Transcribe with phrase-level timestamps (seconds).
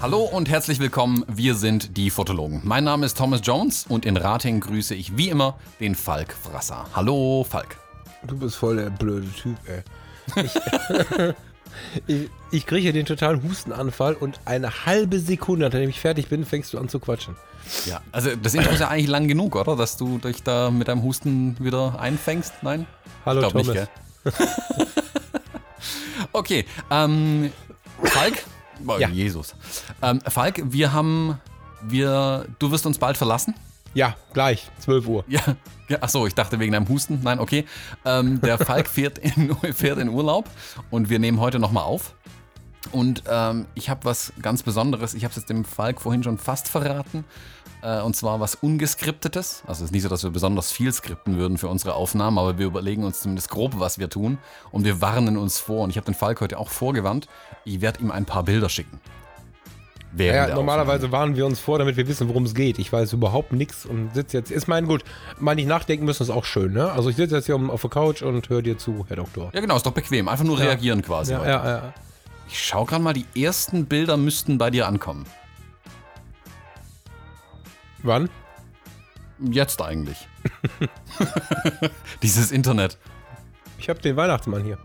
[0.00, 2.60] Hallo und herzlich willkommen, wir sind die Fotologen.
[2.62, 6.84] Mein Name ist Thomas Jones und in Rating grüße ich wie immer den Falk Frasser.
[6.94, 7.78] Hallo Falk.
[8.26, 9.82] Du bist voll der blöde Typ, ey.
[10.44, 10.52] Ich,
[12.06, 16.72] ich, ich kriege den totalen Hustenanfall und eine halbe Sekunde, nachdem ich fertig bin, fängst
[16.72, 17.36] du an zu quatschen.
[17.86, 19.76] Ja, also das Intro ist ja eigentlich lang genug, oder?
[19.76, 22.52] Dass du dich da mit deinem Husten wieder einfängst?
[22.62, 22.86] Nein?
[23.24, 23.66] Hallo ich Thomas.
[23.68, 23.88] Nicht,
[26.32, 27.52] okay, ähm,
[28.02, 28.44] Falk?
[28.86, 29.08] Oh, Ja.
[29.08, 29.54] Jesus.
[30.02, 31.38] Ähm, Falk, wir haben,
[31.82, 33.54] wir, du wirst uns bald verlassen?
[33.94, 35.24] Ja, gleich, 12 Uhr.
[35.28, 35.40] Ja,
[36.00, 37.20] achso, ich dachte wegen deinem Husten.
[37.22, 37.64] Nein, okay.
[38.04, 40.48] Ähm, der Falk fährt in, fährt in Urlaub
[40.90, 42.14] und wir nehmen heute nochmal auf.
[42.90, 45.14] Und ähm, ich habe was ganz Besonderes.
[45.14, 47.24] Ich habe es jetzt dem Falk vorhin schon fast verraten.
[47.82, 49.62] Äh, und zwar was Ungeskriptetes.
[49.66, 52.58] Also es ist nicht so, dass wir besonders viel skripten würden für unsere Aufnahmen, aber
[52.58, 54.38] wir überlegen uns zumindest grob, was wir tun.
[54.72, 55.84] Und wir warnen uns vor.
[55.84, 57.28] Und ich habe den Falk heute auch vorgewarnt.
[57.64, 59.00] Ich werde ihm ein paar Bilder schicken.
[60.16, 62.78] Ja, der normalerweise warnen wir uns vor, damit wir wissen, worum es geht.
[62.78, 64.50] Ich weiß überhaupt nichts und sitze jetzt.
[64.50, 65.02] Ist mein gut,
[65.38, 66.92] mal nicht nachdenken müssen ist auch schön, ne?
[66.92, 69.50] Also ich sitze jetzt hier auf der Couch und höre dir zu, Herr Doktor.
[69.52, 70.28] Ja, genau, ist doch bequem.
[70.28, 71.32] Einfach nur reagieren quasi.
[71.32, 71.94] Ja, ja, ja.
[72.48, 75.24] Ich schau gerade mal, die ersten Bilder müssten bei dir ankommen.
[78.02, 78.28] Wann?
[79.40, 80.28] Jetzt eigentlich.
[82.22, 82.98] Dieses Internet.
[83.78, 84.78] Ich habe den Weihnachtsmann hier.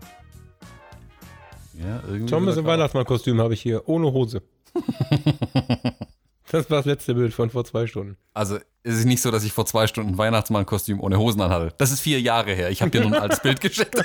[1.74, 2.26] Ja, irgendwie.
[2.26, 2.66] Thomas im.
[2.66, 4.42] Weihnachtsmann-Kostüm habe ich hier, ohne Hose.
[6.50, 8.16] das war das letzte Bild von vor zwei Stunden.
[8.34, 11.74] Also, es ist nicht so, dass ich vor zwei Stunden ein Weihnachtsmann-Kostüm ohne Hosen anhatte.
[11.78, 12.70] Das ist vier Jahre her.
[12.70, 14.02] Ich habe dir nur ein altes Bild geschickt.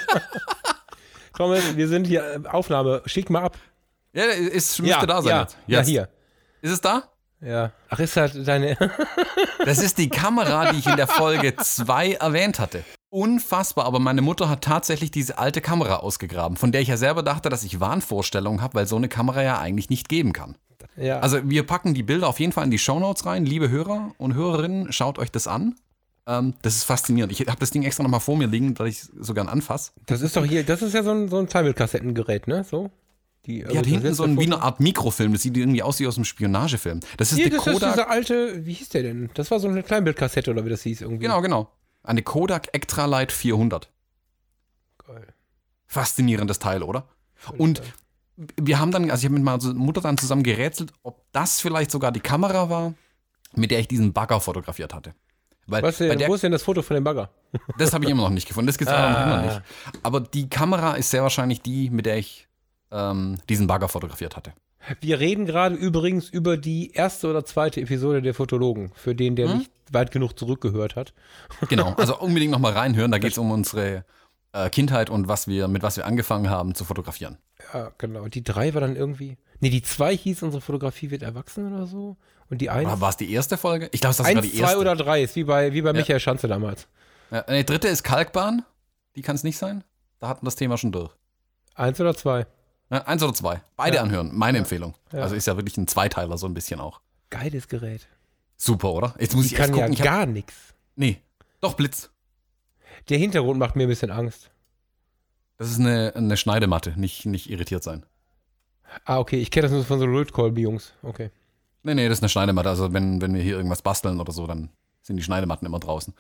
[1.36, 3.02] Thomas, wir sind hier äh, Aufnahme.
[3.06, 3.58] Schick mal ab.
[4.14, 5.30] Ja, es müsste da sein.
[5.30, 5.58] ja, jetzt.
[5.68, 6.10] ja, hier.
[6.62, 7.04] Ist es da?
[7.42, 7.72] Ja.
[7.90, 8.78] Ach, ist halt deine.
[9.66, 12.84] Das ist die Kamera, die ich in der Folge 2 erwähnt hatte.
[13.16, 17.24] Unfassbar, aber meine Mutter hat tatsächlich diese alte Kamera ausgegraben, von der ich ja selber
[17.24, 20.58] dachte, dass ich Wahnvorstellungen habe, weil so eine Kamera ja eigentlich nicht geben kann.
[20.98, 21.22] ja.
[21.22, 23.46] Also wir packen die Bilder auf jeden Fall in die Shownotes rein.
[23.46, 25.76] Liebe Hörer und Hörerinnen, schaut euch das an.
[26.28, 27.32] Ähm, das ist faszinierend.
[27.32, 29.94] Ich habe das Ding extra nochmal vor mir liegen, dass ich es so gern anfasse.
[30.08, 32.66] das ist doch hier, das ist ja so ein, so ein Timebildkassettengerät, ne?
[32.70, 32.92] So.
[33.46, 35.32] Die, Die hat hinten so ein, wie eine Art Mikrofilm.
[35.32, 37.00] Das sieht irgendwie aus wie aus einem Spionagefilm.
[37.16, 39.30] Das ist eine das ist diese alte, wie hieß der denn?
[39.36, 41.22] Das war so eine Kleinbildkassette oder wie das hieß irgendwie.
[41.24, 41.70] Genau, genau.
[42.06, 43.90] Eine Kodak Extralight 400.
[45.08, 45.34] Geil.
[45.88, 47.08] Faszinierendes Teil, oder?
[47.58, 47.82] Und
[48.38, 51.92] wir haben dann, also ich habe mit meiner Mutter dann zusammen gerätselt, ob das vielleicht
[51.92, 52.94] sogar die Kamera war,
[53.54, 55.14] mit der ich diesen Bagger fotografiert hatte.
[55.68, 57.30] Weil Was denn, der, wo ist denn das Foto von dem Bagger?
[57.78, 58.68] das habe ich immer noch nicht gefunden.
[58.68, 59.42] Das gibt es noch immer Ah.
[59.42, 59.62] nicht.
[60.04, 62.48] Aber die Kamera ist sehr wahrscheinlich die, mit der ich
[62.92, 64.54] ähm, diesen Bagger fotografiert hatte.
[65.02, 69.50] Wir reden gerade übrigens über die erste oder zweite Episode der Fotologen, für den, der
[69.50, 69.58] Hm?
[69.60, 71.14] nicht weit genug zurückgehört hat.
[71.70, 73.12] Genau, also unbedingt nochmal reinhören.
[73.12, 74.06] Da geht es um unsere
[74.54, 77.38] äh, Kindheit und was wir, mit was wir angefangen haben zu fotografieren.
[77.74, 78.28] Ja, genau.
[78.28, 79.38] Die drei war dann irgendwie.
[79.60, 82.18] Nee, die zwei hieß, unsere Fotografie wird erwachsen oder so.
[82.50, 83.00] Und die eins.
[83.02, 83.90] War es die erste Folge?
[83.92, 84.80] Ich glaube, das war eins, die zwei erste.
[84.80, 85.94] oder drei ist wie bei, wie bei Ja.
[85.94, 86.88] Michael Schanze damals.
[87.32, 88.64] Ja, die dritte ist Kalkbahn.
[89.16, 89.84] Die kann es nicht sein.
[90.20, 91.12] Da hatten wir das Thema schon durch.
[91.74, 92.46] Eins oder zwei.
[92.92, 93.62] Ja, eins oder zwei.
[93.76, 94.04] Beide Ja.
[94.04, 94.32] anhören.
[94.34, 94.94] Meine Empfehlung.
[95.12, 95.22] Ja.
[95.22, 97.02] Also ist ja wirklich ein Zweiteiler so ein bisschen auch.
[97.30, 98.08] Geiles Gerät.
[98.58, 99.16] Super, oder?
[99.20, 99.94] Jetzt muss ich erst kann ja gucken.
[99.94, 100.54] ich hab, gar nichts.
[100.96, 101.20] nee,
[101.62, 102.10] doch Blitz.
[103.10, 104.50] Der Hintergrund macht mir ein bisschen Angst.
[105.58, 106.94] Das ist eine, eine Schneidematte.
[107.00, 108.06] Nicht, nicht irritiert sein.
[109.04, 109.38] Ah, okay.
[109.38, 110.94] Ich kenne das nur von so Lötkolben-Jungs.
[111.02, 111.32] Okay.
[111.84, 112.70] Nee, nee, das ist eine Schneidematte.
[112.70, 114.70] Also wenn, wenn wir hier irgendwas basteln oder so, dann
[115.06, 116.16] sind die Schneidematten immer draußen.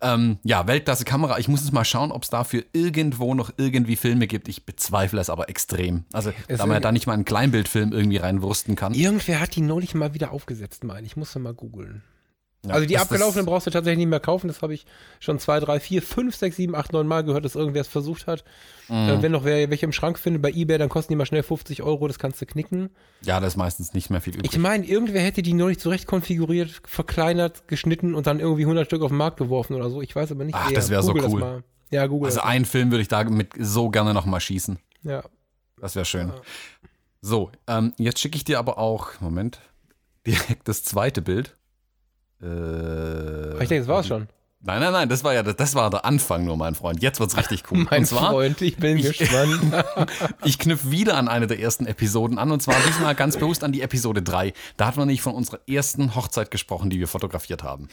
[0.00, 1.38] Ähm, ja, Weltklasse-Kamera.
[1.38, 4.48] Ich muss jetzt mal schauen, ob es dafür irgendwo noch irgendwie Filme gibt.
[4.48, 6.04] Ich bezweifle es aber extrem.
[6.12, 8.94] Also, Es da man ja da nicht mal einen Kleinbildfilm irgendwie reinwursten kann.
[8.94, 11.16] Irgendwer hat die neulich mal wieder aufgesetzt, meine ich.
[11.16, 12.02] musste mal googeln.
[12.66, 14.48] Ja, also die das- abgelaufenen das- brauchst du tatsächlich nicht mehr kaufen.
[14.48, 14.84] Das habe ich
[15.18, 18.26] schon zwei, drei, vier, fünf, sechs, sieben, acht, neun Mal gehört, dass irgendwer es versucht
[18.26, 18.44] hat.
[18.88, 19.06] Mhm.
[19.08, 21.42] Dann, wenn noch wer welche im Schrank findet bei Ebay, dann kosten die mal schnell
[21.42, 22.06] 50 Euro.
[22.06, 22.90] Das kannst du knicken.
[23.22, 24.52] Ja, da ist meistens nicht mehr viel übrig.
[24.52, 29.00] Ich meine, irgendwer hätte die neulich zurecht konfiguriert, verkleinert, geschnitten und dann irgendwie 100 Stück
[29.02, 30.02] auf den Markt geworfen oder so.
[30.02, 30.54] Ich weiß aber nicht.
[30.54, 30.74] Ach, wer.
[30.76, 31.40] das wär so cool.
[31.40, 31.64] mal.
[31.90, 32.26] Ja, Google.
[32.26, 32.46] Also das.
[32.48, 34.78] einen Film würde ich damit so gerne noch mal schießen.
[35.02, 35.22] ja.
[35.80, 36.30] Das wäre schön.
[37.22, 39.60] So, ähm, jetzt schicke ich dir aber auch, Moment,
[40.26, 41.56] direkt das zweite Bild.
[42.42, 44.28] Äh, Ich denke, das war's schon.
[44.62, 47.02] Nein, nein, nein, das war ja das war der Anfang nur, mein Freund.
[47.02, 47.86] Jetzt wird's richtig cool.
[47.90, 49.58] Mein zwar, Freund, ich bin ich- gespannt.
[50.44, 53.72] ich knüpfe wieder an eine der ersten Episoden an und zwar diesmal ganz bewusst an
[53.72, 54.52] die Episode 3.
[54.76, 57.88] Da hat man nicht von unserer ersten Hochzeit gesprochen, die wir fotografiert haben.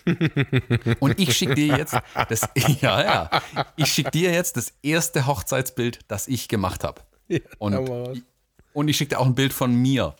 [0.99, 1.95] Und ich schicke dir jetzt
[2.27, 2.41] das
[2.81, 3.29] ja, ja.
[3.77, 6.99] Ich schicke dir jetzt das erste Hochzeitsbild, das ich gemacht habe.
[7.59, 8.21] Und,
[8.73, 10.17] und ich schicke dir auch ein Bild von mir.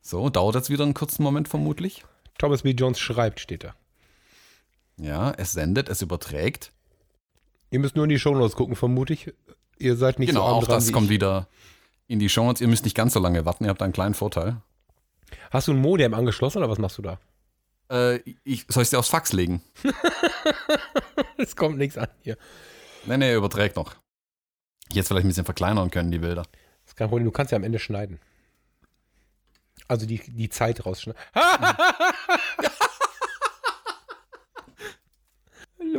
[0.00, 2.04] So, dauert jetzt wieder einen kurzen Moment vermutlich.
[2.38, 2.70] Thomas B.
[2.70, 3.74] Jones schreibt, steht da.
[4.96, 6.72] Ja, es sendet, es überträgt.
[7.70, 9.32] Ihr müsst nur in die Shownotes gucken, vermute ich.
[9.78, 11.10] Ihr seid nicht genau, so arm auch dran das kommt ich.
[11.10, 11.48] wieder
[12.06, 12.60] in die Shownotes.
[12.60, 14.56] Ihr müsst nicht ganz so lange warten, ihr habt einen kleinen Vorteil.
[15.50, 17.18] Hast du ein Modem angeschlossen oder was machst du da?
[17.90, 19.62] Äh, ich, soll ich dir aufs Fax legen?
[21.40, 22.36] Es kommt nichts an hier.
[23.06, 23.94] Nee, nee, er überträgt noch.
[24.92, 26.42] Jetzt vielleicht ein bisschen verkleinern können, die Bilder.
[26.42, 28.18] Das ist kein Problem, du kannst ja am Ende schneiden.
[29.88, 31.20] Also die, die Zeit rausschneiden.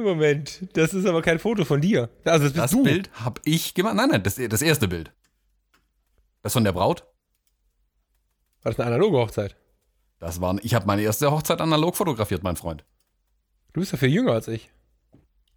[0.01, 2.09] Moment, das ist aber kein Foto von dir.
[2.23, 2.83] Also das Das.
[2.83, 3.95] Bild habe ich gemacht.
[3.95, 5.11] Nein, nein, das, das erste Bild.
[6.41, 7.05] Das von der Braut.
[8.61, 9.55] War das eine analoge Hochzeit?
[10.19, 12.83] Das war, ich habe meine erste Hochzeit analog fotografiert, mein Freund.
[13.73, 14.69] Du bist ja viel jünger als ich.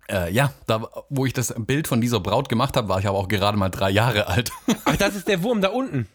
[0.08, 3.18] Äh, ja, da, wo ich das Bild von dieser Braut gemacht habe, war ich aber
[3.18, 4.50] auch gerade mal drei Jahre alt.
[4.84, 6.08] Ach, das ist der Wurm da unten.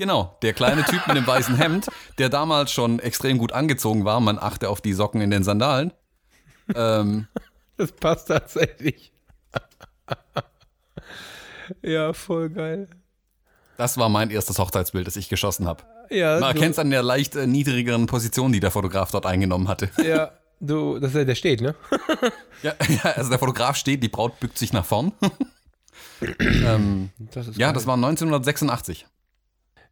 [0.00, 1.86] Genau, der kleine Typ mit dem weißen Hemd,
[2.18, 4.18] der damals schon extrem gut angezogen war.
[4.18, 5.92] Man achte auf die Socken in den Sandalen.
[6.74, 7.28] Ähm,
[7.76, 9.12] Das passt tatsächlich.
[11.82, 12.88] ja, voll geil.
[13.76, 15.84] das war mein erstes Hochzeitsbild, das ich geschossen habe.
[16.10, 19.68] Ja, Man erkennt es an der leicht äh, niedrigeren Position, die der Fotograf dort eingenommen
[19.68, 19.90] hatte.
[20.04, 21.74] ja, du, das ist ja, der steht, ne?
[22.62, 25.12] Ja, ja, also der Fotograf steht, die Braut bückt sich nach vorn.
[26.38, 27.72] ähm, Das ja, geil.
[27.72, 29.06] das war 1986.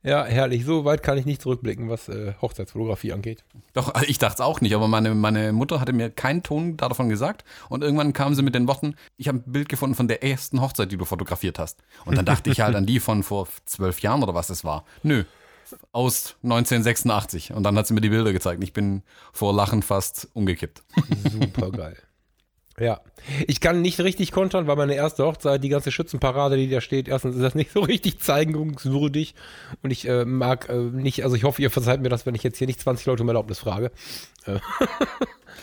[0.02, 0.64] Ja, herrlich.
[0.64, 3.44] So weit kann ich nicht zurückblicken, was äh, Hochzeitsfotografie angeht.
[3.72, 6.76] Doch, also ich dachte es auch nicht, aber meine, meine Mutter hatte mir keinen Ton
[6.76, 7.44] davon gesagt.
[7.68, 10.60] Und irgendwann kam sie mit den Worten, ich habe ein Bild gefunden von der ersten
[10.60, 11.82] Hochzeit, die du fotografiert hast.
[12.04, 14.84] Und dann dachte ich halt an die von vor zwölf Jahren oder was es war.
[15.02, 15.24] Nö,
[15.92, 17.52] aus 1986.
[17.52, 18.62] Und dann hat sie mir die Bilder gezeigt.
[18.62, 19.02] Ich bin
[19.32, 20.82] vor Lachen fast umgekippt.
[21.30, 21.96] Super geil.
[22.80, 23.00] Ja,
[23.46, 27.08] ich kann nicht richtig kontern, weil meine erste Hochzeit, die ganze Schützenparade, die da steht,
[27.08, 29.34] erstens ist das nicht so richtig zeigungswürdig
[29.82, 32.42] und ich äh, mag äh, nicht, also ich hoffe, ihr verzeiht mir das, wenn ich
[32.42, 33.90] jetzt hier nicht 20 Leute um Erlaubnis frage.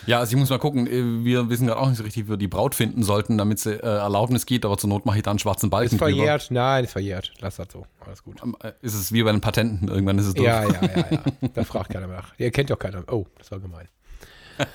[0.06, 0.86] Ja, also ich muss mal gucken.
[0.86, 3.58] äh, Wir wissen gerade auch nicht so richtig, wie wir die Braut finden sollten, damit
[3.58, 4.64] sie äh, Erlaubnis geht.
[4.64, 6.48] Aber zur Not mache ich da einen schwarzen Balken Ist verjährt?
[6.50, 7.32] Nein, ist verjährt.
[7.40, 7.86] Lass das so.
[8.06, 8.40] Alles gut.
[8.40, 8.58] drüber.
[8.62, 9.88] Ähm, äh, Ist es wie bei den Patenten.
[9.88, 10.46] Irgendwann ist es durch.
[10.46, 11.20] Ja, ja, ja, ja.
[11.54, 12.34] Da fragt keiner mehr nach.
[12.38, 13.02] Ihr kennt auch keiner.
[13.10, 13.88] Oh, das war gemein.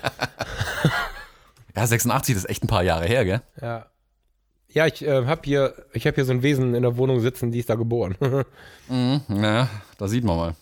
[1.76, 3.42] Ja, 86 das ist echt ein paar Jahre her, gell?
[3.60, 3.86] Ja.
[4.68, 7.50] Ja, ich äh, habe hier, ich habe hier so ein Wesen in der Wohnung sitzen,
[7.52, 8.16] die ist da geboren.
[8.88, 10.56] Mhm, ja, da sieht man mal.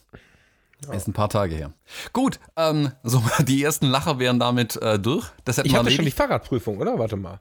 [0.94, 1.72] Ist ein paar Tage her.
[2.12, 5.26] Gut, ähm, so die ersten Lacher wären damit äh, durch.
[5.44, 6.10] Das hätten ich hatte schon die.
[6.10, 6.98] Fahrradprüfung, oder?
[6.98, 7.40] Warte mal.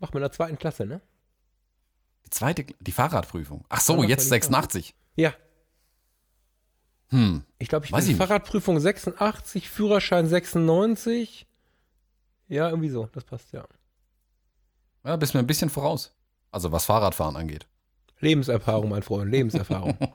[0.00, 1.00] Mach in der zweiten Klasse, ne?
[2.26, 3.64] Die zweite, die Fahrradprüfung.
[3.68, 4.94] Ach so, Ja, jetzt war die 86.
[5.16, 5.32] Ja.
[7.08, 8.26] Hm, Ich glaube, ich Weiß bin ich nicht.
[8.28, 11.46] Fahrradprüfung 86, Führerschein 96.
[12.48, 13.64] Ja, irgendwie so, das passt, ja.
[15.04, 16.14] ja, bist mir ein bisschen voraus.
[16.50, 17.66] Also was Fahrradfahren angeht.
[18.20, 19.96] Lebenserfahrung, mein Freund, Lebenserfahrung.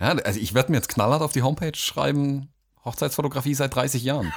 [0.00, 2.48] Ja, also ich werde mir jetzt knallhart auf die Homepage schreiben,
[2.84, 4.32] Hochzeitsfotografie seit 30 Jahren.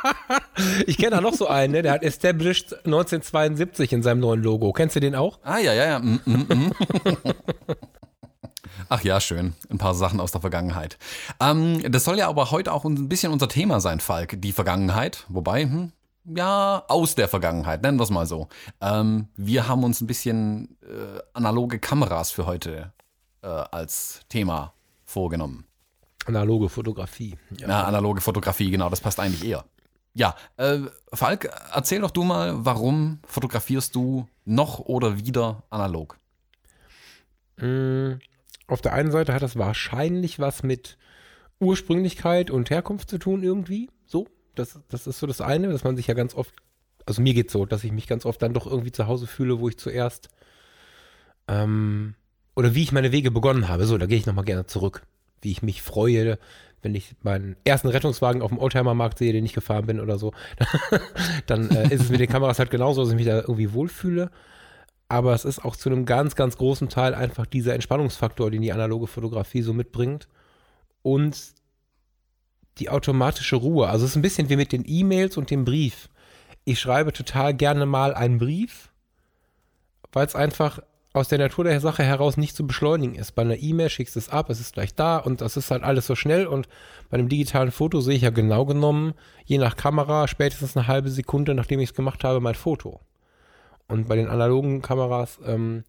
[0.86, 1.82] ich kenne da noch so einen, ne?
[1.82, 4.72] der hat Established 1972 in seinem neuen Logo.
[4.72, 5.38] Kennst du den auch?
[5.42, 5.98] Ah, ja, ja, ja.
[5.98, 6.72] Mm, mm, mm.
[8.88, 9.54] Ach ja, schön.
[9.70, 10.98] Ein paar Sachen aus der Vergangenheit.
[11.40, 14.40] Ähm, das soll ja aber heute auch ein bisschen unser Thema sein, Falk.
[14.40, 15.24] Die Vergangenheit.
[15.28, 15.92] Wobei, hm,
[16.24, 18.48] ja, aus der Vergangenheit, nennen wir es mal so.
[18.80, 22.92] Ähm, wir haben uns ein bisschen äh, analoge Kameras für heute
[23.42, 24.74] äh, als Thema
[25.04, 25.66] vorgenommen.
[26.26, 27.36] Analoge Fotografie.
[27.58, 27.68] Ja.
[27.68, 29.64] Ja, analoge Fotografie, genau, das passt eigentlich eher.
[30.14, 30.80] Ja, äh,
[31.12, 36.18] Falk, erzähl doch du mal, warum fotografierst du noch oder wieder analog?
[37.56, 38.14] Mm,
[38.68, 40.98] Auf der einen Seite hat das wahrscheinlich was mit
[41.60, 43.90] Ursprünglichkeit und Herkunft zu tun irgendwie.
[44.06, 46.54] So, das, das ist so das eine, dass man sich ja ganz oft,
[47.06, 49.60] also mir geht's so, dass ich mich ganz oft dann doch irgendwie zu Hause fühle,
[49.60, 50.28] wo ich zuerst
[51.48, 52.14] ähm,
[52.54, 53.86] oder wie ich meine Wege begonnen habe.
[53.86, 55.02] So, da gehe ich nochmal gerne zurück.
[55.40, 56.38] Wie ich mich freue,
[56.82, 60.32] wenn ich meinen ersten Rettungswagen auf dem Oldtimer-Markt sehe, den ich gefahren bin oder so.
[61.46, 64.30] dann äh, ist es mit den Kameras halt genauso, dass ich mich da irgendwie wohlfühle.
[65.08, 68.72] Aber es ist auch zu einem ganz, ganz großen Teil einfach dieser Entspannungsfaktor, den die
[68.72, 70.28] analoge Fotografie so mitbringt.
[71.02, 71.54] Und
[72.78, 73.88] die automatische Ruhe.
[73.88, 76.08] Also es ist ein bisschen wie mit den E-Mails und dem Brief.
[76.64, 78.90] Ich schreibe total gerne mal einen Brief,
[80.12, 80.80] weil es einfach
[81.14, 83.32] aus der Natur der Sache heraus nicht zu beschleunigen ist.
[83.32, 85.82] Bei einer E-Mail schickst du es ab, es ist gleich da und das ist halt
[85.82, 86.46] alles so schnell.
[86.46, 86.68] Und
[87.10, 89.12] bei einem digitalen Foto sehe ich ja genau genommen,
[89.44, 93.00] je nach Kamera, spätestens eine halbe Sekunde, nachdem ich es gemacht habe, mein Foto.
[93.88, 95.84] Und bei den analogen Kameras ähm,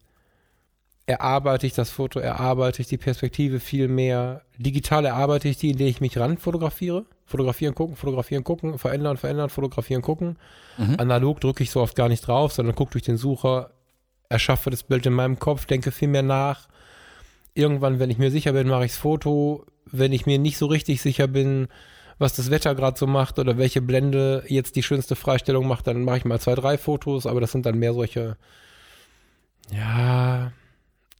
[1.06, 4.42] erarbeite ich das Foto, erarbeite ich die Perspektive viel mehr.
[4.58, 7.04] Digital erarbeite ich die, indem ich mich ran fotografiere.
[7.26, 10.36] Fotografieren, gucken, fotografieren, gucken, verändern, verändern, fotografieren, gucken.
[10.76, 10.96] Mhm.
[10.98, 13.70] Analog drücke ich so oft gar nicht drauf, sondern gucke durch den Sucher,
[14.28, 16.68] erschaffe das Bild in meinem Kopf, denke viel mehr nach.
[17.54, 20.66] Irgendwann, wenn ich mir sicher bin, mache ich das Foto, wenn ich mir nicht so
[20.66, 21.68] richtig sicher bin,
[22.18, 26.04] was das Wetter gerade so macht oder welche Blende jetzt die schönste Freistellung macht, dann
[26.04, 28.36] mache ich mal zwei, drei Fotos, aber das sind dann mehr solche,
[29.72, 30.52] ja,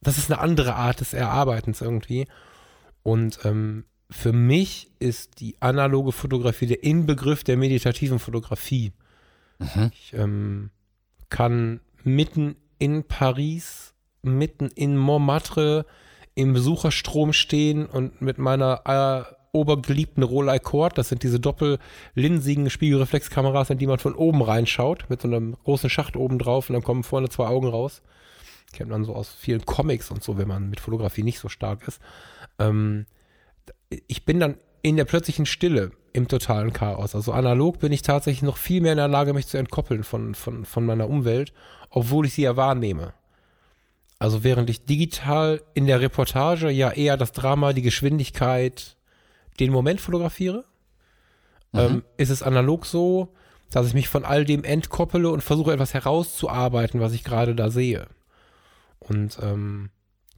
[0.04, 2.26] das ist eine andere Art des Erarbeitens irgendwie.
[3.02, 8.92] Und ähm, für mich ist die analoge Fotografie der Inbegriff der meditativen Fotografie.
[9.58, 9.90] Mhm.
[9.92, 10.70] Ich ähm,
[11.30, 15.86] kann mitten in Paris, mitten in Montmartre
[16.34, 23.70] im Besucherstrom stehen und mit meiner äh, obergeliebten Rolei Cord, das sind diese doppellinsigen Spiegelreflexkameras,
[23.70, 26.82] in die man von oben reinschaut, mit so einem großen Schacht oben drauf und dann
[26.82, 28.02] kommen vorne zwei Augen raus.
[28.72, 31.86] Kennt man so aus vielen Comics und so, wenn man mit Fotografie nicht so stark
[31.86, 32.00] ist.
[32.58, 33.06] Ähm,
[34.08, 37.14] ich bin dann in der plötzlichen Stille im totalen Chaos.
[37.14, 40.34] Also analog bin ich tatsächlich noch viel mehr in der Lage, mich zu entkoppeln von,
[40.34, 41.52] von, von meiner Umwelt,
[41.90, 43.14] obwohl ich sie ja wahrnehme.
[44.18, 48.96] Also während ich digital in der Reportage ja eher das Drama, die Geschwindigkeit,
[49.60, 50.64] den Moment fotografiere,
[51.74, 51.80] Mhm.
[51.80, 53.34] ähm, ist es analog so,
[53.70, 57.70] dass ich mich von all dem entkoppele und versuche etwas herauszuarbeiten, was ich gerade da
[57.70, 58.06] sehe.
[58.98, 59.90] Und ähm,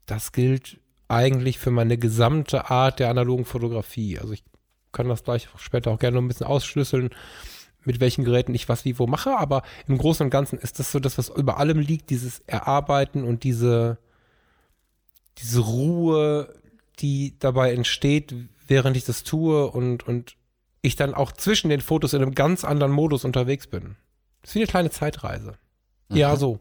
[0.07, 4.19] das gilt eigentlich für meine gesamte Art der analogen Fotografie.
[4.19, 4.43] Also ich
[4.93, 7.11] kann das gleich später auch gerne noch ein bisschen ausschlüsseln,
[7.85, 10.91] mit welchen Geräten ich was wie wo mache, aber im Großen und Ganzen ist das
[10.91, 13.99] so das, was über allem liegt, dieses Erarbeiten und diese,
[15.39, 16.53] diese Ruhe,
[16.99, 18.35] die dabei entsteht,
[18.67, 20.37] während ich das tue und, und
[20.83, 23.97] ich dann auch zwischen den Fotos in einem ganz anderen Modus unterwegs bin.
[24.43, 25.55] Das ist wie eine kleine Zeitreise.
[26.09, 26.39] Ja, Mhm.
[26.39, 26.61] so.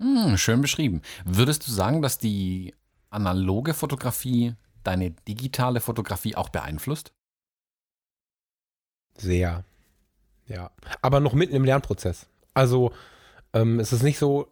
[0.00, 1.02] Hm, schön beschrieben.
[1.24, 2.74] Würdest du sagen, dass die
[3.10, 7.12] analoge Fotografie deine digitale Fotografie auch beeinflusst?
[9.16, 9.64] Sehr.
[10.46, 10.70] Ja.
[11.00, 12.26] Aber noch mitten im Lernprozess.
[12.52, 12.92] Also,
[13.52, 14.48] ähm, es ist nicht so,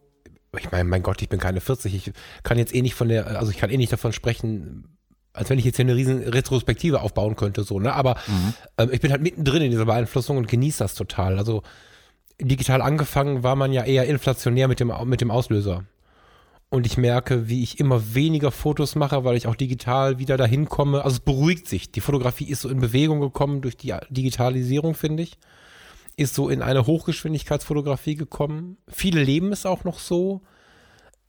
[0.57, 3.27] ich meine, mein Gott, ich bin keine 40, ich kann jetzt eh nicht von der,
[3.39, 4.97] also ich kann eh nicht davon sprechen,
[5.33, 7.93] als wenn ich jetzt hier eine riesen Retrospektive aufbauen könnte, so, ne?
[7.93, 8.53] Aber Mhm.
[8.77, 11.37] ähm, ich bin halt mittendrin in dieser Beeinflussung und genieße das total.
[11.37, 11.63] Also,
[12.39, 15.85] digital angefangen war man ja eher inflationär mit dem, mit dem Auslöser.
[16.73, 20.67] Und ich merke, wie ich immer weniger Fotos mache, weil ich auch digital wieder dahin
[20.67, 21.03] komme.
[21.03, 21.91] Also es beruhigt sich.
[21.91, 25.37] Die Fotografie ist so in Bewegung gekommen durch die Digitalisierung, finde ich.
[26.17, 28.77] Ist so in eine Hochgeschwindigkeitsfotografie gekommen.
[28.87, 30.41] Viele leben es auch noch so.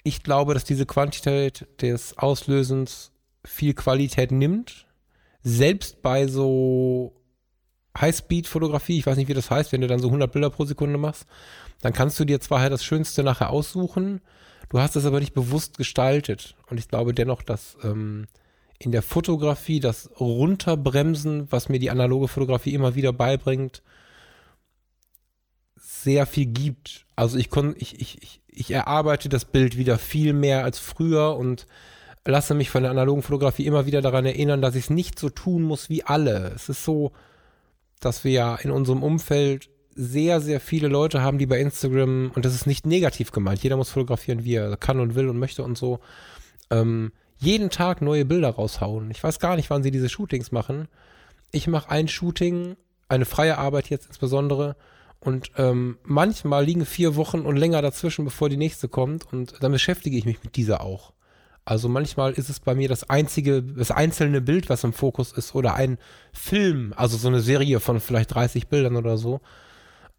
[0.02, 3.12] Ich glaube, dass diese Quantität des Auslösens
[3.44, 4.86] viel Qualität nimmt.
[5.42, 7.12] Selbst bei so
[7.98, 10.98] Highspeed-Fotografie, ich weiß nicht, wie das heißt, wenn du dann so 100 Bilder pro Sekunde
[10.98, 11.26] machst,
[11.80, 14.20] dann kannst du dir zwar halt das Schönste nachher aussuchen,
[14.68, 16.56] du hast es aber nicht bewusst gestaltet.
[16.68, 18.26] Und ich glaube dennoch, dass ähm,
[18.78, 23.82] in der Fotografie das Runterbremsen, was mir die analoge Fotografie immer wieder beibringt,
[25.76, 27.06] sehr viel gibt.
[27.16, 31.36] Also ich, kon, ich, ich, ich, ich erarbeite das Bild wieder viel mehr als früher
[31.36, 31.66] und
[32.26, 35.30] lasse mich von der analogen Fotografie immer wieder daran erinnern, dass ich es nicht so
[35.30, 36.52] tun muss wie alle.
[36.54, 37.12] Es ist so,
[38.04, 42.44] dass wir ja in unserem Umfeld sehr, sehr viele Leute haben, die bei Instagram, und
[42.44, 45.62] das ist nicht negativ gemeint, jeder muss fotografieren, wie er kann und will und möchte
[45.62, 46.00] und so,
[46.70, 49.10] ähm, jeden Tag neue Bilder raushauen.
[49.10, 50.88] Ich weiß gar nicht, wann sie diese Shootings machen.
[51.52, 52.76] Ich mache ein Shooting,
[53.08, 54.76] eine freie Arbeit jetzt insbesondere,
[55.20, 59.72] und ähm, manchmal liegen vier Wochen und länger dazwischen, bevor die nächste kommt, und dann
[59.72, 61.12] beschäftige ich mich mit dieser auch.
[61.64, 65.54] Also manchmal ist es bei mir das einzige, das einzelne Bild, was im Fokus ist,
[65.54, 65.98] oder ein
[66.32, 69.40] Film, also so eine Serie von vielleicht 30 Bildern oder so.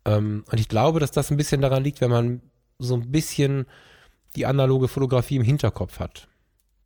[0.06, 2.42] Ähm, und ich glaube, dass das ein bisschen daran liegt, wenn man
[2.80, 3.66] so ein bisschen
[4.36, 6.28] die analoge Fotografie im Hinterkopf hat.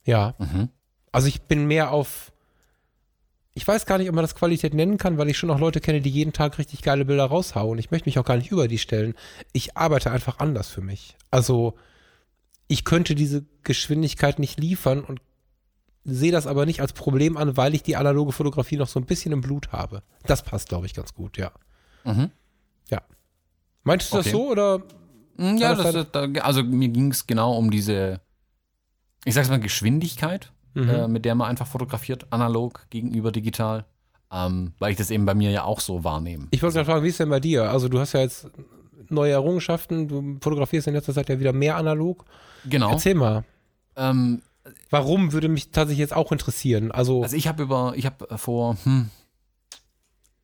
[0.06, 0.36] Ja.
[0.38, 0.70] Mhm.
[1.12, 2.32] Also ich bin mehr auf,
[3.54, 5.80] ich weiß gar nicht, ob man das Qualität nennen kann, weil ich schon auch Leute
[5.80, 7.80] kenne, die jeden Tag richtig geile Bilder raushauen.
[7.80, 9.16] Ich möchte mich auch gar nicht über die stellen.
[9.54, 11.16] Ich arbeite einfach anders für mich.
[11.32, 11.76] Also
[12.70, 15.20] ich könnte diese Geschwindigkeit nicht liefern und
[16.06, 19.06] sehe das aber nicht als Problem an, weil ich die analoge Fotografie noch so ein
[19.06, 20.02] bisschen im Blut habe.
[20.26, 21.52] Das passt, glaube ich, ganz gut, ja.
[22.06, 22.32] Mhm.
[23.84, 24.24] Meinst du Okay.
[24.26, 24.80] das so oder?
[25.38, 28.20] Mm, Ja, das das, da- also mir ging es genau um diese,
[29.26, 30.90] ich sag's mal, Geschwindigkeit, Mhm.
[30.90, 33.86] äh, mit der man einfach fotografiert, analog gegenüber digital.
[34.32, 36.48] Ähm, weil ich das eben bei mir ja auch so wahrnehme.
[36.52, 37.72] Ich wollte gerade fragen, wie ist denn bei dir?
[37.72, 38.48] Also du hast ja jetzt
[39.12, 42.26] neue Errungenschaften, du fotografierst in letzter Zeit ja wieder mehr analog.
[42.66, 42.92] Genau.
[42.92, 43.44] Erzähl mal,
[43.96, 44.42] Ähm,
[44.90, 46.92] warum würde mich tatsächlich jetzt auch interessieren?
[46.92, 49.10] Also, also ich habe über, ich habe vor hm,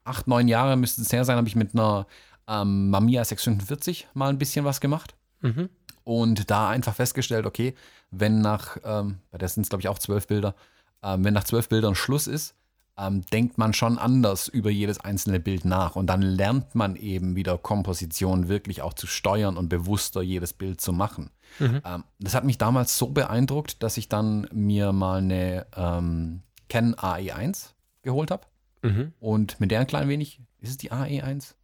[0.03, 2.07] acht, neun Jahre müsste es her sein, habe ich mit einer
[2.48, 5.15] ähm, Mamiya 645 mal ein bisschen was gemacht.
[5.41, 5.69] mhm.
[6.03, 7.74] Und da einfach festgestellt, okay,
[8.12, 10.53] wenn nach, ähm, bei der sind es glaube ich auch zwölf Bilder,
[11.01, 12.53] ähm, wenn nach zwölf Bildern Schluss ist,
[12.98, 15.96] ähm, denkt man schon anders über jedes einzelne Bild nach.
[15.96, 20.80] Und dann lernt man eben wieder Komposition wirklich auch zu steuern und bewusster jedes Bild
[20.80, 21.30] zu machen.
[21.60, 21.82] Mhm.
[21.86, 26.96] Ähm, das hat mich damals so beeindruckt, dass ich dann mir mal eine ähm, Canon
[26.96, 27.72] AE1
[28.02, 28.48] geholt habe.
[28.82, 29.14] Mhm.
[29.20, 31.56] Und mit der ein klein wenig, ist es die AE1?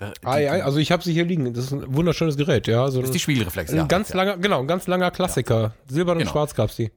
[0.00, 1.54] AE1, also ich habe sie hier liegen.
[1.54, 2.90] Das ist ein wunderschönes Gerät, ja.
[2.90, 3.84] So das ist die Spiegelreflex, ein ja.
[3.86, 5.60] Ganz langer, genau, ein ganz langer Klassiker.
[5.60, 5.74] Ja.
[5.86, 6.28] Silbern genau.
[6.28, 6.90] und Schwarz gab es die.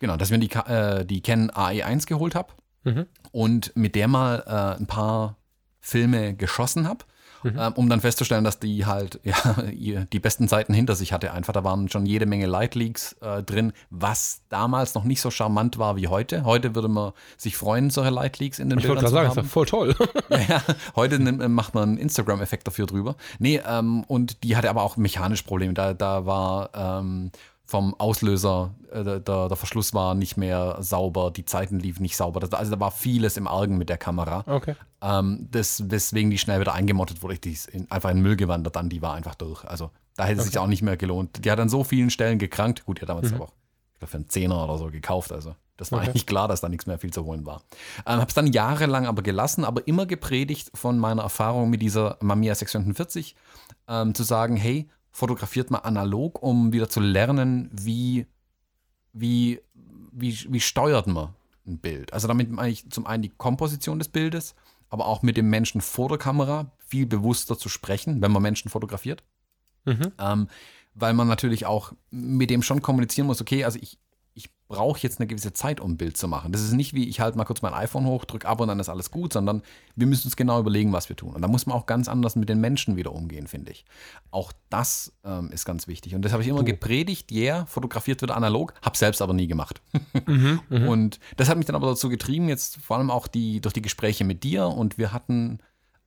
[0.00, 2.52] Genau, dass ich mir die, äh, die Canon AE1 geholt habe
[2.84, 3.06] mhm.
[3.30, 5.36] und mit der mal äh, ein paar
[5.78, 7.04] Filme geschossen habe.
[7.42, 7.58] Mhm.
[7.58, 11.32] Ähm, um dann festzustellen, dass die halt ja, die besten Zeiten hinter sich hatte.
[11.32, 15.30] Einfach, da waren schon jede Menge Light Leaks äh, drin, was damals noch nicht so
[15.30, 16.44] charmant war wie heute.
[16.44, 19.36] Heute würde man sich freuen, solche Light Leaks in den ich Bildern zu sagen, haben.
[19.36, 19.94] Das ist voll toll.
[20.48, 20.62] ja,
[20.96, 23.16] heute nimmt, macht man einen Instagram-Effekt dafür drüber.
[23.38, 25.72] Nee, ähm, und die hatte aber auch mechanisch Probleme.
[25.72, 27.30] Da, da war ähm,
[27.70, 32.40] vom Auslöser, äh, der, der, Verschluss war nicht mehr sauber, die Zeiten liefen nicht sauber.
[32.40, 34.42] Das, also da war vieles im Argen mit der Kamera.
[34.46, 34.74] Okay.
[35.00, 37.38] Ähm, das, weswegen die schnell wieder eingemottet wurde.
[37.38, 39.64] Die in, einfach in den Müll gewandert, dann die war einfach durch.
[39.64, 40.48] Also da hätte es okay.
[40.48, 41.44] sich auch nicht mehr gelohnt.
[41.44, 42.84] Die hat an so vielen Stellen gekrankt.
[42.84, 43.36] Gut, die hat damals mhm.
[43.36, 43.52] aber auch
[43.92, 45.30] ich glaube, für einen Zehner oder so gekauft.
[45.30, 46.08] Also das war okay.
[46.08, 47.62] eigentlich klar, dass da nichts mehr viel zu holen war.
[48.04, 52.16] Ähm, habe es dann jahrelang aber gelassen, aber immer gepredigt von meiner Erfahrung mit dieser
[52.20, 53.36] Mamiya 640,
[53.86, 58.26] ähm, zu sagen, hey, fotografiert mal analog, um wieder zu lernen, wie,
[59.12, 59.60] wie,
[60.12, 61.34] wie, wie steuert man
[61.66, 62.12] ein Bild.
[62.12, 64.54] Also damit meine ich zum einen die Komposition des Bildes,
[64.88, 68.70] aber auch mit dem Menschen vor der Kamera viel bewusster zu sprechen, wenn man Menschen
[68.70, 69.22] fotografiert.
[69.84, 70.12] Mhm.
[70.18, 70.48] Ähm,
[70.94, 73.98] weil man natürlich auch mit dem schon kommunizieren muss, okay, also ich
[74.70, 76.52] brauche jetzt eine gewisse Zeit, um ein Bild zu machen.
[76.52, 78.78] Das ist nicht wie, ich halte mal kurz mein iPhone hoch, drücke ab und dann
[78.78, 79.62] ist alles gut, sondern
[79.96, 81.34] wir müssen uns genau überlegen, was wir tun.
[81.34, 83.84] Und da muss man auch ganz anders mit den Menschen wieder umgehen, finde ich.
[84.30, 86.14] Auch das ähm, ist ganz wichtig.
[86.14, 89.46] Und das habe ich immer gepredigt, ja, yeah, fotografiert wird analog, habe selbst aber nie
[89.46, 89.82] gemacht.
[90.26, 93.60] Mhm, mhm, und das hat mich dann aber dazu getrieben, jetzt vor allem auch die,
[93.60, 95.58] durch die Gespräche mit dir und wir hatten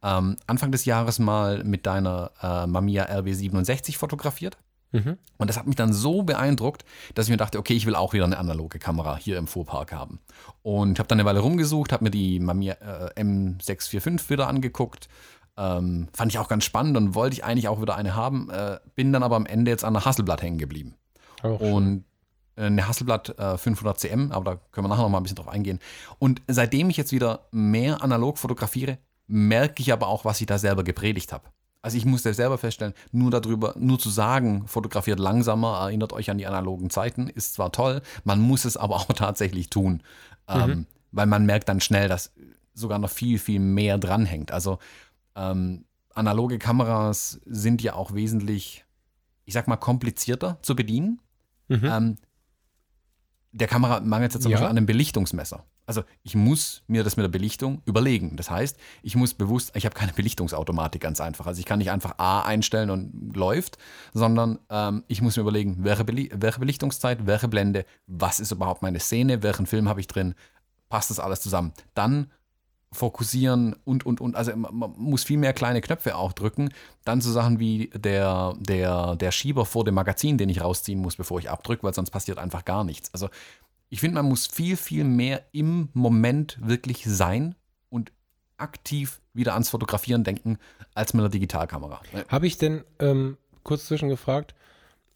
[0.01, 4.57] ähm, Anfang des Jahres mal mit deiner äh, Mamiya RW67 fotografiert.
[4.93, 5.17] Mhm.
[5.37, 6.85] Und das hat mich dann so beeindruckt,
[7.15, 9.91] dass ich mir dachte, okay, ich will auch wieder eine analoge Kamera hier im Fuhrpark
[9.91, 10.19] haben.
[10.61, 12.75] Und habe dann eine Weile rumgesucht, habe mir die Mamiya
[13.15, 15.09] äh, M645 wieder angeguckt.
[15.57, 18.49] Ähm, fand ich auch ganz spannend und wollte ich eigentlich auch wieder eine haben.
[18.49, 20.95] Äh, bin dann aber am Ende jetzt an der Hasselblatt hängen geblieben.
[21.41, 22.05] Auch und
[22.55, 25.37] äh, eine Hasselblatt äh, 500 cm, aber da können wir nachher noch mal ein bisschen
[25.37, 25.79] drauf eingehen.
[26.19, 30.57] Und seitdem ich jetzt wieder mehr analog fotografiere, merke ich aber auch, was ich da
[30.57, 31.45] selber gepredigt habe.
[31.83, 36.37] Also ich musste selber feststellen, nur darüber, nur zu sagen, fotografiert langsamer, erinnert euch an
[36.37, 40.01] die analogen Zeiten, ist zwar toll, man muss es aber auch tatsächlich tun.
[40.49, 40.71] Mhm.
[40.71, 42.31] Ähm, weil man merkt dann schnell, dass
[42.73, 44.53] sogar noch viel, viel mehr dranhängt.
[44.53, 44.79] Also
[45.35, 48.85] ähm, analoge Kameras sind ja auch wesentlich,
[49.43, 51.19] ich sag mal, komplizierter zu bedienen.
[51.67, 51.83] Mhm.
[51.83, 52.15] Ähm,
[53.51, 54.55] der Kamera mangelt jetzt zum ja.
[54.55, 55.65] Beispiel an einem Belichtungsmesser.
[55.85, 58.35] Also ich muss mir das mit der Belichtung überlegen.
[58.37, 61.45] Das heißt, ich muss bewusst, ich habe keine Belichtungsautomatik ganz einfach.
[61.45, 63.77] Also ich kann nicht einfach A einstellen und läuft,
[64.13, 68.81] sondern ähm, ich muss mir überlegen, welche, Beli welche Belichtungszeit, welche Blende, was ist überhaupt
[68.81, 70.35] meine Szene, welchen Film habe ich drin,
[70.89, 71.73] passt das alles zusammen.
[71.93, 72.31] Dann
[72.93, 74.35] fokussieren und, und, und.
[74.35, 76.69] Also man muss viel mehr kleine Knöpfe auch drücken.
[77.03, 81.15] Dann so Sachen wie der, der, der Schieber vor dem Magazin, den ich rausziehen muss,
[81.15, 83.13] bevor ich abdrücke, weil sonst passiert einfach gar nichts.
[83.13, 83.29] Also
[83.93, 87.53] ich finde, man muss viel, viel mehr im Moment wirklich sein
[87.89, 88.11] und
[88.57, 90.57] aktiv wieder ans Fotografieren denken,
[90.95, 92.01] als mit einer Digitalkamera.
[92.27, 94.55] Habe ich denn, ähm, kurz zwischengefragt,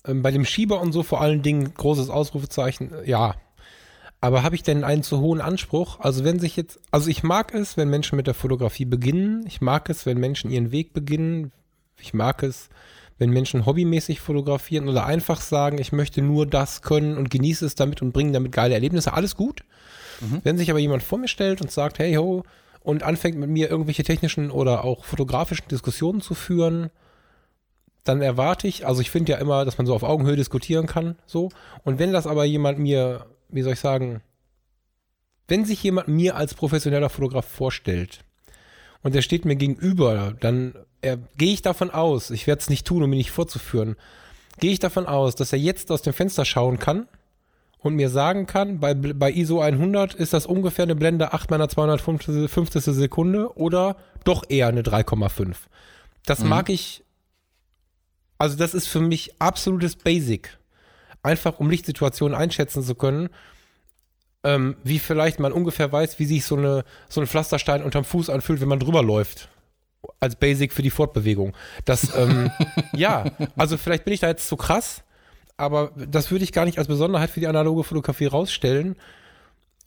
[0.06, 3.34] ähm, bei dem Schieber und so vor allen Dingen großes Ausrufezeichen, äh, ja.
[4.22, 6.00] Aber habe ich denn einen zu hohen Anspruch?
[6.00, 9.44] Also wenn sich jetzt, also ich mag es, wenn Menschen mit der Fotografie beginnen.
[9.48, 11.52] Ich mag es, wenn Menschen ihren Weg beginnen.
[12.00, 12.70] Ich mag es,
[13.18, 17.76] wenn Menschen hobbymäßig fotografieren oder einfach sagen, ich möchte nur das können und genieße es
[17.76, 19.64] damit und bringe damit geile Erlebnisse, alles gut.
[20.22, 20.42] Mhm.
[20.44, 22.44] Wenn sich aber jemand vor mir stellt und sagt, hey ho,
[22.82, 26.90] und anfängt mit mir irgendwelche technischen oder auch fotografischen Diskussionen zu führen,
[28.06, 31.18] dann erwarte ich, also ich finde ja immer, dass man so auf Augenhöhe diskutieren kann,
[31.26, 31.50] so.
[31.84, 34.22] Und wenn das aber jemand mir, wie soll ich sagen,
[35.48, 38.24] wenn sich jemand mir als professioneller Fotograf vorstellt
[39.02, 42.86] und der steht mir gegenüber, dann äh, gehe ich davon aus, ich werde es nicht
[42.86, 43.96] tun, um ihn nicht vorzuführen,
[44.60, 47.08] gehe ich davon aus, dass er jetzt aus dem Fenster schauen kann
[47.80, 51.70] und mir sagen kann, bei, bei ISO 100 ist das ungefähr eine Blende 8 meiner
[51.70, 52.84] 250.
[52.84, 55.56] Sekunde oder doch eher eine 3,5.
[56.26, 56.50] Das mhm.
[56.50, 57.04] mag ich,
[58.38, 60.58] also das ist für mich absolutes Basic.
[61.22, 63.30] Einfach um Lichtsituationen einschätzen zu können,
[64.44, 68.30] ähm, wie vielleicht man ungefähr weiß, wie sich so, eine, so ein Pflasterstein unterm Fuß
[68.30, 69.50] anfühlt, wenn man drüber läuft
[70.20, 71.54] als Basic für die Fortbewegung.
[71.86, 72.52] Das, ähm,
[72.94, 75.04] ja, also vielleicht bin ich da jetzt zu krass,
[75.58, 78.96] aber das würde ich gar nicht als Besonderheit für die analoge Fotografie rausstellen.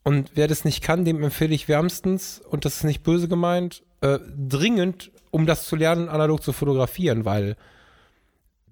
[0.02, 3.82] Und wer das nicht kann, dem empfehle ich wärmstens, und das ist nicht böse gemeint,
[4.00, 7.56] äh, dringend, um das zu lernen, analog zu fotografieren, weil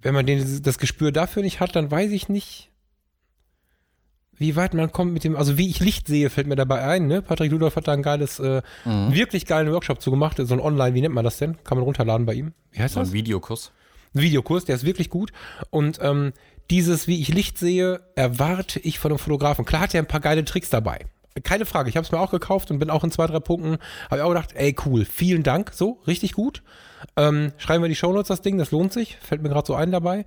[0.00, 2.67] wenn man den, das Gespür dafür nicht hat, dann weiß ich nicht,
[4.38, 7.06] wie weit man kommt mit dem, also wie ich Licht sehe, fällt mir dabei ein,
[7.06, 7.22] ne?
[7.22, 9.12] Patrick Ludolf hat da ein geiles, äh, Mhm.
[9.14, 11.56] wirklich geilen Workshop zu gemacht, so ein Online, wie nennt man das denn?
[11.64, 12.52] Kann man runterladen bei ihm?
[12.72, 13.10] Wie heißt So das?
[13.10, 13.72] ein Videokurs.
[14.14, 15.32] Ein Videokurs, der ist wirklich gut.
[15.70, 16.32] Und ähm,
[16.70, 19.64] dieses, wie ich Licht sehe, erwarte ich von einem Fotografen.
[19.64, 21.00] Klar hat er ein paar geile Tricks dabei.
[21.44, 23.78] Keine Frage, ich habe es mir auch gekauft und bin auch in zwei, drei Punkten,
[24.10, 26.62] habe ich auch gedacht, ey, cool, vielen Dank, so, richtig gut.
[27.16, 29.92] Ähm, schreiben wir die Shownotes das Ding, das lohnt sich, fällt mir gerade so ein
[29.92, 30.24] dabei.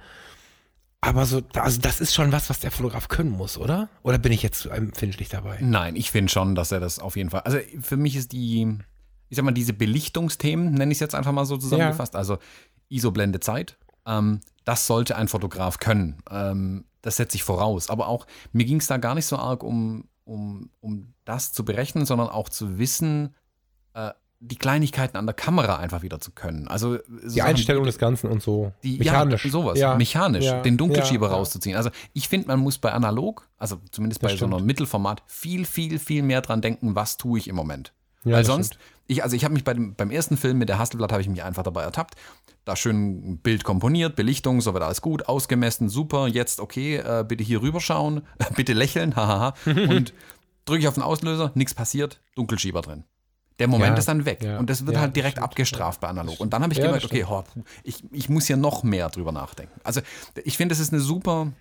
[1.01, 3.89] Aber so, also das ist schon was, was der Fotograf können muss, oder?
[4.03, 5.57] Oder bin ich jetzt zu empfindlich dabei?
[5.59, 7.41] Nein, ich finde schon, dass er das auf jeden Fall.
[7.41, 8.77] Also für mich ist die,
[9.29, 12.37] ich sag mal, diese Belichtungsthemen, nenne ich es jetzt einfach mal so zusammengefasst, also
[12.89, 16.21] ISO-Blende Zeit, ähm, das sollte ein Fotograf können.
[16.29, 17.89] Ähm, das setze ich voraus.
[17.89, 21.65] Aber auch, mir ging es da gar nicht so arg um, um, um das zu
[21.65, 23.35] berechnen, sondern auch zu wissen,
[24.43, 26.67] die Kleinigkeiten an der Kamera einfach wieder zu können.
[26.67, 28.73] Also so Die Sachen, Einstellung des Ganzen und so.
[28.83, 29.45] die, Mechanisch.
[29.45, 29.79] Ja, sowas.
[29.79, 29.95] Ja.
[29.95, 30.45] Mechanisch.
[30.45, 30.61] Ja.
[30.61, 31.77] Den Dunkelschieber rauszuziehen.
[31.77, 34.67] Also ich finde, man muss bei analog, also zumindest bei Das so einem stimmt.
[34.67, 37.93] Mittelformat, viel, viel, viel mehr dran denken, was tue ich im Moment.
[38.23, 38.83] Weil das sonst, stimmt.
[39.07, 41.29] ich, also ich habe mich bei dem, beim ersten Film mit der Hasselblatt habe ich
[41.29, 42.15] mich einfach dabei ertappt.
[42.65, 47.23] Da schön ein Bild komponiert, Belichtung, so wird alles gut, ausgemessen, super, jetzt okay, äh,
[47.27, 48.21] bitte hier rüberschauen,
[48.55, 49.53] bitte lächeln, hahaha.
[49.65, 50.13] Und
[50.65, 53.03] drücke ich auf den Auslöser, nichts passiert, Dunkelschieber drin.
[53.61, 56.01] Der Moment Ja, ist dann weg ja, und das wird ja, halt direkt stimmt, abgestraft
[56.01, 56.39] bei analog.
[56.39, 59.31] Und dann habe ich gemerkt, das okay, puh, ich, ich muss hier noch mehr drüber
[59.31, 59.79] nachdenken.
[59.83, 60.01] Also
[60.43, 61.51] ich finde, es ist eine super,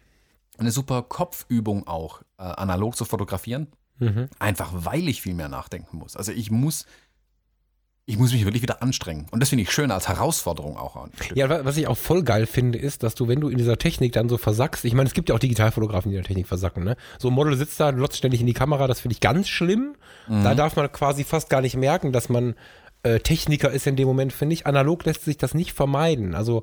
[0.59, 3.69] eine super Kopfübung auch, äh, analog zu fotografieren.
[3.99, 4.29] Mhm.
[4.39, 6.17] Einfach weil ich viel mehr nachdenken muss.
[6.17, 6.87] Also ich muss,
[8.11, 9.27] ich muss mich wirklich wieder anstrengen.
[9.31, 11.07] Und das finde ich schön als Herausforderung auch.
[11.35, 13.79] Ja, wa- was ich auch voll geil finde, ist, dass du, wenn du in dieser
[13.79, 16.47] Technik dann so versackst, ich meine, es gibt ja auch Digitalfotografen, die in der Technik
[16.49, 16.97] versacken, ne?
[17.19, 19.95] So ein Model sitzt da, lotzt ständig in die Kamera, das finde ich ganz schlimm.
[20.29, 22.55] Da darf man quasi fast gar nicht merken, dass man
[23.03, 24.67] äh, Techniker ist in dem Moment, finde ich.
[24.67, 26.35] Analog lässt sich das nicht vermeiden.
[26.35, 26.63] Also,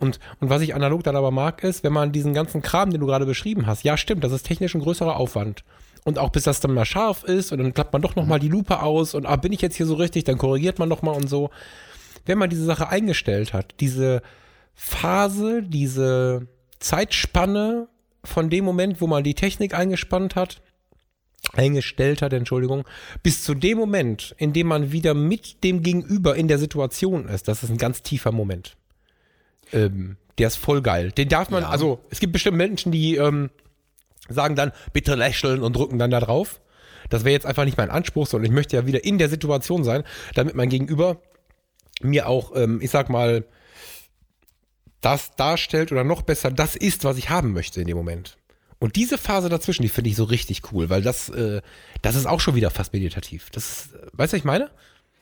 [0.00, 3.00] und, und was ich analog dann aber mag, ist, wenn man diesen ganzen Kram, den
[3.00, 5.62] du gerade beschrieben hast, ja, stimmt, das ist technisch ein größerer Aufwand.
[6.04, 8.48] Und auch bis das dann mal scharf ist und dann klappt man doch nochmal die
[8.48, 11.28] Lupe aus und ah, bin ich jetzt hier so richtig, dann korrigiert man nochmal und
[11.28, 11.50] so
[12.26, 14.22] wenn man diese Sache eingestellt hat, diese
[14.74, 16.46] Phase, diese
[16.78, 17.88] Zeitspanne
[18.22, 20.60] von dem Moment, wo man die Technik eingespannt hat,
[21.52, 22.84] eingestellt hat, Entschuldigung,
[23.22, 27.48] bis zu dem Moment, in dem man wieder mit dem Gegenüber in der Situation ist,
[27.48, 28.76] das ist ein ganz tiefer Moment.
[29.72, 31.12] Ähm, der ist voll geil.
[31.12, 31.68] Den darf man, Ja.
[31.68, 33.50] also es gibt bestimmt Menschen, die ähm,
[34.28, 36.60] sagen dann, bitte lächeln und drücken dann da drauf.
[37.10, 39.84] Das wäre jetzt einfach nicht mein Anspruch, sondern ich möchte ja wieder in der Situation
[39.84, 41.20] sein, damit mein Gegenüber
[42.00, 43.44] mir auch, ähm, ich sag mal,
[45.00, 48.38] das darstellt oder noch besser das ist, was ich haben möchte in dem Moment.
[48.78, 51.62] Und diese Phase dazwischen, die finde ich so richtig cool, weil das, äh,
[52.02, 53.50] das ist auch schon wieder fast meditativ.
[53.50, 54.70] Das ist, äh, weißt du, was ich meine?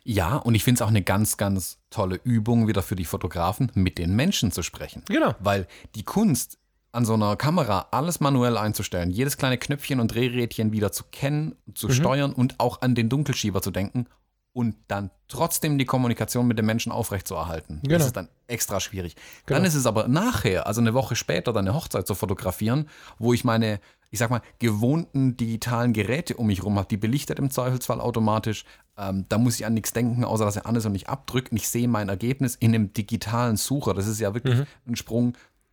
[0.04, 3.70] Ja, und ich finde es auch eine ganz, ganz tolle Übung wieder für die Fotografen,
[3.74, 5.04] mit den Menschen zu sprechen.
[5.08, 5.34] Genau.
[5.38, 6.58] Weil die Kunst,
[6.92, 11.54] an so einer Kamera alles manuell einzustellen, jedes kleine Knöpfchen und Drehrädchen wieder zu kennen,
[11.74, 11.92] zu Mhm.
[11.92, 14.06] steuern und auch an den Dunkelschieber zu denken
[14.52, 17.80] und dann trotzdem die Kommunikation mit dem Menschen aufrechtzuerhalten.
[17.82, 17.96] Genau.
[17.96, 19.14] Das ist dann extra schwierig.
[19.46, 19.68] Dann Genau.
[19.68, 23.44] ist es aber nachher, also eine Woche später, dann eine Hochzeit zu fotografieren, wo ich
[23.44, 28.02] meine, ich sag mal, gewohnten digitalen Geräte um mich rum habe, die belichtet im Zweifelsfall
[28.02, 28.66] automatisch.
[28.98, 31.56] Ähm, da muss ich an nichts denken, außer dass er ist und ich abdrücke und
[31.56, 33.94] ich sehe mein Ergebnis in einem digitalen Sucher.
[33.94, 34.66] Das ist ja wirklich Mhm.
[34.88, 35.32] ein Sprung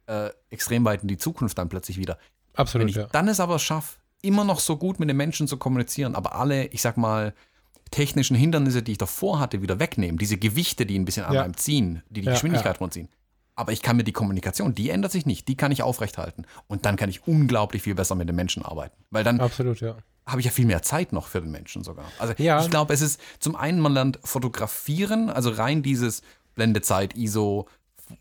[0.09, 2.17] äh, extrem weit in die Zukunft dann plötzlich wieder.
[2.53, 3.07] Wenn Absolut, ich ja.
[3.11, 6.65] dann es aber schaffe, immer noch so gut mit den Menschen zu kommunizieren, aber alle,
[6.67, 7.33] ich sag mal,
[7.91, 10.17] technischen Hindernisse, die ich davor hatte, wieder wegnehmen.
[10.17, 11.43] Diese Gewichte, die ein bisschen an Ja.
[11.43, 13.07] einem ziehen, die die Ja, Geschwindigkeit runterziehen.
[13.55, 16.45] Aber ich kann mir die Kommunikation, die ändert sich nicht, die kann ich aufrechthalten.
[16.67, 18.95] Und dann kann ich unglaublich viel besser mit den Menschen arbeiten.
[19.11, 19.97] Weil dann Absolut, ja.
[20.25, 22.05] habe ich ja viel mehr Zeit noch für den Menschen sogar.
[22.19, 22.61] Also Ja.
[22.63, 26.21] ich glaube, es ist zum einen, man lernt fotografieren, also rein dieses
[26.55, 27.67] Blendezeit, ISO,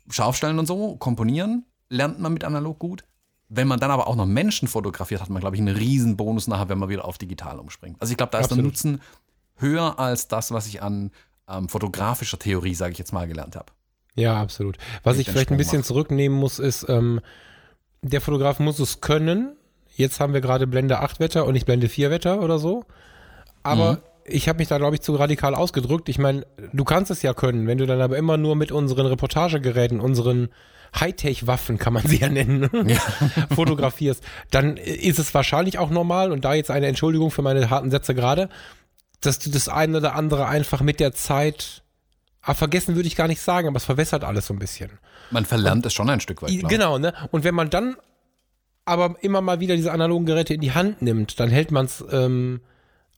[0.09, 3.03] Scharfstellen und so, komponieren, lernt man mit analog gut.
[3.51, 6.47] Wenn man dann aber auch noch Menschen fotografiert, hat man, glaube ich, einen riesen Bonus
[6.47, 7.97] nachher, wenn man wieder auf digital umspringt.
[7.99, 8.57] Also ich glaube, da ist der.
[8.59, 9.01] Nutzen
[9.57, 11.11] höher als das, was ich an
[11.49, 13.71] ähm, fotografischer Theorie, sage ich jetzt mal, gelernt habe.
[14.15, 14.77] Ja, absolut.
[15.03, 15.87] Was ich ich vielleicht ein bisschen mache.
[15.87, 17.21] zurücknehmen muss, ist, ähm,
[18.01, 19.55] der Fotograf muss es können.
[19.95, 22.85] Jetzt haben wir gerade Blende 8 Wetter und nicht Blende 4 Wetter oder so.
[23.63, 23.97] Aber Mhm.
[24.25, 26.07] ich habe mich da, glaube ich, zu radikal ausgedrückt.
[26.07, 29.07] Ich meine, du kannst es ja können, wenn du dann aber immer nur mit unseren
[29.07, 30.49] Reportagegeräten, unseren
[30.97, 32.69] Hightech-Waffen, kann man sie ja nennen,
[33.55, 37.91] fotografierst, dann ist es wahrscheinlich auch normal, und da jetzt eine Entschuldigung für meine harten
[37.91, 38.49] Sätze gerade,
[39.21, 41.83] dass du das eine oder andere einfach mit der Zeit,
[42.41, 44.91] ah, vergessen würde ich gar nicht sagen, aber es verwässert alles so ein bisschen.
[45.31, 46.51] Man verlernt es schon ein Stück weit.
[46.57, 46.69] Glaub.
[46.69, 47.13] Genau, ne?
[47.31, 47.97] Und wenn man dann
[48.85, 52.03] aber immer mal wieder diese analogen Geräte in die Hand nimmt, dann hält man es
[52.11, 52.61] ähm,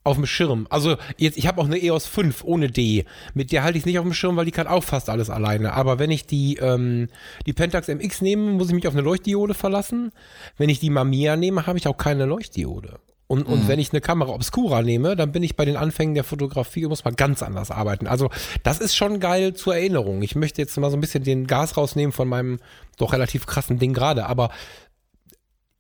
[0.04, 0.68] auf dem Schirm.
[0.70, 3.06] Also jetzt, ich habe auch eine EOS 5 ohne D.
[3.34, 5.30] Mit der halte ich es nicht auf dem Schirm, weil die kann auch fast alles
[5.30, 5.74] alleine.
[5.74, 7.08] Aber wenn ich die, ähm,
[7.46, 10.12] die Pentax MX nehme, muss ich mich auf eine Leuchtdiode verlassen.
[10.58, 13.00] Wenn ich die Mamiya nehme, habe ich auch keine Leuchtdiode.
[13.28, 13.68] Und, und mhm.
[13.70, 16.90] wenn ich eine Kamera Obscura nehme, dann bin ich bei den Anfängen der Fotografie und
[16.90, 18.06] muss mal ganz anders arbeiten.
[18.06, 18.30] Also
[18.64, 20.22] das ist schon geil zur Erinnerung.
[20.22, 22.60] Ich möchte jetzt mal so ein bisschen den Gas rausnehmen von meinem
[22.98, 24.50] doch relativ krassen Ding gerade, aber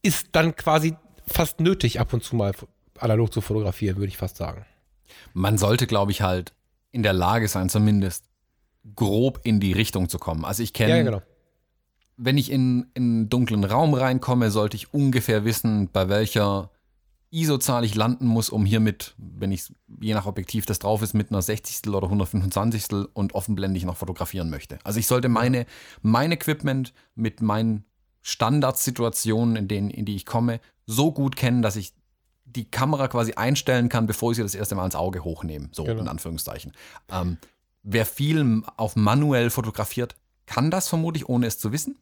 [0.01, 0.95] ist dann quasi
[1.27, 2.53] fast nötig, ab und zu mal
[3.01, 4.65] analog zu fotografieren, würde ich fast sagen.
[5.33, 6.53] Man sollte, glaube ich, halt
[6.91, 8.25] in der Lage sein, zumindest
[8.95, 10.45] grob in die Richtung zu kommen.
[10.45, 11.21] Also ich kenne, ja, genau.
[12.17, 16.71] wenn ich in, in einen dunklen Raum reinkomme, sollte ich ungefähr wissen, bei welcher
[17.31, 21.31] ISO-Zahl ich landen muss, um hiermit, wenn ich je nach Objektiv das drauf ist, mit
[21.31, 21.87] einer 60.
[21.87, 23.07] oder 125.
[23.13, 24.79] und offenblendig noch fotografieren möchte.
[24.83, 25.65] Also ich sollte meine,
[26.01, 27.85] mein Equipment mit meinen
[28.21, 31.93] Standardsituationen, in denen, in die ich komme, so gut kennen, dass ich
[32.55, 35.69] die Kamera quasi einstellen kann, bevor ich sie das erste Mal ins Auge hochnehme.
[35.71, 36.01] So genau.
[36.01, 36.73] in Anführungszeichen.
[37.09, 37.37] Ähm,
[37.83, 41.97] wer viel auf manuell fotografiert, kann das vermutlich, ohne es zu wissen.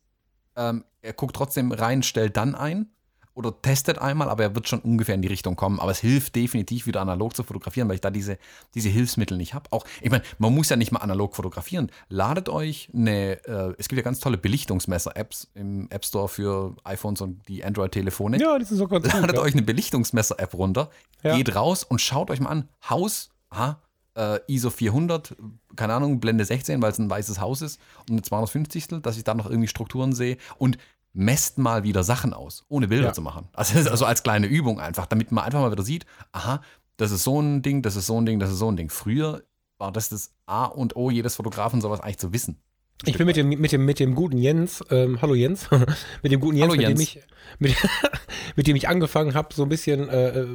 [0.56, 2.92] Ähm, er guckt trotzdem rein, stellt dann ein
[3.40, 5.80] oder testet einmal, aber er wird schon ungefähr in die Richtung kommen.
[5.80, 8.38] Aber es hilft definitiv wieder analog zu fotografieren, weil ich da diese,
[8.76, 9.72] diese Hilfsmittel nicht habe.
[9.72, 11.90] Auch, ich meine, man muss ja nicht mal analog fotografieren.
[12.10, 17.22] Ladet euch eine, äh, es gibt ja ganz tolle Belichtungsmesser-Apps im App Store für iPhones
[17.22, 18.42] und die Android-Telefone.
[18.42, 20.90] Ja, die sind so ganz Ladet gut, euch eine Belichtungsmesser-App runter,
[21.24, 21.38] ja.
[21.38, 22.68] geht raus und schaut euch mal an.
[22.90, 23.82] Haus, aha,
[24.18, 25.38] äh, ISO 400,
[25.78, 29.02] keine Ahnung, Blende 16, weil es ein weißes Haus ist und eine 250.
[29.02, 30.78] dass ich da noch irgendwie Strukturen sehe und
[31.14, 33.14] messt mal wieder Sachen aus, ohne Bilder ja.
[33.14, 33.48] zu machen.
[33.54, 36.62] Also, also als kleine Übung einfach, damit man einfach mal wieder sieht, aha,
[36.98, 38.90] das ist so ein Ding, das ist so ein Ding, das ist so ein Ding.
[38.90, 39.44] Früher
[39.78, 42.62] war das das A und O jedes Fotografen, sowas eigentlich zu wissen.
[43.06, 45.70] Ich bin mit dem, mit dem, mit dem guten Jens, ähm, hallo Jens,
[46.22, 47.00] mit dem guten Jens, hallo Jens.
[47.00, 47.20] mit dem ich,
[47.60, 47.76] mit,
[48.58, 50.48] mit dem ich angefangen habe, so ein bisschen äh, äh,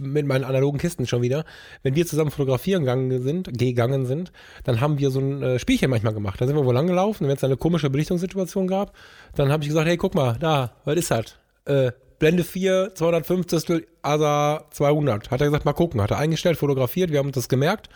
[0.00, 1.44] mit meinen analogen Kisten schon wieder.
[1.84, 4.32] Wenn wir zusammen fotografieren gegangen sind, gegangen sind,
[4.64, 6.40] dann haben wir so ein äh, Spielchen manchmal gemacht.
[6.40, 8.92] Da sind wir wohl langgelaufen, wenn es eine komische Belichtungssituation gab,
[9.36, 11.36] dann habe ich gesagt, hey, guck mal, da, was ist das?
[11.64, 15.30] Äh, Blende 4, 250, ASA 200.
[15.30, 16.02] Hat er gesagt, mal gucken.
[16.02, 17.88] Hat er eingestellt, fotografiert, wir haben uns das gemerkt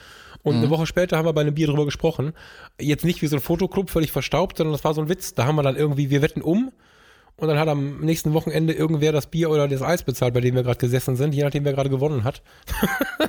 [0.42, 0.62] und mhm.
[0.62, 2.32] eine Woche später haben wir bei einem Bier drüber gesprochen.
[2.80, 5.34] Jetzt nicht wie so ein Fotoclub völlig verstaubt, sondern das war so ein Witz.
[5.34, 6.72] Da haben wir dann irgendwie, wir wetten um.
[7.36, 10.54] Und dann hat am nächsten Wochenende irgendwer das Bier oder das Eis bezahlt, bei dem
[10.54, 12.42] wir gerade gesessen sind, je nachdem, wer gerade gewonnen hat.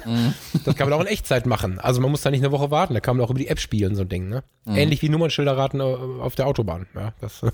[0.06, 0.34] mhm.
[0.66, 1.80] Das kann man auch in Echtzeit machen.
[1.80, 3.60] Also man muss da nicht eine Woche warten, da kann man auch über die App
[3.60, 4.28] spielen, so ein Ding.
[4.28, 4.44] Ne?
[4.66, 4.76] Mhm.
[4.76, 6.88] Ähnlich wie Nummernschilderraten auf der Autobahn.
[6.94, 7.14] Ja,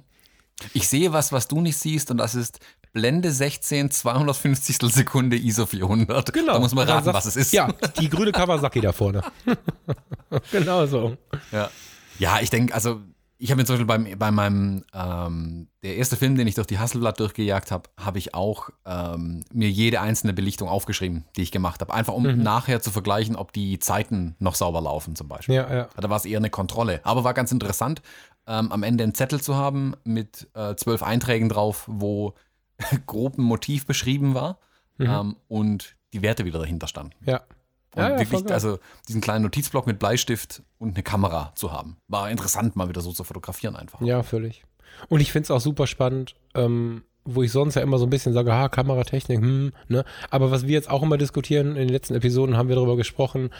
[0.74, 2.58] ich sehe was, was du nicht siehst, und das ist
[2.92, 6.32] Blende 16, 250 Sekunde ISO 400.
[6.32, 6.54] Genau.
[6.54, 7.52] Da muss man raten, was es ist.
[7.52, 7.68] Ja,
[8.00, 9.22] die grüne Kawasaki da vorne.
[10.52, 11.16] genau so.
[11.52, 11.70] Ja,
[12.18, 13.00] ja ich denke, also
[13.42, 16.66] ich habe mir zum Beispiel beim, bei meinem, ähm, der erste Film, den ich durch
[16.66, 21.50] die Hasselblatt durchgejagt habe, habe ich auch ähm, mir jede einzelne Belichtung aufgeschrieben, die ich
[21.50, 21.94] gemacht habe.
[21.94, 22.42] Einfach um mhm.
[22.42, 25.54] nachher zu vergleichen, ob die Zeiten noch sauber laufen zum Beispiel.
[25.54, 25.88] Ja, ja.
[25.96, 27.00] Da war es eher eine Kontrolle.
[27.02, 28.02] Aber war ganz interessant,
[28.46, 32.34] ähm, am Ende einen Zettel zu haben mit äh, zwölf Einträgen drauf, wo
[33.06, 34.58] grob ein Motiv beschrieben war
[34.98, 35.06] mhm.
[35.06, 37.14] ähm, und die Werte wieder dahinter standen.
[37.24, 37.42] Ja.
[37.94, 41.96] Und ja, ja, wirklich, also diesen kleinen Notizblock mit Bleistift und eine Kamera zu haben.
[42.06, 44.00] War interessant, mal wieder so zu fotografieren einfach.
[44.00, 44.64] Ja, völlig.
[45.08, 48.10] Und ich finde es auch super spannend, ähm, wo ich sonst ja immer so ein
[48.10, 50.04] bisschen sage, ha, Kameratechnik, hm, ne?
[50.30, 53.50] Aber was wir jetzt auch immer diskutieren, in den letzten Episoden haben wir darüber gesprochen,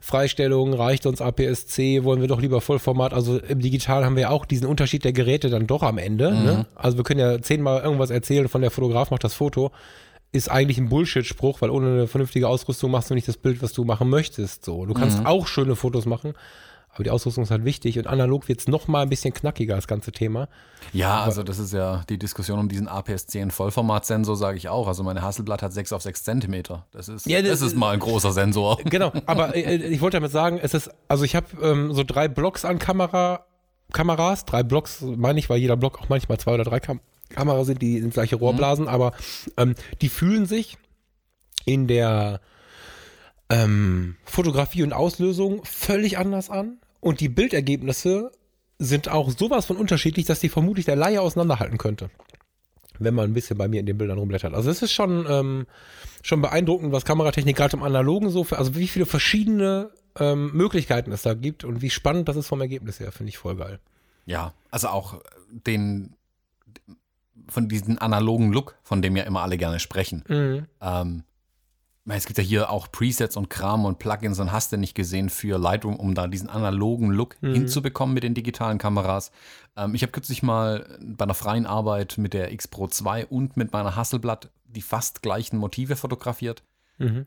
[0.00, 3.12] Freistellung, reicht uns APS-C, wollen wir doch lieber Vollformat.
[3.12, 6.30] Also im Digital haben wir auch diesen Unterschied der Geräte dann doch am Ende.
[6.30, 6.44] Mhm.
[6.44, 6.66] Ne?
[6.74, 9.70] Also wir können ja zehnmal irgendwas erzählen von der Fotograf macht das Foto.
[10.32, 13.72] Ist eigentlich ein Bullshit-Spruch, weil ohne eine vernünftige Ausrüstung machst du nicht das Bild, was
[13.72, 14.64] du machen möchtest.
[14.64, 15.26] So, du kannst mhm.
[15.26, 16.34] auch schöne Fotos machen,
[16.92, 19.86] aber die Ausrüstung ist halt wichtig und analog wird es nochmal ein bisschen knackiger, das
[19.86, 20.48] ganze Thema.
[20.92, 24.88] Ja, aber also das ist ja die Diskussion um diesen APS-C Vollformatsensor, sage ich auch.
[24.88, 26.86] Also meine Hasselblatt hat 6 auf 6 Zentimeter.
[26.90, 28.78] Das ist, ja, das, das ist mal ein großer Sensor.
[28.90, 32.02] Genau, aber äh, äh, ich wollte damit sagen, es ist, also ich habe ähm, so
[32.02, 33.44] drei Blocks an Kamera,
[33.92, 37.68] Kameras, drei Blocks meine ich, weil jeder Block auch manchmal zwei oder drei Kam Kameras
[37.68, 38.90] sind, die ins gleiche Rohrblasen, mhm.
[38.90, 39.12] aber
[39.56, 40.76] ähm, die fühlen sich
[41.64, 42.40] in der
[43.50, 46.78] ähm, Fotografie und Auslösung völlig anders an.
[47.00, 48.32] Und die Bildergebnisse
[48.78, 52.10] sind auch sowas von unterschiedlich, dass die vermutlich der Laie auseinanderhalten könnte.
[52.98, 54.54] Wenn man ein bisschen bei mir in den Bildern rumblättert.
[54.54, 55.66] Also es ist schon, ähm,
[56.22, 61.12] schon beeindruckend, was Kameratechnik gerade im Analogen so für, also wie viele verschiedene ähm, Möglichkeiten
[61.12, 63.80] es da gibt und wie spannend das ist vom Ergebnis her, finde ich voll geil.
[64.26, 66.14] Ja, also auch den
[67.48, 70.24] von diesem analogen Look, von dem ja immer alle gerne sprechen.
[70.28, 70.66] Mhm.
[70.80, 71.24] Ähm,
[72.06, 75.28] es gibt ja hier auch Presets und Kram und Plugins und hast du nicht gesehen
[75.28, 77.54] für Lightroom, um da diesen analogen Look mhm.
[77.54, 79.30] hinzubekommen mit den digitalen Kameras.
[79.76, 83.56] Ähm, ich habe kürzlich mal bei einer freien Arbeit mit der X Pro 2 und
[83.56, 86.62] mit meiner Hasselblatt die fast gleichen Motive fotografiert.
[86.98, 87.26] Mhm.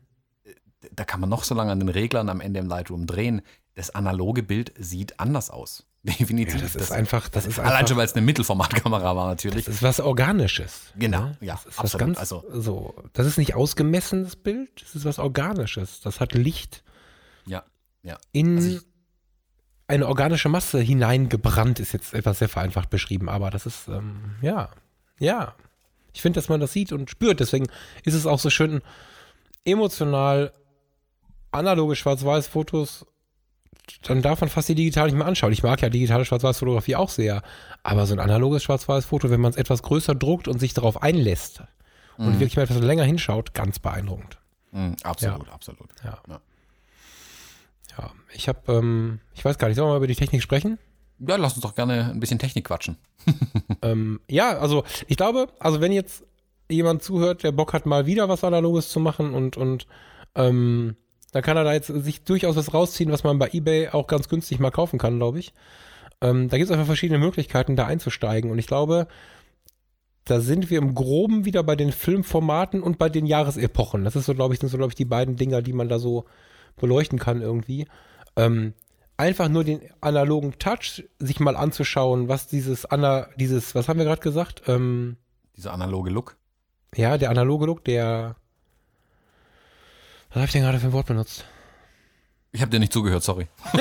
[0.92, 3.42] Da kann man noch so lange an den Reglern am Ende im Lightroom drehen.
[3.74, 5.86] Das analoge Bild sieht anders aus.
[6.04, 6.56] Definitiv.
[6.56, 9.64] Ja, das ist einfach, das ist Allein einfach, schon, weil es eine Mittelformatkamera war, natürlich.
[9.64, 10.82] das ist was Organisches.
[10.96, 11.36] Genau, ne?
[11.40, 12.06] ja, das ist absolut.
[12.06, 16.00] Ganz, Also- so, das ist nicht ausgemessenes Bild, das ist was Organisches.
[16.02, 16.84] Das hat Licht
[17.46, 17.64] Ja,
[18.02, 18.18] ja.
[18.32, 18.82] in Also ich-
[19.86, 24.70] eine organische Masse hineingebrannt, ist jetzt etwas sehr vereinfacht beschrieben, aber das ist, ähm, ja,
[25.18, 25.54] ja.
[26.12, 27.40] Ich finde, dass man das sieht und spürt.
[27.40, 27.66] Deswegen
[28.04, 28.82] ist es auch so schön
[29.64, 30.52] emotional
[31.50, 33.06] analoge Schwarz-Weiß-Fotos.
[34.02, 35.52] Dann darf man fast die digital nicht mehr anschauen.
[35.52, 37.42] Ich mag ja digitale Schwarz-Weiß-Fotografie auch sehr.
[37.82, 41.62] Aber so ein analoges Schwarz-Weiß-Foto, wenn man es etwas größer druckt und sich darauf einlässt
[42.16, 44.38] und wirklich mal etwas länger hinschaut, ganz beeindruckend.
[44.72, 45.88] Mhm, absolut, absolut.
[46.04, 46.18] Ja.
[46.28, 46.40] Ja.
[47.98, 50.78] Ja, ich habe, ähm, ich weiß gar nicht, sollen wir mal über die Technik sprechen?
[51.20, 52.96] Ja, lass uns doch gerne ein bisschen Technik quatschen.
[53.82, 56.24] Ähm, ja, also ich glaube, also wenn jetzt
[56.70, 59.86] jemand zuhört, der Bock hat, mal wieder was Analoges zu machen und, und
[60.34, 60.96] ähm,
[61.34, 64.28] dann kann er da jetzt sich durchaus was rausziehen, was man bei Ebay auch ganz
[64.28, 65.52] günstig mal kaufen kann, glaube ich.
[66.20, 68.52] Ähm, da gibt es einfach verschiedene Möglichkeiten, da einzusteigen.
[68.52, 69.08] Und ich glaube,
[70.24, 74.04] da sind wir im Groben wieder bei den Filmformaten und bei den Jahresepochen.
[74.04, 75.98] Das ist so, glaube ich, sind so, glaube ich, die beiden Dinger, die man da
[75.98, 76.24] so
[76.76, 77.88] beleuchten kann irgendwie.
[78.36, 78.72] Ähm,
[79.16, 84.06] einfach nur den analogen Touch sich mal anzuschauen, was dieses Ana, dieses, was haben wir
[84.06, 84.62] gerade gesagt?
[84.68, 85.16] Ähm,
[85.56, 86.36] Dieser analoge Look.
[86.94, 88.36] ja, der analoge Look, der.
[90.34, 91.44] Was habe ich denn gerade für ein Wort benutzt?
[92.50, 93.46] Ich habe dir nicht zugehört, sorry.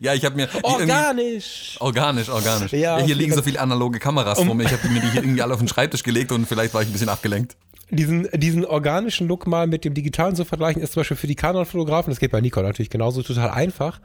[0.00, 0.48] ja, ich habe mir.
[0.62, 1.76] Organisch!
[1.78, 2.72] Organisch, organisch.
[2.72, 4.64] Ja, Ja, hier liegen so viele analoge Kameras vor mir.
[4.64, 6.88] Ich habe mir die hier irgendwie alle auf den Schreibtisch gelegt und vielleicht war ich
[6.88, 7.58] ein bisschen abgelenkt.
[7.90, 11.34] Diesen, diesen organischen Look mal mit dem digitalen zu vergleichen, ist zum Beispiel für die
[11.34, 14.00] Canon-Fotografen, das geht bei Nikon natürlich genauso total einfach.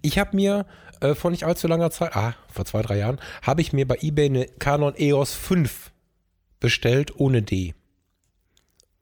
[0.00, 0.64] Ich habe mir
[1.00, 3.98] äh, vor nicht allzu langer Zeit, ah, vor zwei, drei Jahren, habe ich mir bei
[4.00, 5.90] eBay eine Canon EOS 5
[6.60, 7.74] bestellt ohne D.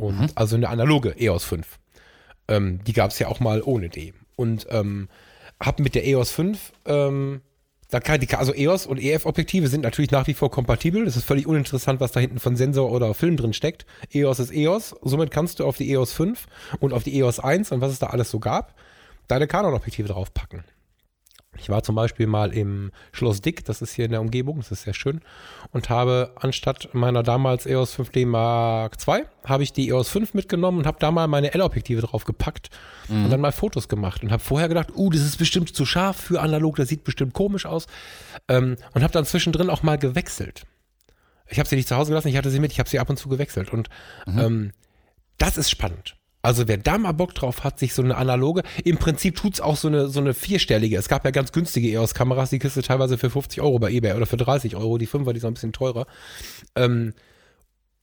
[0.00, 1.78] Und also eine analoge EOS 5.
[2.48, 4.14] Ähm, die gab es ja auch mal ohne D.
[4.34, 5.08] Und ähm,
[5.62, 7.42] habe mit der EOS 5, ähm,
[7.90, 11.04] da kann die, also EOS und EF-Objektive sind natürlich nach wie vor kompatibel.
[11.04, 13.84] Das ist völlig uninteressant, was da hinten von Sensor oder Film drin steckt.
[14.10, 14.96] EOS ist EOS.
[15.02, 16.46] Somit kannst du auf die EOS 5
[16.78, 18.74] und auf die EOS 1 und was es da alles so gab,
[19.28, 20.64] deine Canon-Objektive draufpacken.
[21.58, 24.70] Ich war zum Beispiel mal im Schloss Dick, das ist hier in der Umgebung, das
[24.70, 25.20] ist sehr schön,
[25.72, 30.78] und habe anstatt meiner damals EOS 5D Mark II, habe ich die EOS 5 mitgenommen
[30.78, 32.70] und habe da mal meine L-Objektive draufgepackt
[33.08, 36.16] und dann mal Fotos gemacht und habe vorher gedacht, uh, das ist bestimmt zu scharf
[36.16, 37.86] für analog, das sieht bestimmt komisch aus
[38.48, 40.62] ähm, und habe dann zwischendrin auch mal gewechselt.
[41.48, 43.10] Ich habe sie nicht zu Hause gelassen, ich hatte sie mit, ich habe sie ab
[43.10, 43.88] und zu gewechselt und
[44.28, 44.70] ähm,
[45.36, 46.19] das ist spannend.
[46.42, 49.76] Also wer da mal Bock drauf hat, sich so eine analoge, im Prinzip tut's auch
[49.76, 50.96] so eine, so eine vierstellige.
[50.96, 54.14] Es gab ja ganz günstige EOS-Kameras, die kriegst du teilweise für 50 Euro bei Ebay
[54.14, 54.96] oder für 30 Euro.
[54.96, 56.07] Die 5er, die sind ein bisschen teurer.
[56.76, 57.12] Ähm,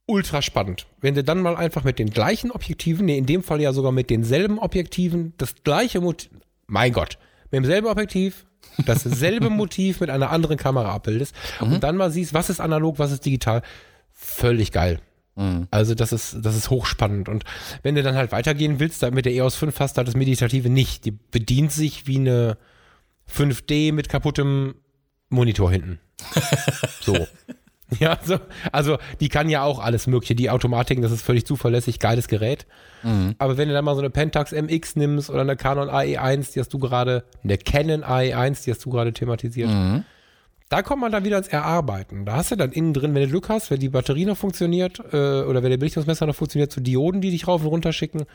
[0.06, 0.86] ultra spannend.
[1.02, 3.92] Wenn du dann mal einfach mit den gleichen Objektiven, nee, in dem Fall ja sogar
[3.92, 6.30] mit denselben Objektiven, das gleiche Motiv,
[6.68, 8.46] mein Gott, mit demselben Objektiv,
[8.86, 13.12] dasselbe Motiv mit einer anderen Kamera abbildest und dann mal siehst, was ist analog, was
[13.12, 13.62] ist digital,
[14.14, 15.00] völlig geil.
[15.72, 17.30] Also das ist, das ist hochspannend.
[17.30, 17.44] Und
[17.84, 20.16] wenn du dann halt weitergehen willst, da mit der EOS 5 hast du halt das
[20.16, 21.06] Meditative nicht.
[21.06, 22.58] Die bedient sich wie eine
[23.32, 24.76] 5D mit kaputtem
[25.30, 26.00] Monitor hinten.
[27.02, 27.28] so.
[28.00, 28.38] Ja, so,
[28.74, 30.36] also die kann ja auch alles Mögliche.
[30.36, 32.66] Die Automatiken, das ist völlig zuverlässig, geiles Gerät.
[33.38, 36.60] Aber wenn du dann mal so eine Pentax MX nimmst oder eine Canon AE1, die
[36.60, 39.70] hast du gerade, eine Canon AE1, die hast du gerade thematisiert,
[40.70, 42.26] da kommt man dann wieder ins Erarbeiten.
[42.26, 45.00] Da hast du dann innen drin, wenn du Glück hast, wenn die Batterie noch funktioniert
[45.14, 48.26] äh, oder wenn der Belichtungsmesser noch funktioniert, so Dioden, die dich rauf und runter schicken.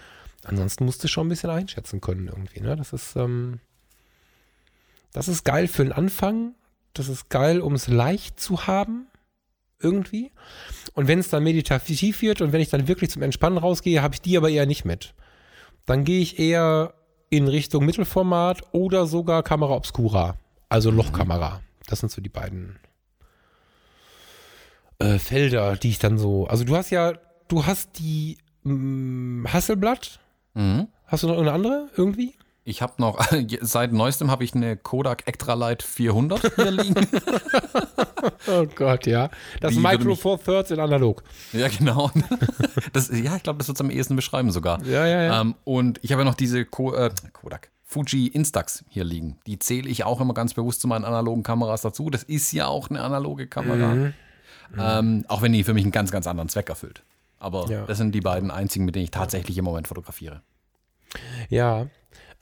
[0.45, 2.61] Ansonsten musst du schon ein bisschen einschätzen können irgendwie.
[2.61, 2.75] Ne?
[2.75, 3.61] Das ist ähm,
[5.13, 6.55] das ist geil für den Anfang.
[6.95, 9.07] Das ist geil, um es leicht zu haben
[9.81, 10.31] irgendwie.
[10.95, 14.15] Und wenn es dann meditativ wird und wenn ich dann wirklich zum Entspannen rausgehe, habe
[14.15, 15.15] ich die aber eher nicht mit.
[15.87, 16.95] Dann gehe ich eher
[17.31, 20.37] in Richtung Mittelformat oder sogar Kamera Obscura,
[20.69, 21.61] also Lochkamera.
[21.87, 22.79] Das sind so die beiden
[24.99, 26.47] äh, Felder, die ich dann so.
[26.47, 27.15] Also du hast ja,
[27.49, 30.21] du hast die mm, Hasselblatt.
[30.55, 30.89] Mhm.
[31.07, 32.35] Hast du noch eine andere irgendwie?
[32.65, 33.21] Ich habe noch,
[33.61, 37.07] seit neuestem habe ich eine Kodak Extralight 400 hier liegen.
[38.47, 39.31] Oh Gott, ja.
[39.61, 41.23] Das Die Micro Four Thirds in analog.
[41.53, 42.11] ja, genau.
[42.93, 44.83] Das, ja, ich glaube, das wird am ehesten beschreiben sogar.
[44.85, 45.41] Ja, ja, ja.
[45.41, 47.71] Ähm, und ich habe ja noch diese Ko äh, Kodak.
[47.93, 49.39] Fuji Instax hier liegen.
[49.47, 52.11] Die zähle ich auch immer ganz bewusst zu meinen analogen Kameras dazu.
[52.11, 53.95] Das ist ja auch eine analoge Kamera.
[53.95, 54.15] Mhm.
[54.79, 57.03] Ähm, auch wenn die für mich einen ganz, ganz anderen Zweck erfüllt.
[57.39, 57.85] Aber Ja.
[57.87, 60.41] das sind die beiden einzigen, mit denen ich tatsächlich im Moment fotografiere.
[61.51, 61.87] Ja.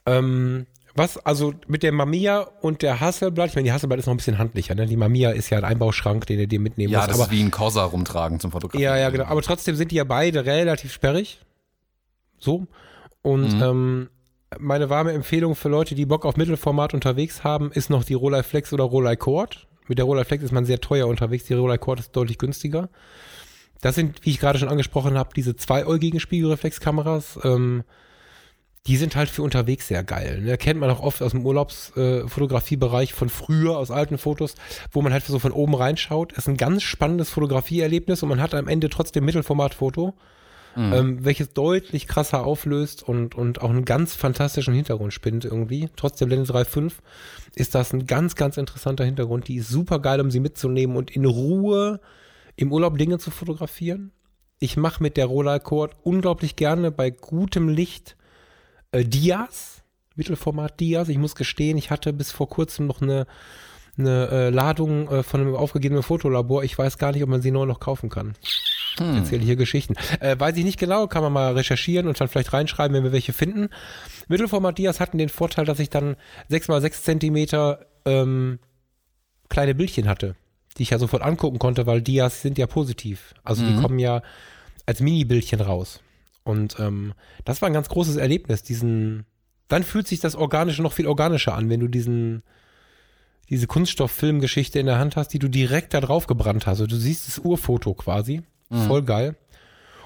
[0.06, 4.14] Ähm, Was, also mit der Mamiya und der Hasselblatt, ich meine, die Hasselblatt ist noch
[4.14, 4.86] ein bisschen handlicher, ne?
[4.86, 7.10] Die Mamiya ist ja ein Einbauschrank, den du dir mitnehmen Ja, musst.
[7.10, 8.92] das aber, ist wie ein Corsa rumtragen zum Fotografieren.
[8.94, 9.24] ja, ja, genau.
[9.24, 11.40] Aber trotzdem sind die ja beide relativ sperrig.
[12.38, 12.66] So.
[13.22, 13.62] Und Mhm.
[13.62, 14.08] ähm,
[14.58, 18.42] meine warme Empfehlung für Leute, die Bock auf Mittelformat unterwegs haben, ist noch die Rolei
[18.42, 19.68] Flex oder Rolei Cord.
[19.86, 22.88] Mit der Rolei Flex ist man sehr teuer unterwegs, die Rolei Cord ist deutlich günstiger.
[23.80, 27.38] Das sind, wie ich gerade schon angesprochen habe, diese zweiäugigen Spiegelreflexkameras.
[27.44, 27.84] Ähm,
[28.86, 30.40] die sind halt für unterwegs sehr geil.
[30.40, 30.56] Ne?
[30.56, 34.54] Kennt man auch oft aus dem Urlaubsfotografiebereich von früher, aus alten Fotos,
[34.90, 36.32] wo man halt so von oben reinschaut.
[36.32, 40.14] ist ein ganz spannendes Fotografieerlebnis und man hat am Ende trotzdem Mittelformatfoto,
[40.76, 40.92] Mhm.
[40.92, 45.88] ähm, welches deutlich krasser auflöst und, und auch einen ganz fantastischen Hintergrund spinnt irgendwie.
[45.96, 46.92] Trotz der Blende 3.5
[47.54, 49.48] ist das ein ganz, ganz interessanter Hintergrund.
[49.48, 52.00] Die ist super geil, um sie mitzunehmen und in Ruhe
[52.56, 54.12] im Urlaub Dinge zu fotografieren.
[54.58, 58.16] Ich mache mit der Rolleiflex Cord unglaublich gerne bei gutem Licht
[58.92, 59.82] äh, Dias,
[60.14, 61.08] Mittelformat Dias.
[61.08, 63.26] Ich muss gestehen, ich hatte bis vor kurzem noch eine,
[63.98, 66.62] eine äh, Ladung äh, von einem aufgegebenen Fotolabor.
[66.62, 68.34] Ich weiß gar nicht, ob man sie neu noch kaufen kann.
[69.00, 69.16] Ich Hm.
[69.16, 69.94] erzähle hier Geschichten.
[70.20, 73.12] Äh, weiß ich nicht genau, kann man mal recherchieren und dann vielleicht reinschreiben, wenn wir
[73.12, 73.68] welche finden.
[74.28, 76.16] Mittelformat Dias hatten den Vorteil, dass ich dann
[76.50, 78.58] 6x6 Zentimeter ähm,
[79.48, 80.36] kleine Bildchen hatte,
[80.76, 83.34] die ich ja sofort angucken konnte, weil Dias sind ja positiv.
[83.42, 83.80] Also die Mhm.
[83.82, 84.22] kommen ja
[84.86, 86.00] als Mini-Bildchen raus.
[86.44, 89.24] Und ähm, das war ein ganz großes Erlebnis, diesen,
[89.68, 92.42] dann fühlt sich das Organische noch viel organischer an, wenn du diesen,
[93.48, 96.80] diese Kunststofffilmgeschichte in der Hand hast, die du direkt da drauf gebrannt hast.
[96.80, 98.42] Also du siehst das Urfoto quasi.
[98.70, 98.86] Mhm.
[98.86, 99.36] Voll geil.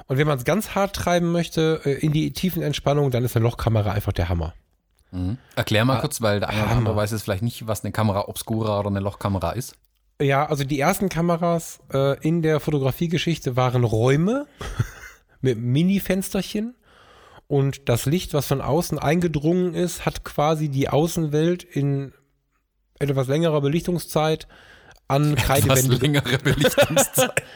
[0.06, 3.36] Und wenn man es ganz hart treiben möchte, äh, in die tiefen Entspannung, dann ist
[3.36, 4.52] eine Lochkamera einfach der Hammer.
[5.12, 5.38] Mhm.
[5.56, 6.78] Erklär mal Ah, kurz, weil der eine oder Hammer.
[6.78, 9.76] andere weiß jetzt vielleicht nicht, was eine Kamera obscura oder eine Lochkamera ist.
[10.20, 14.46] Ja, also die ersten Kameras äh, in der Fotografiegeschichte waren Räume
[15.40, 16.74] mit Mini-Fensterchen.
[17.46, 22.12] Und das Licht, was von außen eingedrungen ist, hat quasi die Außenwelt in
[22.98, 24.48] etwas längerer Belichtungszeit
[25.08, 25.96] an Kreidewände.
[25.96, 27.42] längere Belichtungszeit.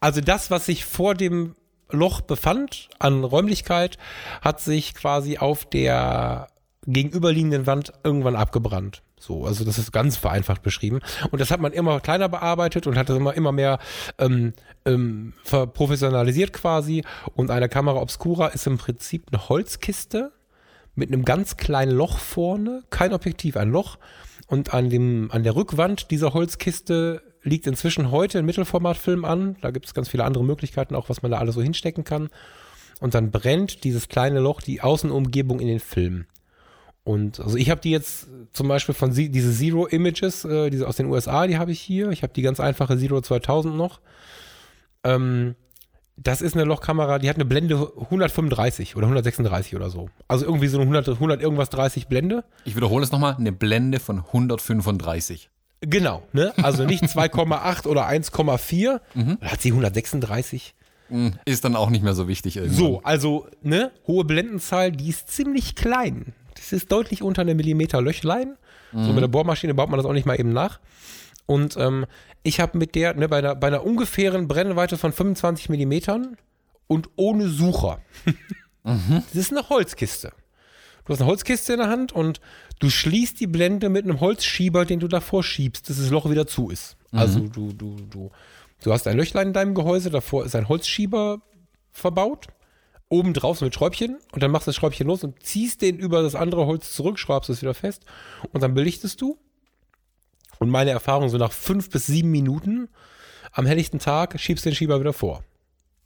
[0.00, 1.56] Also das, was sich vor dem
[1.90, 3.98] Loch befand an Räumlichkeit,
[4.42, 6.46] hat sich quasi auf der
[6.86, 9.02] gegenüberliegenden Wand irgendwann abgebrannt.
[9.18, 11.00] So, also das ist ganz vereinfacht beschrieben.
[11.30, 13.78] Und das hat man immer kleiner bearbeitet und hat das immer, immer mehr
[14.18, 14.52] ähm,
[14.84, 17.04] ähm, verprofessionalisiert quasi.
[17.34, 20.32] Und eine Kamera Obscura ist im Prinzip eine Holzkiste
[20.94, 23.98] mit einem ganz kleinen Loch vorne, kein Objektiv, ein Loch.
[24.46, 29.56] Und an, dem, an der Rückwand dieser Holzkiste liegt inzwischen heute ein Mittelformatfilm an.
[29.60, 32.28] Da gibt es ganz viele andere Möglichkeiten, auch was man da alles so hinstecken kann.
[33.00, 36.26] Und dann brennt dieses kleine Loch die Außenumgebung in den Film.
[37.04, 40.86] Und also ich habe die jetzt zum Beispiel von Sie- diese Zero Images, äh, diese
[40.86, 42.10] aus den USA, die habe ich hier.
[42.10, 44.00] Ich habe die ganz einfache Zero 2000 noch.
[45.04, 45.54] Ähm,
[46.22, 50.10] das ist eine Lochkamera, die hat eine Blende 135 oder 136 oder so.
[50.26, 52.44] Also irgendwie so eine 100, 100 irgendwas 30 Blende.
[52.64, 55.50] Ich wiederhole es nochmal, eine Blende von 135.
[55.80, 56.52] Genau, ne?
[56.60, 59.00] Also nicht 2,8 oder 1,4.
[59.14, 59.38] Mhm.
[59.42, 60.74] Hat sie 136?
[61.08, 62.76] Hm, Ist dann auch nicht mehr so wichtig irgendwann.
[62.78, 63.92] So, also, ne?
[64.06, 66.34] Hohe Blendenzahl, die ist ziemlich klein.
[66.56, 68.56] Das ist deutlich unter einer Millimeter Löchlein.
[68.90, 70.80] So mit der Bohrmaschine baut man das auch nicht mal eben nach.
[71.44, 72.06] Und ähm,
[72.42, 76.36] ich habe mit der, ne, bei einer, bei einer ungefähren Brennweite von 25 Millimetern
[76.86, 78.00] und ohne Sucher.
[78.84, 80.32] Das ist eine Holzkiste.
[81.04, 82.40] Du hast eine Holzkiste in der Hand und
[82.78, 86.46] du schließt die Blende mit einem Holzschieber, den du davor schiebst, dass das Loch wieder
[86.46, 86.96] zu ist.
[87.12, 88.30] Also du, du, du,
[88.82, 91.40] du hast ein Löchlein in deinem Gehäuse, davor ist ein Holzschieber
[91.92, 92.46] verbaut,
[93.08, 95.98] oben drauf so mit Schräubchen und dann machst du das Schräubchen los und ziehst den
[95.98, 98.04] über das andere Holz zurück, schraubst es wieder fest
[98.52, 99.38] und dann belichtest du.
[100.58, 102.88] Und meine Erfahrung, so nach fünf bis sieben Minuten
[103.52, 105.42] am helllichten Tag schiebst du den Schieber wieder vor.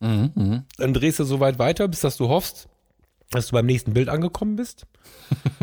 [0.01, 0.65] Mhm, mhm.
[0.79, 2.69] Dann drehst du so weit weiter, bis dass du hoffst,
[3.31, 4.87] dass du beim nächsten Bild angekommen bist.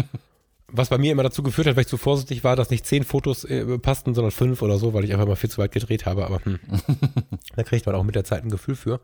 [0.72, 3.04] Was bei mir immer dazu geführt hat, weil ich zu vorsichtig war, dass nicht zehn
[3.04, 6.06] Fotos äh, passten, sondern fünf oder so, weil ich einfach mal viel zu weit gedreht
[6.06, 6.26] habe.
[6.28, 6.60] Aber hm,
[7.56, 9.02] da kriegt man auch mit der Zeit ein Gefühl für.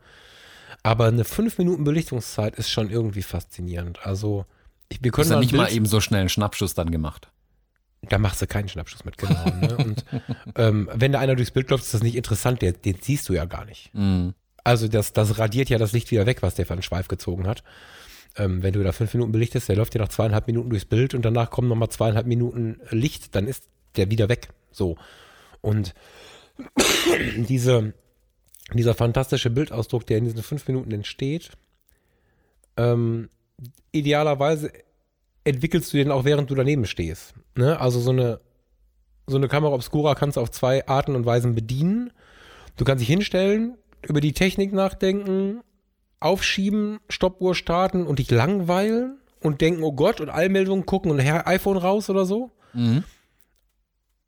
[0.84, 3.98] Aber eine fünf Minuten Belichtungszeit ist schon irgendwie faszinierend.
[4.06, 4.44] Also
[4.88, 6.74] ich, wir Du können hast ja mal nicht mal Bild- eben so schnell einen Schnappschuss
[6.74, 7.30] dann gemacht.
[8.08, 9.44] Da machst du keinen Schnappschuss mit, genau.
[9.60, 9.76] Ne?
[9.76, 10.04] Und
[10.56, 13.32] ähm, wenn da einer durchs Bild läuft, ist das nicht interessant, der, den siehst du
[13.32, 13.94] ja gar nicht.
[13.94, 14.34] Mhm.
[14.64, 17.46] Also das, das radiert ja das Licht wieder weg, was der für einen Schweif gezogen
[17.46, 17.62] hat.
[18.36, 21.14] Ähm, wenn du da fünf Minuten belichtest, der läuft dir nach zweieinhalb Minuten durchs Bild
[21.14, 24.48] und danach kommen nochmal zweieinhalb Minuten Licht, dann ist der wieder weg.
[24.72, 24.96] So.
[25.60, 25.94] Und
[27.36, 27.94] diese,
[28.74, 31.50] dieser fantastische Bildausdruck, der in diesen fünf Minuten entsteht,
[32.76, 33.30] ähm,
[33.92, 34.70] idealerweise
[35.46, 37.34] entwickelst du den auch, während du daneben stehst.
[37.56, 37.80] Ne?
[37.80, 38.40] Also so eine,
[39.26, 42.10] so eine Kamera Obscura kannst du auf zwei Arten und Weisen bedienen.
[42.76, 45.60] Du kannst dich hinstellen, über die Technik nachdenken,
[46.18, 51.46] aufschieben, Stoppuhr starten und dich langweilen und denken, oh Gott, und Allmeldungen gucken und her
[51.46, 52.50] iPhone raus oder so.
[52.72, 53.04] Mhm.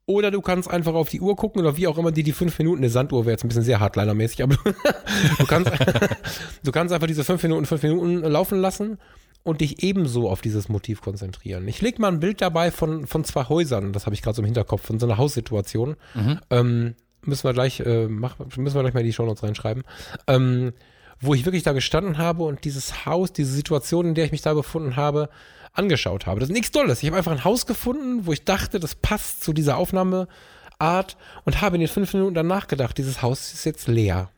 [0.05, 2.57] Oder du kannst einfach auf die Uhr gucken oder wie auch immer die die fünf
[2.57, 4.55] Minuten, eine Sanduhr wäre jetzt ein bisschen sehr hardliner-mäßig, aber
[5.37, 5.71] du kannst,
[6.63, 8.97] du kannst einfach diese fünf Minuten, fünf Minuten laufen lassen
[9.43, 11.67] und dich ebenso auf dieses Motiv konzentrieren.
[11.67, 14.41] Ich lege mal ein Bild dabei von, von zwei Häusern, das habe ich gerade so
[14.41, 15.95] im Hinterkopf, von so einer Haussituation.
[16.13, 16.39] Mhm.
[16.49, 19.83] Ähm, müssen wir gleich, äh, mach, müssen wir gleich mal die Shownotes reinschreiben.
[20.27, 20.73] Ähm,
[21.21, 24.41] wo ich wirklich da gestanden habe und dieses Haus, diese Situation, in der ich mich
[24.41, 25.29] da befunden habe,
[25.73, 26.39] angeschaut habe.
[26.39, 27.03] Das ist nichts Tolles.
[27.03, 31.61] Ich habe einfach ein Haus gefunden, wo ich dachte, das passt zu dieser Aufnahmeart und
[31.61, 34.29] habe in den fünf Minuten danach gedacht, dieses Haus ist jetzt leer.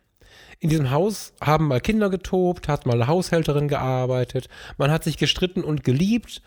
[0.62, 4.48] In diesem Haus haben mal Kinder getobt, hat mal eine Haushälterin gearbeitet,
[4.78, 6.44] man hat sich gestritten und geliebt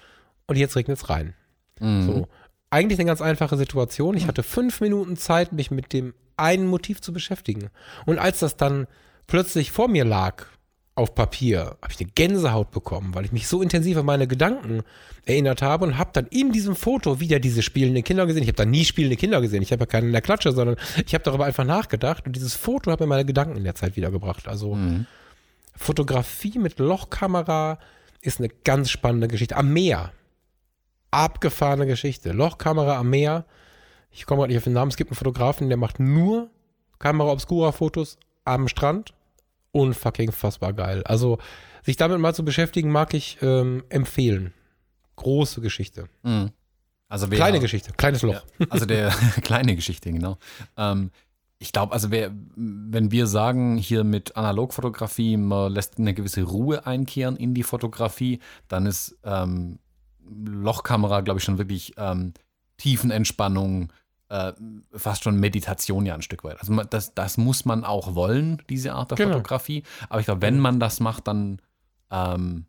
[0.47, 1.35] und jetzt regnet es rein.
[1.81, 2.07] Mhm.
[2.07, 2.29] So.
[2.71, 4.17] Eigentlich eine ganz einfache Situation.
[4.17, 7.71] Ich hatte fünf Minuten Zeit, mich mit dem einen Motiv zu beschäftigen.
[8.07, 8.87] Und als das dann
[9.27, 10.47] plötzlich vor mir lag,
[10.97, 14.83] auf Papier, habe ich eine Gänsehaut bekommen, weil ich mich so intensiv an meine Gedanken
[15.25, 18.43] erinnert habe und habe dann in diesem Foto wieder diese spielenden Kinder gesehen.
[18.43, 19.63] Ich habe da nie spielende Kinder gesehen.
[19.63, 22.55] Ich habe ja keinen in der Klatsche, sondern ich habe darüber einfach nachgedacht und dieses
[22.55, 24.47] Foto hat mir meine Gedanken in der Zeit wiedergebracht.
[24.47, 25.07] Also Mhm.
[25.77, 27.79] Fotografie mit Lochkamera
[28.21, 29.57] ist eine ganz spannende Geschichte.
[29.57, 30.13] Am Meer.
[31.11, 32.33] Abgefahrene Geschichte.
[32.33, 33.45] Lochkamera am Meer.
[34.11, 34.91] Ich komme gerade nicht auf den Namen.
[34.91, 36.51] Es gibt einen Fotografen, der macht nur
[36.99, 39.15] Kamera Obscura Fotos am Strand.
[39.75, 41.03] Unfucking fassbar geil.
[41.05, 41.39] Also
[41.83, 44.55] sich damit mal zu beschäftigen, mag ich ähm, empfehlen.
[45.17, 46.09] Große Geschichte.
[46.23, 46.51] Mhm.
[47.09, 47.93] Also wer, Kleine Geschichte.
[47.97, 48.45] Kleines Loch.
[48.59, 49.11] Ja, also der
[49.43, 50.39] kleine Geschichte, genau.
[50.77, 51.11] Ähm,
[51.59, 56.87] ich glaube, also wer, wenn wir sagen, hier mit Analogfotografie, man lässt eine gewisse Ruhe
[56.87, 59.79] einkehren in die Fotografie, dann ist ähm,
[60.29, 62.33] Lochkamera, glaube ich, schon wirklich ähm,
[62.77, 63.93] Tiefenentspannung,
[64.35, 64.53] äh,
[64.93, 66.59] fast schon Meditation ja ein Stück weit.
[66.61, 69.33] Also das, das muss man auch wollen, diese Art der Genau.
[69.35, 69.85] Fotografie.
[70.09, 71.61] Aber ich glaube, wenn man das macht, dann
[72.11, 72.67] ähm,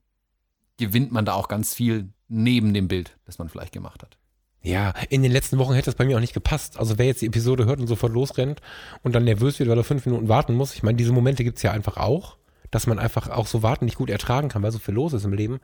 [0.77, 4.17] gewinnt man da auch ganz viel neben dem Bild, das man vielleicht gemacht hat.
[4.61, 6.79] Ja, in den letzten Wochen hätte das bei mir auch nicht gepasst.
[6.79, 8.61] Also wer jetzt die Episode hört und sofort losrennt
[9.03, 10.73] und dann nervös wird, weil er fünf Minuten warten muss.
[10.75, 12.37] Ich meine, diese Momente gibt es ja einfach auch,
[12.71, 15.25] dass man einfach auch so Warten nicht gut ertragen kann, weil so viel los ist
[15.25, 15.59] im Leben.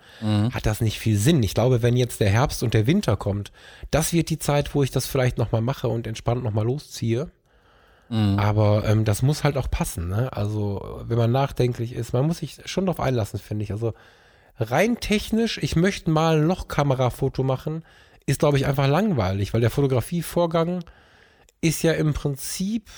[0.54, 1.42] Hat das nicht viel Sinn.
[1.44, 3.52] Ich glaube, wenn jetzt der Herbst und der Winter kommt,
[3.90, 7.32] das wird die Zeit, wo ich das vielleicht nochmal mache und entspannt nochmal losziehe.
[8.38, 10.10] Aber ähm, das muss halt auch passen.
[10.10, 10.34] Ne?
[10.34, 13.72] Also wenn man nachdenklich ist, man muss sich schon darauf einlassen, finde ich.
[13.72, 13.94] Also
[14.58, 17.84] rein technisch, ich möchte mal ein Lochkamerafoto machen,
[18.26, 20.84] ist, glaube ich, einfach langweilig, weil der Fotografievorgang
[21.62, 22.90] ist ja im Prinzip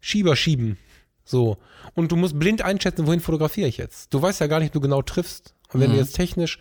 [0.00, 0.76] Schieber schieben.
[1.24, 1.56] So.
[1.94, 4.12] Und du musst blind einschätzen, wohin fotografiere ich jetzt.
[4.12, 5.54] Du weißt ja gar nicht, ob du genau triffst.
[5.72, 5.94] Und wenn Mhm.
[5.94, 6.58] du jetzt technisch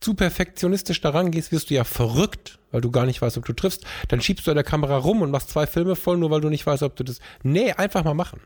[0.00, 3.52] zu perfektionistisch daran gehst, wirst du ja verrückt, weil du gar nicht weißt, ob du
[3.54, 3.84] triffst.
[4.08, 6.50] Dann schiebst du an der Kamera rum und machst zwei Filme voll, nur weil du
[6.50, 7.20] nicht weißt, ob du das.
[7.42, 8.40] Nee, einfach mal machen.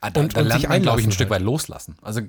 [0.00, 1.40] Ah, da, Und- da lernt man, glaube ich, ein einlassen Stück halt.
[1.40, 1.96] weit loslassen.
[2.02, 2.22] Also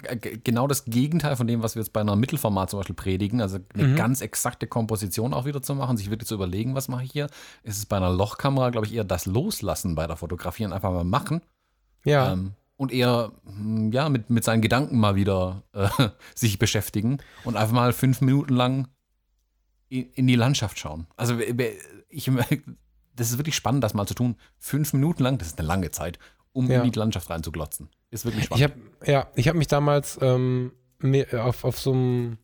[0.43, 3.59] genau das Gegenteil von dem, was wir jetzt bei einer Mittelformat zum Beispiel predigen, also
[3.73, 3.95] eine Mhm.
[3.95, 7.27] ganz exakte Komposition auch wieder zu machen, sich wirklich zu überlegen, was mache ich hier,
[7.63, 10.91] ist es bei einer Lochkamera, glaube ich, eher das Loslassen bei der Fotografie und einfach
[10.91, 11.41] mal machen
[12.07, 12.33] Ja.
[12.33, 15.89] ähm, und eher hm, ja, mit, mit seinen Gedanken mal wieder äh,
[16.35, 18.87] sich beschäftigen und einfach mal fünf Minuten lang
[19.89, 21.07] in, in die Landschaft schauen.
[21.15, 21.39] Also
[22.09, 22.25] ich,
[23.15, 24.35] das ist wirklich spannend, das mal zu tun.
[24.59, 26.19] Fünf Minuten lang, das ist eine lange Zeit,
[26.53, 26.83] um Ja.
[26.83, 27.89] in die Landschaft reinzuglotzen.
[28.11, 28.73] Ist wirklich Ich spannend.
[29.01, 30.71] habe ja, ich habe mich damals ähm,
[31.33, 32.37] auf, auf so einem,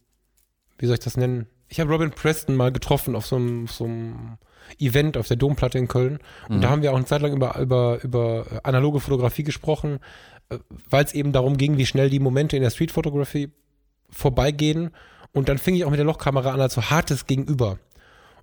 [0.77, 1.47] wie soll ich das nennen?
[1.69, 4.37] Ich habe Robin Preston mal getroffen auf so einem, so einem
[4.79, 6.19] Event auf der Domplatte in Köln.
[6.49, 6.61] Und Mhm.
[6.61, 9.99] da haben wir auch eine Zeit lang über, über, über analoge Fotografie gesprochen,
[10.49, 10.57] äh,
[10.89, 13.51] weil es eben darum ging, wie schnell die Momente in der Street-Fotografie
[14.09, 14.91] vorbeigehen.
[15.31, 17.79] Und dann fing ich auch mit der Lochkamera an als so hartes Gegenüber.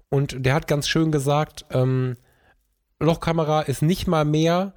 [0.09, 2.17] Und der hat ganz schön gesagt, ähm,
[2.99, 4.75] Lochkamera ist nicht mal mehr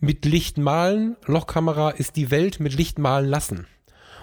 [0.00, 1.16] mit Licht malen.
[1.26, 3.66] Lochkamera ist die Welt mit Licht malen lassen.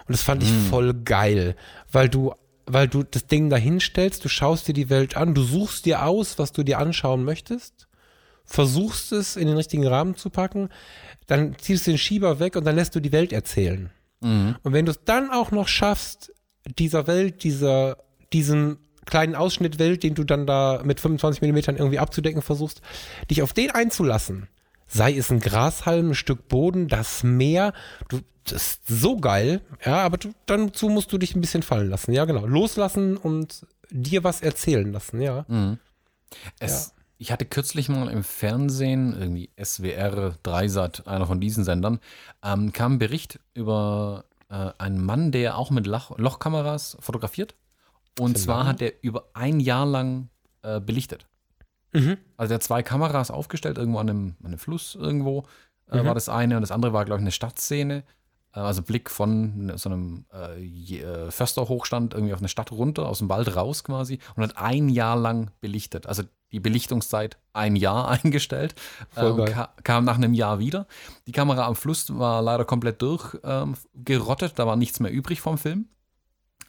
[0.08, 1.56] Und das fand ich voll geil,
[1.92, 2.34] weil du,
[2.66, 6.06] weil du das Ding da hinstellst, du schaust dir die Welt an, du suchst dir
[6.06, 7.88] aus, was du dir anschauen möchtest,
[8.46, 10.70] versuchst es in den richtigen Rahmen zu packen,
[11.28, 13.92] dann ziehst du den Schieber weg und dann lässt du die Welt erzählen.
[14.22, 14.56] Mhm.
[14.64, 16.32] Und wenn du es dann auch noch schaffst,
[16.78, 17.98] dieser Welt, dieser,
[18.34, 22.82] diesen kleinen Ausschnitt Welt, den du dann da mit 25 Millimetern irgendwie abzudecken versuchst,
[23.30, 24.48] dich auf den einzulassen,
[24.88, 27.74] sei es ein Grashalm, ein Stück Boden, das Meer,
[28.10, 31.90] du, das ist so geil, ja, aber du, dazu musst du dich ein bisschen fallen
[31.90, 35.46] lassen, ja, genau, loslassen und dir was erzählen lassen, ja.
[35.48, 35.78] Mhm.
[36.60, 42.00] Es, Ich hatte kürzlich mal im Fernsehen, irgendwie SWR, Dreisat, einer von diesen Sendern,
[42.44, 47.56] ähm, kam ein Bericht über äh, einen Mann, der auch mit Lach Lochkameras fotografiert.
[48.20, 50.30] Und Für zwar hat er über ein Jahr lang
[50.62, 51.26] äh, belichtet.
[51.94, 52.18] Mhm.
[52.38, 55.46] Also er hat zwei Kameras aufgestellt, irgendwo an einem, an einem Fluss irgendwo
[55.90, 56.06] äh, Mhm.
[56.06, 58.04] war das eine und das andere war, glaube ich, eine Stadtszene.
[58.56, 63.20] Äh, Also Blick von so einem äh, äh, Försterhochstand irgendwie auf eine Stadt runter, aus
[63.20, 66.08] dem Wald raus quasi und hat ein Jahr lang belichtet.
[66.08, 68.76] Also die Belichtungszeit ein Jahr eingestellt.
[69.18, 70.88] Ähm, ka kam nach einem Jahr wieder.
[71.28, 75.58] Die Kamera am Fluss war leider komplett durchgerottet, ähm, da war nichts mehr übrig vom
[75.58, 75.90] Film.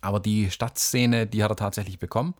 [0.01, 2.34] Aber die Stadtszene, die hat er tatsächlich bekommen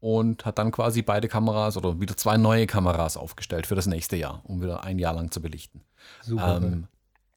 [0.00, 4.16] und hat dann quasi beide Kameras oder wieder zwei neue Kameras aufgestellt für das nächste
[4.16, 5.82] Jahr, um wieder ein Jahr lang zu belichten.
[6.22, 6.60] Super.
[6.62, 6.88] Ähm,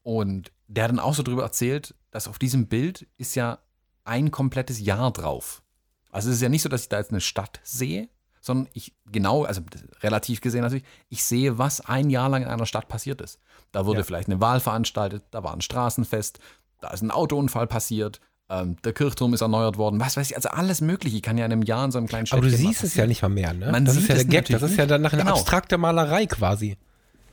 [0.06, 3.58] und der hat dann auch so drüber erzählt, dass auf diesem Bild ist ja
[4.04, 5.64] ein komplettes Jahr drauf.
[6.12, 8.08] Also es ist ja nicht so, dass ich da jetzt eine Stadt sehe,
[8.40, 9.62] sondern ich genau, also
[10.04, 13.40] relativ gesehen natürlich, ich sehe, was ein Jahr lang in einer Stadt passiert ist.
[13.72, 14.04] Da wurde Ja.
[14.04, 16.38] vielleicht eine Wahl veranstaltet, da war ein Straßenfest,
[16.80, 20.50] da ist ein Autounfall passiert, ähm, der Kirchturm ist erneuert worden, was weiß ich, also
[20.50, 22.84] alles Mögliche kann ja in einem Jahr in so einem kleinen Aber du Städtchen siehst
[22.84, 23.72] es ja nicht mal mehr, ne?
[23.72, 25.34] Man das ist sieht ja der Gag, das ist ja dann nach einer Genau.
[25.34, 26.76] abstrakte Malerei quasi.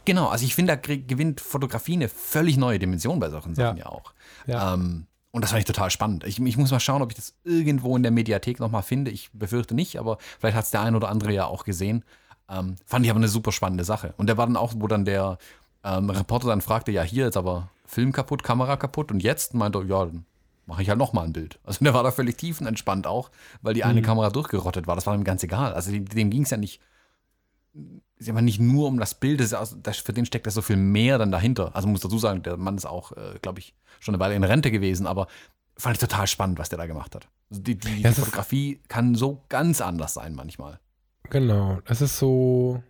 [0.05, 3.85] Genau, also ich finde, da gewinnt Fotografie eine völlig neue Dimension bei solchen Sachen ja,
[3.85, 4.13] auch.
[4.47, 4.73] Ja.
[4.73, 6.25] Ähm, und das fand ich total spannend.
[6.25, 9.09] Ich, ich muss mal schauen, ob ich das irgendwo in der Mediathek nochmal finde.
[9.09, 12.03] Ich befürchte nicht, aber vielleicht hat es der ein oder andere ja auch gesehen.
[12.49, 14.13] Ähm, fand ich aber eine super spannende Sache.
[14.17, 15.39] Und der war dann auch, wo dann der
[15.83, 19.11] ähm, Reporter dann fragte, ja, hier ist aber Film kaputt, Kamera kaputt.
[19.11, 20.25] Und jetzt meinte er, ja, dann
[20.67, 21.59] mache ich halt nochmal ein Bild.
[21.63, 23.31] Also der war da völlig tiefenentspannt auch,
[23.61, 24.95] weil die eine Kamera durchgerottet war.
[24.95, 25.73] Das war ihm ganz egal.
[25.73, 26.79] Also dem, dem ging es ja nicht
[28.23, 30.75] ist aber nicht nur um das Bild, das das, für den steckt da so viel
[30.77, 31.75] mehr dann dahinter.
[31.75, 34.43] Also muss dazu sagen, der Mann ist auch, äh, glaube ich, schon eine Weile in
[34.43, 35.27] Rente gewesen, aber
[35.77, 37.27] fand ich total spannend, was der da gemacht hat.
[37.49, 40.79] Also die, die, Ja, die es ist- Fotografie kann so ganz anders sein manchmal.
[41.29, 42.83] Genau, das ist so,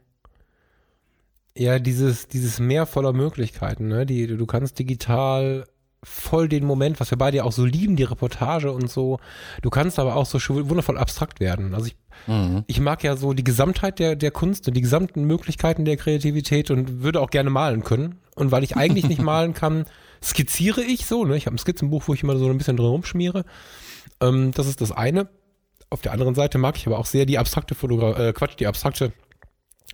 [1.56, 4.06] ja, dieses, dieses Meer voller Möglichkeiten, ne?
[4.06, 5.66] Die, du kannst digital
[6.04, 9.20] voll den Moment, was wir beide ja auch so lieben, die Reportage und so.
[9.62, 10.40] Du kannst aber auch so
[10.70, 11.74] wundervoll abstrakt werden.
[11.74, 11.96] Also ich,
[12.68, 16.72] ich mag ja so die Gesamtheit der, der Kunst und die gesamten Möglichkeiten der Kreativität
[16.72, 18.20] und würde auch gerne malen können.
[18.36, 19.86] Und weil ich eigentlich nicht malen kann,
[20.22, 21.36] skizziere ich so, ne?
[21.36, 23.46] Ich habe ein Skizzenbuch, wo ich immer so ein bisschen drin rumschmiere.
[24.22, 25.28] Ähm, das ist das eine.
[25.90, 28.68] Auf der anderen Seite mag ich aber auch sehr die abstrakte Fotografie, äh, Quatsch, die
[28.68, 29.14] abstrakte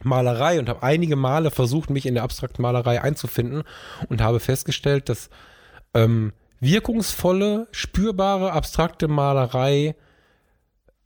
[0.03, 3.63] Malerei und habe einige Male versucht, mich in der abstrakten Malerei einzufinden
[4.07, 5.29] und habe festgestellt, dass
[5.93, 9.95] ähm, wirkungsvolle, spürbare, abstrakte Malerei,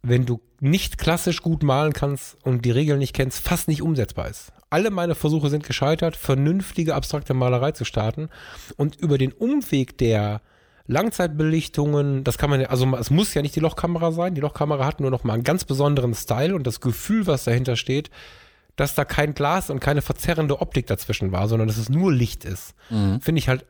[0.01, 4.29] wenn du nicht klassisch gut malen kannst und die Regeln nicht kennst, fast nicht umsetzbar
[4.29, 4.51] ist.
[4.69, 8.29] Alle meine Versuche sind gescheitert, vernünftige abstrakte Malerei zu starten
[8.75, 10.41] und über den Umweg der
[10.88, 14.36] Langzeitbelichtungen, das kann man ja, also es muss ja nicht die Lochkamera sein.
[14.36, 17.77] Die Lochkamera hat nur noch mal einen ganz besonderen Style und das Gefühl, was dahinter
[17.77, 18.09] steht,
[18.75, 22.43] dass da kein Glas und keine verzerrende Optik dazwischen war, sondern dass es nur Licht
[22.43, 22.73] ist.
[23.21, 23.65] Finde ich halt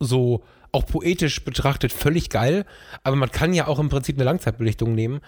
[0.00, 2.64] so auch poetisch betrachtet völlig geil.
[3.02, 5.20] Aber man kann ja auch im Prinzip eine Langzeitbelichtung nehmen.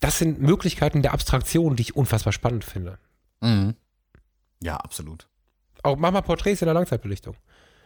[0.00, 2.98] Das sind Möglichkeiten der Abstraktion, die ich unfassbar spannend finde.
[3.40, 3.74] Mhm.
[4.60, 5.28] Ja, absolut.
[5.82, 7.36] Auch mach mal Porträts in der Langzeitbelichtung.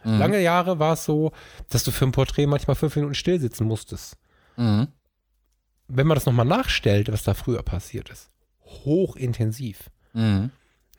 [0.03, 0.17] Mhm.
[0.17, 1.31] Lange Jahre war es so,
[1.69, 4.17] dass du für ein Porträt manchmal fünf Minuten still sitzen musstest.
[4.57, 4.87] Mhm.
[5.87, 8.29] Wenn man das nochmal nachstellt, was da früher passiert ist,
[8.63, 9.89] hochintensiv.
[10.13, 10.51] Mhm.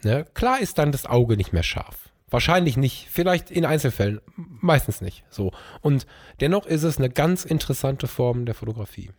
[0.03, 0.27] Ne?
[0.35, 2.10] Klar ist dann das Auge nicht mehr scharf.
[2.31, 5.25] Wahrscheinlich nicht, vielleicht in Einzelfällen, meistens nicht.
[5.31, 5.53] So.
[5.81, 6.07] Und
[6.41, 9.11] dennoch ist es eine ganz interessante Form der Fotografie.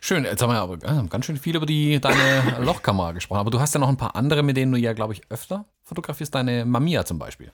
[0.00, 3.38] Schön, jetzt haben wir aber äh, ganz schön viel über die, deine Lochkamera gesprochen.
[3.38, 5.66] Aber du hast ja noch ein paar andere, mit denen du ja, glaube ich, öfter
[5.84, 6.34] fotografierst.
[6.34, 7.52] Deine Mamiya zum Beispiel.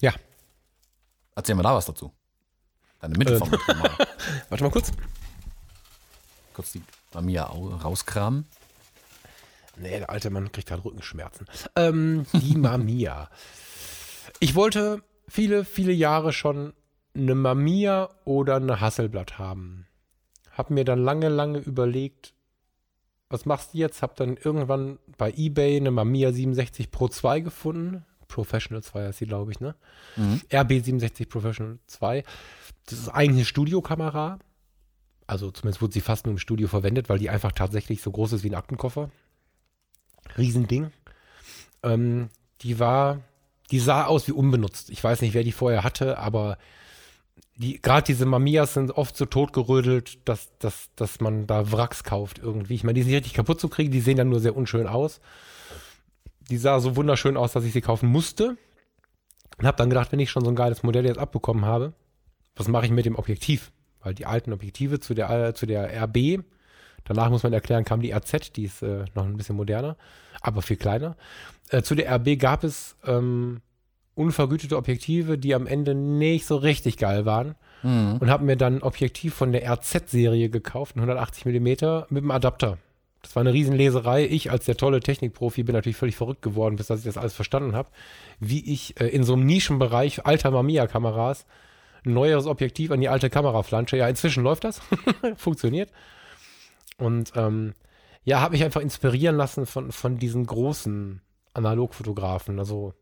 [0.00, 0.12] Ja.
[1.34, 2.12] Erzähl mal da was dazu.
[3.00, 3.90] Deine Mittelformatkamera.
[4.50, 4.92] Warte mal kurz.
[6.52, 6.82] Kurz die
[7.12, 8.46] Mamiya au- rauskramen.
[9.76, 11.46] Nee, der alte Mann kriegt halt Rückenschmerzen.
[11.76, 13.28] Ähm, die Mamiya.
[14.40, 16.72] Ich wollte viele, viele Jahre schon
[17.14, 19.86] eine Mamiya oder eine Hasselblatt haben.
[20.50, 22.34] Hab mir dann lange, lange überlegt,
[23.28, 24.02] was machst du jetzt?
[24.02, 28.04] Hab dann irgendwann bei Ebay eine Mamiya 67 Pro 2 gefunden.
[28.28, 29.74] Professional 2 heißt sie, glaube ich, ne?
[30.16, 30.40] Mhm.
[30.50, 32.22] RB67 Professional 2.
[32.86, 34.38] Das ist eigentlich eine Studiokamera.
[35.26, 38.34] Also zumindest wurde sie fast nur im Studio verwendet, weil die einfach tatsächlich so groß
[38.34, 39.10] ist wie ein Aktenkoffer.
[40.36, 40.90] Riesending.
[41.82, 42.28] Ähm,
[42.62, 43.20] die war,
[43.70, 44.90] die sah aus wie unbenutzt.
[44.90, 46.58] Ich weiß nicht, wer die vorher hatte, aber
[47.56, 52.38] die, gerade diese Mamiyas sind oft so totgerödelt, dass, dass, dass man da Wracks kauft
[52.38, 52.74] irgendwie.
[52.74, 54.86] Ich meine, die sind nicht richtig kaputt zu kriegen, die sehen dann nur sehr unschön
[54.86, 55.20] aus.
[56.50, 58.56] Die sah so wunderschön aus, dass ich sie kaufen musste.
[59.58, 61.92] Und habe dann gedacht, wenn ich schon so ein geiles Modell jetzt abbekommen habe,
[62.56, 63.70] was mache ich mit dem Objektiv?
[64.00, 66.42] Weil die alten Objektive zu der, äh, zu der RB,
[67.04, 69.96] danach muss man erklären, kam die RZ, die ist äh, noch ein bisschen moderner,
[70.44, 71.16] aber viel kleiner.
[71.70, 73.60] Äh, zu der RB gab es ähm,
[74.14, 77.54] unvergütete Objektive, die am Ende nicht so richtig geil waren.
[77.82, 78.18] Mhm.
[78.20, 81.66] Und habe mir dann ein Objektiv von der RZ-Serie gekauft, ein 180 mm
[82.08, 82.78] mit einem Adapter.
[83.22, 84.26] Das war eine Riesenleserei.
[84.26, 87.34] Ich als der tolle Technikprofi bin natürlich völlig verrückt geworden, bis dass ich das alles
[87.34, 87.88] verstanden habe,
[88.38, 91.46] wie ich äh, in so einem Nischenbereich alter Mamiya-Kameras
[92.04, 93.96] ein neueres Objektiv an die alte Kameraflansche.
[93.96, 94.80] Ja, inzwischen läuft das.
[95.36, 95.90] Funktioniert.
[96.98, 97.72] Und ähm,
[98.24, 101.20] ja, habe mich einfach inspirieren lassen von, von diesen großen
[101.52, 102.58] Analogfotografen.
[102.58, 102.94] Also,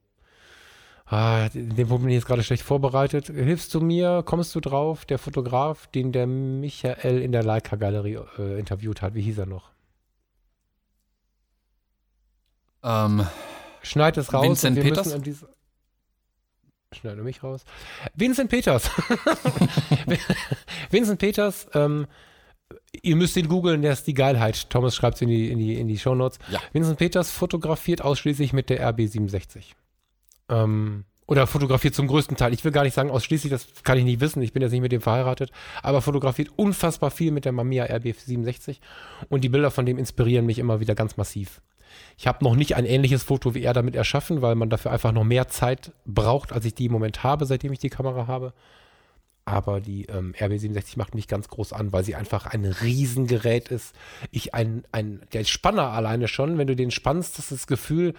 [1.06, 3.26] ah, den Punkt bin ich jetzt gerade schlecht vorbereitet.
[3.26, 4.22] Hilfst du mir?
[4.24, 5.04] Kommst du drauf?
[5.04, 9.14] Der Fotograf, den der Michael in der Leica-Galerie äh, interviewt hat.
[9.14, 9.70] Wie hieß er noch?
[12.82, 13.26] Ähm,
[13.82, 14.44] Schneid es raus.
[14.44, 15.16] Vincent Peters?
[16.92, 17.64] Schneide mich raus.
[18.14, 18.90] Vincent Peters.
[20.90, 22.06] Vincent Peters, ähm,
[23.02, 24.70] ihr müsst ihn googeln, der ist die Geilheit.
[24.70, 26.38] Thomas schreibt es in die, in die, in die Shownotes.
[26.50, 26.60] Ja.
[26.72, 29.72] Vincent Peters fotografiert ausschließlich mit der RB67.
[30.48, 32.52] Ähm, oder fotografiert zum größten Teil.
[32.52, 34.42] Ich will gar nicht sagen ausschließlich, das kann ich nicht wissen.
[34.42, 35.50] Ich bin jetzt nicht mit dem verheiratet.
[35.82, 38.78] Aber fotografiert unfassbar viel mit der Mamiya RB67.
[39.28, 41.62] Und die Bilder von dem inspirieren mich immer wieder ganz massiv.
[42.18, 45.12] Ich habe noch nicht ein ähnliches Foto wie er damit erschaffen, weil man dafür einfach
[45.12, 48.52] noch mehr Zeit braucht, als ich die im Moment habe, seitdem ich die Kamera habe.
[49.44, 53.94] Aber die ähm, RB67 macht mich ganz groß an, weil sie einfach ein Riesengerät ist.
[54.30, 58.14] Ich ein, ein, der Spanner alleine schon, wenn du den spannst, das ist das Gefühl,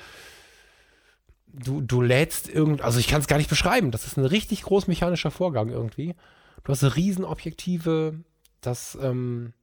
[1.54, 3.92] du, du lädst irgend, also ich kann es gar nicht beschreiben.
[3.92, 6.16] Das ist ein richtig groß mechanischer Vorgang irgendwie.
[6.64, 8.20] Du hast Riesenobjektive,
[8.62, 9.54] das ähm,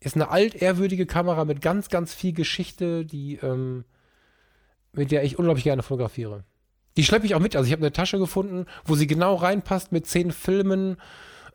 [0.00, 3.84] ist eine altehrwürdige Kamera mit ganz, ganz viel Geschichte, die, ähm,
[4.92, 6.44] mit der ich unglaublich gerne fotografiere.
[6.96, 7.56] Die schleppe ich auch mit.
[7.56, 10.96] Also ich habe eine Tasche gefunden, wo sie genau reinpasst mit zehn Filmen.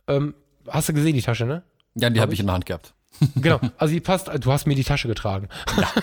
[0.08, 0.34] Ähm,
[0.68, 1.64] hast du gesehen, die Tasche, ne?
[1.96, 2.42] ja, die Hab habe ich ich?
[2.42, 2.94] in der Hand gehabt.
[3.36, 3.60] Genau.
[3.78, 5.50] Also die passt, du hast mir die Tasche getragen.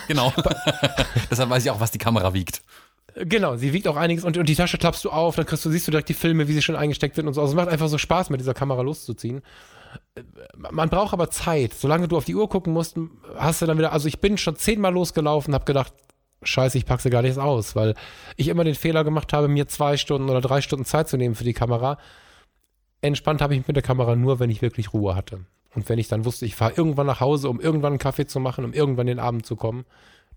[0.08, 0.32] Genau.
[1.30, 2.62] Deshalb weiß ich auch, was die Kamera wiegt.
[3.14, 5.70] Genau, sie wiegt auch einiges und, und die Tasche klappst du auf, dann kriegst du,
[5.70, 7.40] siehst du direkt die Filme, wie sie schon eingesteckt sind und so.
[7.40, 9.42] Also es macht einfach so Spaß, mit dieser Kamera loszuziehen.
[10.16, 10.22] Äh,
[10.58, 11.74] Man braucht aber Zeit.
[11.74, 12.96] Solange du auf die Uhr gucken musst,
[13.36, 15.92] hast du dann wieder, also ich bin schon zehnmal losgelaufen, habe gedacht,
[16.44, 17.94] scheiße, ich packe sie gar nicht aus, weil
[18.36, 21.34] ich immer den Fehler gemacht habe, mir zwei Stunden oder drei Stunden Zeit zu nehmen
[21.34, 21.98] für die Kamera.
[23.00, 25.40] Entspannt habe ich mich mit der Kamera nur, wenn ich wirklich Ruhe hatte.
[25.74, 28.40] Und wenn ich dann wusste, ich fahre irgendwann nach Hause, um irgendwann einen Kaffee zu
[28.40, 29.84] machen, um irgendwann den Abend zu kommen,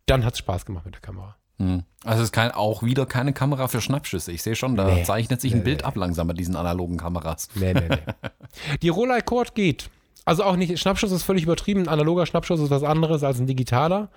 [0.05, 1.35] dann hat es Spaß gemacht mit der Kamera.
[1.59, 1.83] Hm.
[2.03, 4.31] Also es ist kein, auch wieder keine Kamera für Schnappschüsse.
[4.31, 5.03] Ich sehe schon, da Nee.
[5.03, 5.85] zeichnet sich ein Nee, Bild nee.
[5.85, 7.49] ab langsam bei diesen analogen Kameras.
[7.55, 7.97] Nee, nee, nee.
[8.81, 9.89] Die Rolei Cord geht.
[10.25, 11.81] Also auch nicht, Schnappschuss ist völlig übertrieben.
[11.83, 14.09] Ein analoger Schnappschuss ist was anderes als ein digitaler.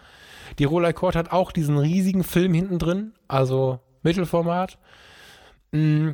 [0.61, 4.77] Die Rolei Cord hat auch diesen riesigen Film hinten drin, also Mittelformat.
[5.73, 6.11] Mm,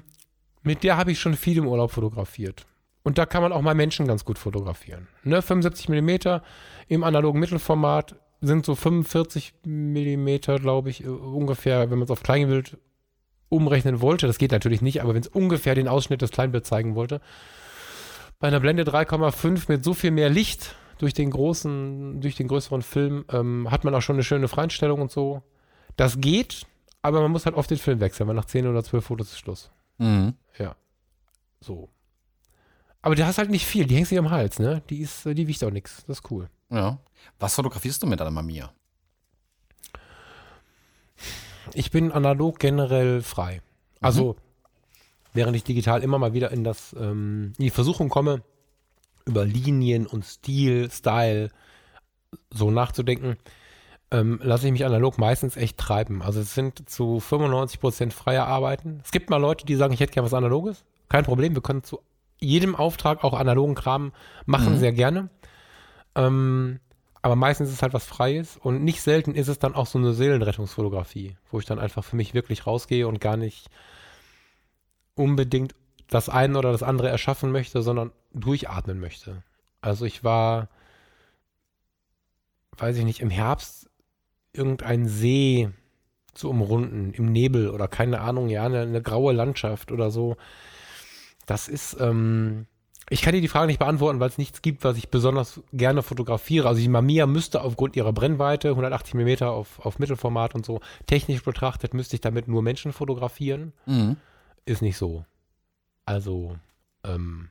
[0.63, 2.65] Mit der habe ich schon viel im Urlaub fotografiert.
[3.03, 5.09] Und da kann man auch mal Menschen ganz gut fotografieren.
[5.25, 6.39] Ne, 75 mm
[6.87, 12.23] im analogen Mittelformat sind so 45 mm, glaube ich, äh, ungefähr, wenn man es auf
[12.23, 12.79] Kleinbild
[13.49, 14.29] umrechnen wollte.
[14.29, 17.21] Das geht natürlich nicht, aber wenn es ungefähr den Ausschnitt des Kleinbilds zeigen wollte.
[18.39, 22.83] Bei einer Blende 3,5 mit so viel mehr Licht durch den großen, durch den größeren
[22.83, 25.43] Film ähm, hat man auch schon eine schöne Feinstellung und so.
[25.97, 26.67] Das geht,
[27.03, 29.39] aber man muss halt oft den Film wechseln, weil nach 10 oder 12 Fotos ist
[29.39, 29.71] Schluss.
[29.99, 30.35] Mhm.
[30.59, 30.77] Ja.
[31.61, 31.89] So.
[33.03, 34.83] Aber du hast halt nicht viel, die hängt sich am Hals, ne?
[34.91, 36.05] Die ist, die wiegt auch nichts.
[36.07, 36.49] Das ist cool.
[36.71, 36.99] Ja.
[37.39, 38.73] Was fotografierst du mit deiner Mamiya?
[41.75, 43.63] Ich bin analog generell frei.
[44.01, 44.37] Also,
[45.33, 48.43] während ich digital immer mal wieder in das, ähm, in die Versuchung komme,
[49.27, 51.51] über Linien und Stil, Style
[52.51, 53.37] so nachzudenken,
[54.11, 56.23] ähm, lasse ich mich analog meistens echt treiben.
[56.23, 59.01] Also es sind zu 95% freie Arbeiten.
[59.05, 60.85] Es gibt mal Leute, die sagen, ich hätte gerne was Analoges.
[61.09, 62.01] Kein Problem, wir können zu
[62.39, 64.13] jedem Auftrag auch analogen Kram
[64.45, 64.79] machen, Mhm.
[64.79, 65.29] sehr gerne.
[66.15, 66.81] Ähm,
[67.23, 69.99] aber meistens ist es halt was Freies und nicht selten ist es dann auch so
[69.99, 73.69] eine Seelenrettungsfotografie, wo ich dann einfach für mich wirklich rausgehe und gar nicht
[75.15, 75.75] unbedingt
[76.09, 79.43] das eine oder das andere erschaffen möchte, sondern durchatmen möchte.
[79.81, 80.69] Also ich war,
[82.79, 83.91] weiß ich nicht, im Herbst
[84.53, 85.71] irgendein See
[86.35, 90.37] zu umrunden, im Nebel oder keine Ahnung, ja, eine, eine graue Landschaft oder so.
[91.47, 92.67] Das ist, ähm,
[93.09, 96.03] ich kann dir die Frage nicht beantworten, weil es nichts gibt, was ich besonders gerne
[96.03, 96.69] fotografiere.
[96.69, 101.43] Also die Mamiya müsste aufgrund ihrer Brennweite, 180 mm auf, auf Mittelformat und so, technisch
[101.43, 103.73] betrachtet, müsste ich damit nur Menschen fotografieren.
[103.87, 104.17] Mhm.
[104.65, 105.25] Ist nicht so.
[106.05, 106.57] Also,
[107.05, 107.49] ähm,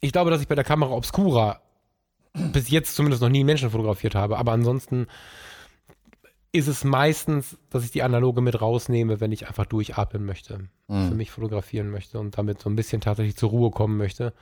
[0.00, 1.60] ich glaube, dass ich bei der Kamera Obscura
[2.34, 5.06] bis jetzt zumindest noch nie Menschen fotografiert habe, aber ansonsten
[6.52, 10.92] ist es meistens, dass ich die analoge mit rausnehme, wenn ich einfach durchatmen möchte, für
[10.94, 11.16] Mhm.
[11.16, 14.32] mich fotografieren möchte und damit so ein bisschen tatsächlich zur Ruhe kommen möchte,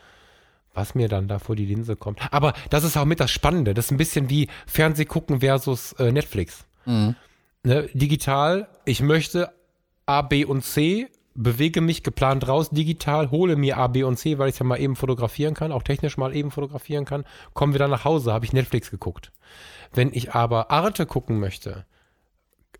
[0.73, 2.21] was mir dann da vor die Linse kommt.
[2.33, 3.75] Aber das ist auch mit das Spannende.
[3.75, 7.15] Das ist ein bisschen wie Fernseh gucken versus äh, Netflix Mhm.
[7.65, 9.53] ne, digital, ich möchte
[10.07, 11.09] A, B und C,
[11.43, 14.67] bewege mich geplant raus, digital, hole mir A, B und C, weil ich es ja
[14.67, 17.25] mal eben fotografieren kann, auch technisch mal eben fotografieren kann,
[17.55, 19.33] komme wieder nach Hause, habe ich Netflix geguckt.
[19.93, 21.87] Wenn ich aber Arte gucken möchte,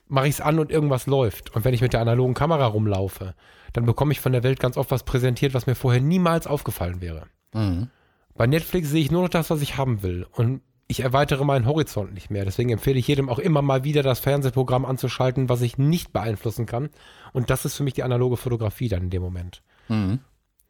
[0.09, 1.55] mache ich es an und irgendwas läuft.
[1.55, 3.35] Und wenn ich mit der analogen Kamera rumlaufe,
[3.73, 7.01] dann bekomme ich von der Welt ganz oft was präsentiert, was mir vorher niemals aufgefallen
[7.01, 7.27] wäre.
[7.53, 7.91] Mhm.
[8.35, 10.27] Bei Netflix sehe ich nur noch das, was ich haben will.
[10.33, 12.47] Und ich erweitere meinen Horizont nicht mehr.
[12.47, 16.65] Deswegen empfehle ich jedem auch immer mal wieder das Fernsehprogramm anzuschalten, was ich nicht beeinflussen
[16.65, 16.89] kann.
[17.35, 19.63] Und das ist für mich die analoge Fotografie dann in dem Moment.
[19.89, 20.21] Mhm.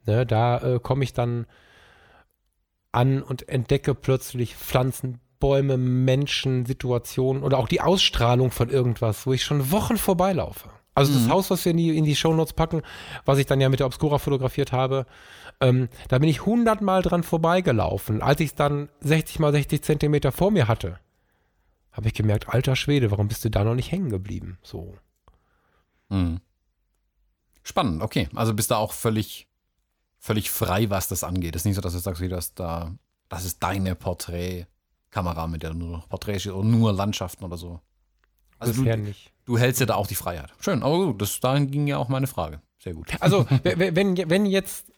[0.06, 1.46] Ne, da äh, komme ich dann
[2.90, 9.32] an und entdecke plötzlich Pflanzen, Bäume, Menschen, Situationen oder auch die Ausstrahlung von irgendwas, wo
[9.32, 10.68] ich schon Wochen vorbeilaufe.
[10.96, 11.30] Also das Mhm.
[11.30, 12.82] Haus, was wir in die, in die Shownotes packen,
[13.24, 15.06] was ich dann ja mit der Obscura fotografiert habe,
[15.60, 18.22] ähm, da bin ich hundertmal dran vorbeigelaufen.
[18.22, 20.98] Als ich es dann 60 mal 60 Zentimeter vor mir hatte,
[21.92, 24.58] habe ich gemerkt, alter Schwede, warum bist du da noch nicht hängen geblieben?
[24.62, 24.94] So.
[26.10, 26.40] Mhm.
[27.62, 28.28] Spannend, okay.
[28.34, 29.48] Also bist du auch völlig,
[30.18, 31.56] völlig frei, was das angeht.
[31.56, 32.94] Es ist nicht so, dass du sagst, okay, das, da,
[33.28, 37.80] das ist deine Porträtkamera, mit der du nur noch Porträts oder nur Landschaften oder so.
[38.60, 39.32] Also Bisher du, nicht.
[39.44, 40.52] du hältst dir da auch die Freiheit.
[40.60, 42.60] Schön, aber gut, das, dahin ging ja auch meine Frage.
[42.78, 43.08] Sehr gut.
[43.20, 44.92] Also, wenn, wenn jetzt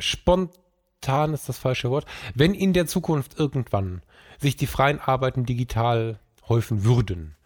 [0.00, 4.02] spontan ist das falsche Wort, wenn in der Zukunft irgendwann
[4.38, 7.36] sich die freien Arbeiten digital häufen würden,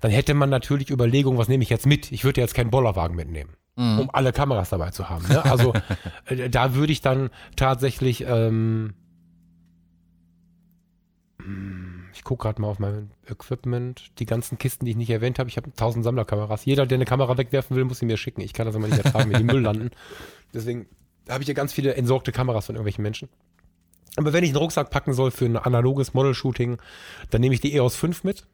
[0.00, 2.12] dann hätte man natürlich Überlegungen, was nehme ich jetzt mit?
[2.12, 4.00] Ich würde jetzt keinen Bollerwagen mitnehmen, Mhm.
[4.00, 5.26] um alle Kameras dabei zu haben.
[5.28, 5.44] Ne?
[5.44, 5.72] Also
[6.26, 8.94] äh, da würde ich dann tatsächlich, ähm,
[11.42, 15.38] hm, ich gucke gerade mal auf mein Equipment, die ganzen Kisten, die ich nicht erwähnt
[15.38, 15.48] habe.
[15.48, 16.64] Ich habe 1000 Sammlerkameras.
[16.64, 18.42] Jeder, der eine Kamera wegwerfen will, muss sie mir schicken.
[18.42, 19.90] Ich kann das immer nicht ertragen, wenn die Müll landen.
[20.54, 20.86] Deswegen
[21.32, 23.28] habe ich ja ganz viele entsorgte Kameras von irgendwelchen Menschen.
[24.16, 26.78] Aber wenn ich einen Rucksack packen soll für ein analoges Model-Shooting,
[27.30, 28.46] dann nehme ich die EOS 5 mit,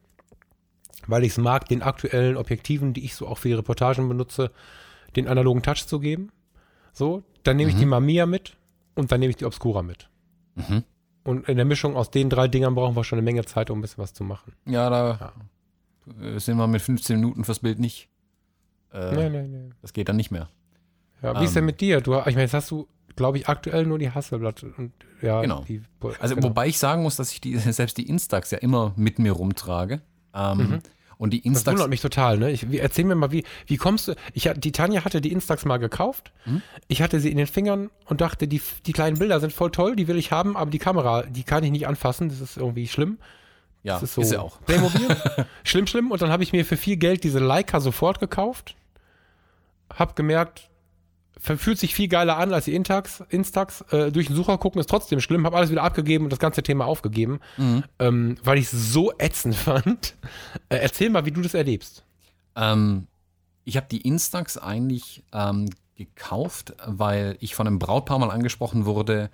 [1.07, 4.53] weil ich es mag, den aktuellen Objektiven, die ich so auch für die Reportagen benutze,
[5.17, 6.31] den analogen Touch zu geben.
[6.93, 8.57] So, dann nehme ich die Mamiya mit
[8.95, 10.09] und dann nehme ich die Obscura mit.
[10.55, 10.85] Mhm.
[11.25, 13.79] Und in der Mischung aus den drei Dingern brauchen wir schon eine Menge Zeit, um
[13.79, 14.53] ein bisschen was zu machen.
[14.65, 15.33] Ja, da
[16.21, 18.09] äh, sind wir mit 15 Minuten fürs Bild nicht.
[18.93, 19.71] Äh, Nee, nee, nee.
[19.83, 20.49] Das geht dann nicht mehr.
[21.23, 21.67] Ja, wie ist denn Ähm.
[21.67, 22.01] mit dir?
[22.01, 25.65] Du, ich meine, jetzt hast du, glaube ich, aktuell nur die Hasselblatt und ja, Genau.
[25.67, 25.83] die,
[26.21, 26.49] Also, genau.
[26.49, 30.01] wobei ich sagen muss, dass ich die, selbst die Instax ja immer mit mir rumtrage.
[30.35, 30.79] Ähm, Mhm.
[31.21, 31.73] Und die Das Instax.
[31.73, 32.53] wundert mich total, ne?
[32.53, 34.15] Ich, erzähl mir mal, wie, wie kommst du.
[34.35, 36.31] Ich, die Tanja hatte die Instax mal gekauft.
[36.47, 36.63] Mhm.
[36.87, 39.97] Ich hatte sie in den Fingern und dachte, die, die kleinen Bilder sind voll toll,
[39.97, 42.29] die will ich haben, aber die Kamera, die kann ich nicht anfassen.
[42.29, 43.19] Das ist irgendwie schlimm.
[43.83, 44.35] ja, Das ist, ist so.
[44.37, 44.61] ja auch.
[44.67, 45.17] Playmobil.
[45.65, 46.13] schlimm, schlimm.
[46.13, 48.77] Und dann habe ich mir für viel Geld diese Leica sofort gekauft.
[49.93, 50.68] Hab gemerkt,
[51.41, 53.23] fühlt sich viel geiler an als die Instax.
[53.29, 53.83] Instax.
[53.93, 55.47] Äh, durch den Sucher gucken ist trotzdem schlimm.
[55.47, 57.85] Hab alles wieder abgegeben und das ganze Thema aufgegeben, Mhm.
[57.99, 60.15] ähm, weil ich es so ätzend fand.
[60.69, 62.05] Äh, erzähl mal, wie du das erlebst.
[62.57, 63.07] Ähm,
[63.65, 69.31] ich habe die Instax eigentlich ähm, gekauft, weil ich von einem Brautpaar mal angesprochen wurde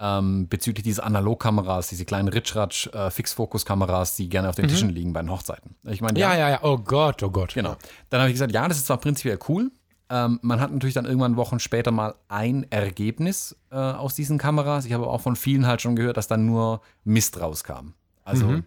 [0.00, 5.12] ähm, bezüglich dieser Analogkameras, diese kleinen Ritschratsch äh, Fixfokus-Kameras, die gerne auf den Tischen liegen
[5.12, 5.76] bei den Hochzeiten.
[5.84, 6.20] Ich meine, Mhm.
[6.20, 6.58] Ja, ja, ja.
[6.62, 7.54] Oh Gott, oh Gott.
[7.54, 7.76] Genau.
[8.10, 9.70] Dann habe ich gesagt, ja, das ist zwar prinzipiell cool.
[10.14, 14.84] Ähm, man hat natürlich dann irgendwann Wochen später mal ein Ergebnis äh, aus diesen Kameras.
[14.84, 17.94] Ich habe auch von vielen halt schon gehört, dass dann nur Mist rauskam.
[18.22, 18.64] Also Mhm.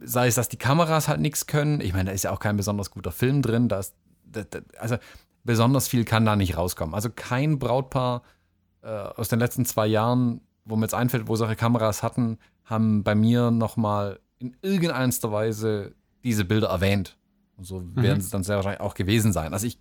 [0.00, 1.80] sei es, dass die Kameras halt nichts können.
[1.80, 3.68] Ich meine, da ist ja auch kein besonders guter Film drin.
[3.68, 3.94] Da ist,
[4.24, 4.96] da, da, also
[5.42, 6.94] besonders viel kann da nicht rauskommen.
[6.94, 8.22] Also kein Brautpaar
[8.82, 13.02] äh, aus den letzten zwei Jahren, wo mir jetzt einfällt, wo solche Kameras hatten, haben
[13.02, 17.16] bei mir nochmal in irgendeiner Weise diese Bilder erwähnt.
[17.56, 19.52] Und so werden sie dann sehr wahrscheinlich auch gewesen sein.
[19.52, 19.78] Also ich,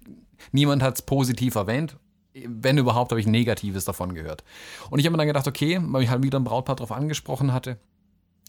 [0.51, 1.97] niemand hat es positiv erwähnt.
[2.33, 4.43] Wenn überhaupt, habe ich Negatives davon gehört.
[4.89, 7.53] Und ich habe mir dann gedacht, okay, weil ich halt wieder ein Brautpaar darauf angesprochen
[7.53, 7.77] hatte,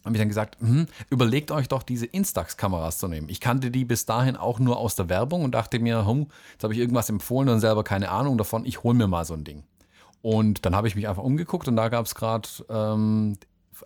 [0.05, 3.29] habe ich dann gesagt, hm, überlegt euch doch diese Instax-Kameras zu nehmen.
[3.29, 6.65] Ich kannte die bis dahin auch nur aus der Werbung und dachte mir, hm, jetzt
[6.65, 9.45] habe ich irgendwas empfohlen und selber keine Ahnung davon, ich hole mir mal so ein
[9.45, 9.65] Ding.
[10.21, 13.37] Und dann habe ich mich einfach umgeguckt und da gab es gerade, ähm,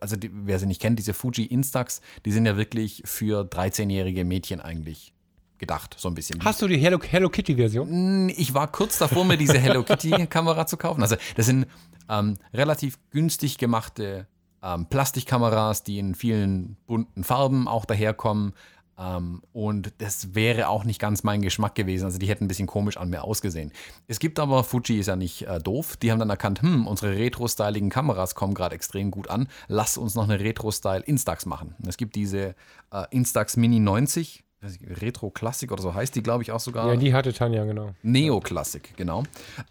[0.01, 4.25] also die, wer sie nicht kennt, diese Fuji Instax, die sind ja wirklich für 13-jährige
[4.25, 5.15] Mädchen eigentlich
[5.59, 6.45] gedacht, so ein bisschen.
[6.45, 8.27] Hast du die Hello, Hello Kitty-Version?
[8.27, 11.03] Mm, Ich war kurz davor, mir diese Hello Kitty-Kamera zu kaufen.
[11.03, 11.67] Also, das sind
[12.09, 14.27] ähm, relativ günstig gemachte
[14.63, 18.55] ähm, Plastikkameras, die in vielen bunten Farben auch daherkommen.
[19.01, 22.07] Ähm, und das wäre auch nicht ganz mein Geschmack gewesen.
[22.07, 23.71] Also, die hätten ein bisschen komisch an mir ausgesehen.
[24.09, 27.17] Es gibt aber, Fuji ist ja nicht äh, doof, die haben dann erkannt, hm, unsere
[27.17, 29.47] retro-styligen Kameras kommen gerade extrem gut an.
[29.69, 31.77] Lass uns noch eine Retro-Style Instax machen.
[31.87, 32.57] Es gibt diese
[32.93, 34.43] äh, Instax Mini 90.
[34.61, 36.89] weiß ich, Retro Classic oder so heißt die, glaube ich, auch sogar.
[36.89, 37.91] Ja, die hatte Tanja, genau.
[38.03, 39.23] Neoklassik, genau.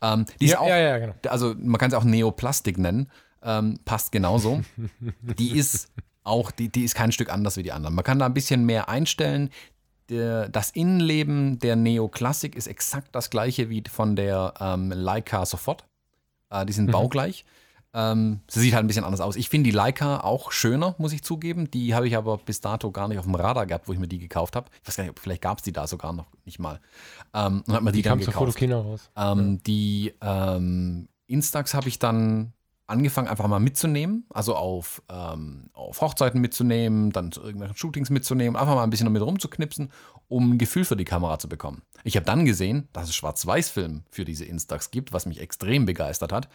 [0.01, 1.13] Ähm, die ist Ja, auch, ja, ja, genau.
[1.27, 3.09] Also man kann es auch Neoplastik nennen.
[3.43, 4.61] Ähm, passt genauso.
[5.21, 5.91] die ist
[6.23, 7.95] auch, die, die ist kein Stück anders wie die anderen.
[7.95, 9.49] Man kann da ein bisschen mehr einstellen.
[10.09, 15.85] Der, das Innenleben der Neoklassik ist exakt das gleiche wie von der ähm, Leica sofort.
[16.49, 17.45] Äh, die sind baugleich.
[17.99, 19.35] Ähm, sie sieht halt ein bisschen anders aus.
[19.35, 21.71] Ich finde die Leica auch schöner, muss ich zugeben.
[21.71, 24.07] Die habe ich aber bis dato gar nicht auf dem Radar gehabt, wo ich mir
[24.07, 24.69] die gekauft habe.
[24.83, 26.79] Ich weiß gar nicht, vielleicht gab es die da sogar noch nicht mal.
[27.33, 28.37] Ähm, und hat mir die, Die dann gekauft.
[28.37, 29.09] Fotokina raus.
[29.17, 32.53] Ähm, Die ähm, Instax habe ich dann
[32.87, 38.55] angefangen einfach mal mitzunehmen, also auf, ähm, auf Hochzeiten mitzunehmen, dann zu irgendwelchen Shootings mitzunehmen,
[38.55, 39.91] einfach mal ein bisschen damit rumzuknipsen,
[40.29, 41.81] um ein Gefühl für die Kamera zu bekommen.
[42.05, 46.31] Ich habe dann gesehen, dass es Schwarz-Weiß-Film für diese Instax gibt, was mich extrem begeistert
[46.31, 46.47] hat.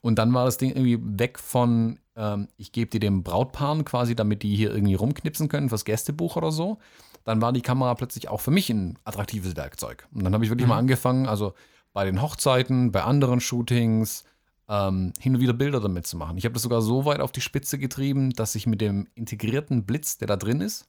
[0.00, 4.16] Und dann war das Ding irgendwie weg von, ähm, ich gebe die dem Brautpaaren quasi,
[4.16, 6.78] damit die hier irgendwie rumknipsen können fürs Gästebuch oder so.
[7.22, 10.08] Dann war die Kamera plötzlich auch für mich ein attraktives Werkzeug.
[10.12, 11.54] Und dann habe ich wirklich mal angefangen, also
[11.92, 14.24] bei den Hochzeiten, bei anderen Shootings,
[14.68, 16.36] ähm, hin und wieder Bilder damit zu machen.
[16.36, 19.84] Ich habe das sogar so weit auf die Spitze getrieben, dass ich mit dem integrierten
[19.84, 20.88] Blitz, der da drin ist,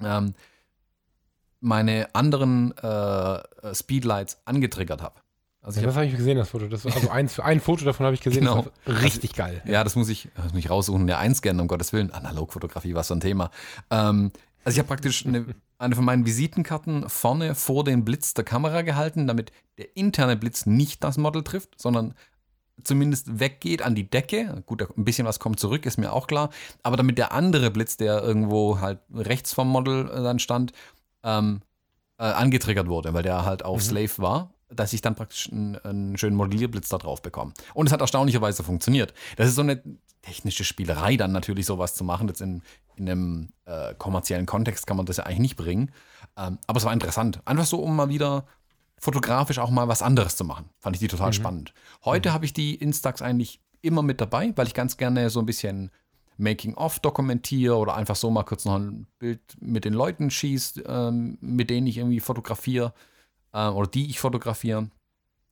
[0.00, 0.34] ähm,
[1.60, 5.20] meine anderen äh, äh, Speedlights angetriggert habe.
[5.60, 6.66] Also ich das habe ich gesehen, das Foto.
[6.66, 8.40] Das war, also eins, ein Foto davon habe ich gesehen.
[8.40, 8.66] Genau.
[8.84, 9.62] War richtig geil.
[9.64, 12.10] Ja, das muss ich, das muss ich raussuchen, ja einscannen, um Gottes Willen.
[12.10, 13.50] Analogfotografie, was für ein Thema.
[13.90, 14.32] Ähm,
[14.64, 15.46] also ich habe praktisch eine,
[15.78, 20.66] eine von meinen Visitenkarten vorne vor den Blitz der Kamera gehalten, damit der interne Blitz
[20.66, 22.14] nicht das Model trifft, sondern
[22.84, 24.62] zumindest weggeht an die Decke.
[24.66, 26.50] Gut, ein bisschen was kommt zurück, ist mir auch klar.
[26.82, 30.72] Aber damit der andere Blitz, der irgendwo halt rechts vom Model äh, dann stand,
[31.22, 31.60] ähm,
[32.18, 36.16] äh, angetriggert wurde, weil der halt auf Slave war, dass ich dann praktisch einen, einen
[36.16, 37.52] schönen Modellierblitz da drauf bekomme.
[37.74, 39.12] Und es hat erstaunlicherweise funktioniert.
[39.36, 39.82] Das ist so eine
[40.22, 42.28] technische Spielerei, dann natürlich sowas zu machen.
[42.28, 42.62] Jetzt in,
[42.96, 45.90] in einem äh, kommerziellen Kontext kann man das ja eigentlich nicht bringen.
[46.36, 47.40] Ähm, aber es war interessant.
[47.44, 48.46] Einfach so, um mal wieder
[49.02, 50.70] fotografisch auch mal was anderes zu machen.
[50.78, 51.74] Fand ich die total spannend.
[52.04, 55.46] Heute habe ich die Instax eigentlich immer mit dabei, weil ich ganz gerne so ein
[55.46, 55.90] bisschen
[56.36, 61.36] Making-of dokumentiere oder einfach so mal kurz noch ein Bild mit den Leuten schießt, ähm,
[61.40, 62.94] mit denen ich irgendwie fotografiere
[63.52, 64.88] äh, oder die ich fotografiere.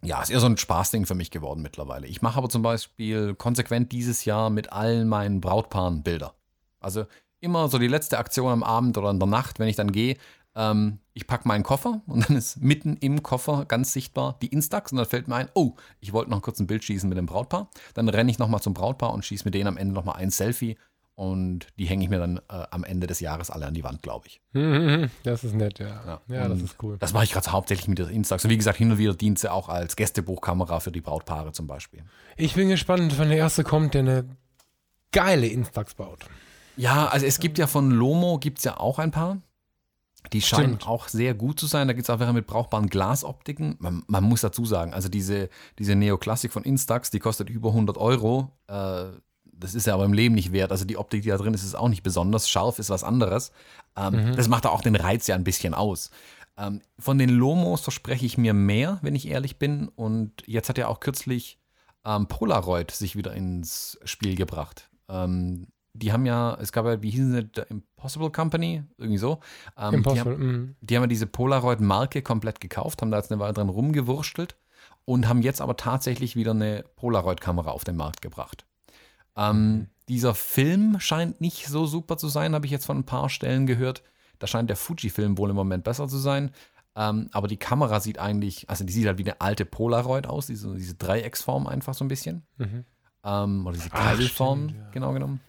[0.05, 2.07] Ja, ist eher so ein Spaßding für mich geworden mittlerweile.
[2.07, 6.35] Ich mache aber zum Beispiel konsequent dieses Jahr mit allen meinen Brautpaaren Bilder.
[6.79, 7.05] Also
[7.41, 10.17] immer so die letzte Aktion am Abend oder in der Nacht, wenn ich dann gehe,
[10.61, 14.93] ähm, ich packe meinen Koffer und dann ist mitten im Koffer ganz sichtbar die Instax
[14.93, 17.27] und dann fällt mir ein, oh, ich wollte noch kurz ein Bild schießen mit dem
[17.27, 17.71] Brautpaar.
[17.95, 20.77] Dann renne ich nochmal zum Brautpaar und schieße mit denen am Ende nochmal ein Selfie
[21.15, 24.03] und die hänge ich mir dann äh, am Ende des Jahres alle an die Wand,
[24.03, 24.41] glaube ich.
[25.23, 26.21] Das ist nett, ja.
[26.29, 26.97] Ja, das und ist cool.
[26.99, 28.45] Das mache ich gerade hauptsächlich mit der Instax.
[28.45, 31.67] Und wie gesagt, hin und wieder dient sie auch als Gästebuchkamera für die Brautpaare zum
[31.67, 32.05] Beispiel.
[32.37, 34.25] Ich bin gespannt, wann der erste kommt, der eine
[35.13, 36.27] geile Instax baut.
[36.77, 39.39] Ja, also es gibt ja von Lomo gibt es ja auch ein paar.
[40.33, 40.89] Die scheinen Stimmt.
[40.89, 41.89] auch sehr gut zu sein.
[41.89, 43.77] Da gibt es auch welche mit brauchbaren Glasoptiken.
[43.79, 47.99] Man, man muss dazu sagen, also diese, diese Neoklassik von Instax, die kostet über 100
[47.99, 48.53] Euro.
[48.69, 49.05] Äh,
[49.45, 50.73] das ist ja aber im Leben nicht wert.
[50.73, 52.49] Also die Optik, die da drin ist, ist auch nicht besonders.
[52.49, 53.53] Scharf ist was anderes.
[53.97, 56.11] Ähm, Das macht auch den Reiz ja ein bisschen aus.
[56.57, 59.89] Ähm, von den Lomos verspreche ich mir mehr, wenn ich ehrlich bin.
[59.89, 61.59] Und jetzt hat ja auch kürzlich
[62.05, 64.91] ähm, Polaroid sich wieder ins Spiel gebracht.
[65.09, 69.41] Ähm, die haben ja, es gab ja, wie hießen sie, The Impossible Company, irgendwie so.
[69.77, 70.37] Ähm, Impossible.
[70.37, 70.77] Die haben, mhm.
[70.81, 74.57] die haben ja diese Polaroid-Marke komplett gekauft, haben da jetzt eine Weile dran rumgewurstelt
[75.05, 78.65] und haben jetzt aber tatsächlich wieder eine Polaroid-Kamera auf den Markt gebracht.
[79.37, 83.29] Ähm, Dieser Film scheint nicht so super zu sein, habe ich jetzt von ein paar
[83.29, 84.03] Stellen gehört.
[84.39, 86.53] Da scheint der Fuji-Film wohl im Moment besser zu sein.
[86.97, 90.47] Ähm, aber die Kamera sieht eigentlich, also die sieht halt wie eine alte Polaroid aus,
[90.47, 92.43] diese, diese Dreiecksform einfach so ein bisschen.
[92.59, 92.85] Mhm.
[93.23, 93.89] Ähm, oder diese
[94.29, 94.91] stimmt, ja.
[94.91, 95.41] genau genommen.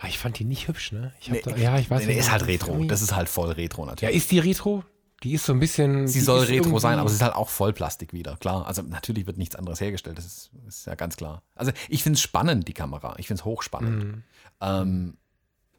[0.00, 1.12] Ah, Ich fand die nicht hübsch, ne?
[1.20, 2.18] Ich Nee, da, ja, ich weiß Nee, nicht.
[2.18, 2.70] ist halt Retro.
[2.72, 4.16] irgendwie- Das ist halt voll Retro ja, natürlich.
[4.16, 4.84] ist die Retro?
[5.24, 6.06] Die ist so ein bisschen.
[6.06, 8.64] Sie soll Retro sein, aber es ist halt auch Vollplastik wieder, klar.
[8.68, 11.42] Also natürlich wird nichts anderes hergestellt, das ist, ist ja ganz klar.
[11.56, 13.16] Also ich finde es spannend, die Kamera.
[13.18, 14.04] Ich finde es hochspannend.
[14.04, 14.22] Mhm.
[14.60, 15.16] Ähm,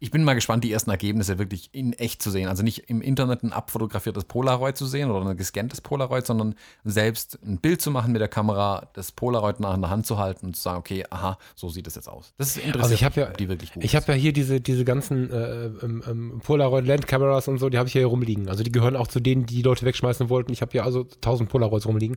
[0.01, 2.47] ich bin mal gespannt, die ersten Ergebnisse wirklich in echt zu sehen.
[2.47, 7.37] Also nicht im Internet ein abfotografiertes Polaroid zu sehen oder ein gescanntes Polaroid, sondern selbst
[7.43, 10.47] ein Bild zu machen mit der Kamera, das Polaroid nach in der Hand zu halten
[10.47, 12.33] und zu sagen, okay, aha, so sieht es jetzt aus.
[12.37, 14.61] Das ist interessant, Also ich habe ja, die wirklich gut ich habe ja hier diese,
[14.61, 18.07] diese ganzen äh, ähm, ähm, Polaroid Land Cameras und so, die habe ich ja hier
[18.07, 18.47] rumliegen.
[18.47, 20.53] Also die gehören auch zu denen, die die Leute wegschmeißen wollten.
[20.53, 22.15] Ich habe ja also 1000 Polaroids rumliegen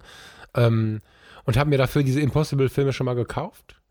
[0.54, 1.00] ähm,
[1.44, 3.81] und habe mir dafür diese Impossible Filme schon mal gekauft.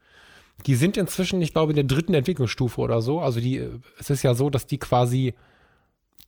[0.65, 3.19] Die sind inzwischen, ich glaube, in der dritten Entwicklungsstufe oder so.
[3.19, 3.67] Also die,
[3.99, 5.33] es ist ja so, dass die quasi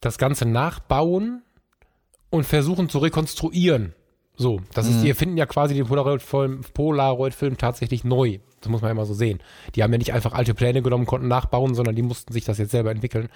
[0.02, 1.44] das Ganze nachbauen
[2.30, 3.94] und versuchen zu rekonstruieren.
[4.36, 8.40] So, das ist, die erfinden ja quasi den Polaroid-Film Polaroid tatsächlich neu.
[8.62, 9.40] Das muss man ja mal so sehen.
[9.76, 12.58] Die haben ja nicht einfach alte Pläne genommen, konnten nachbauen, sondern die mussten sich das
[12.58, 13.30] jetzt selber entwickeln.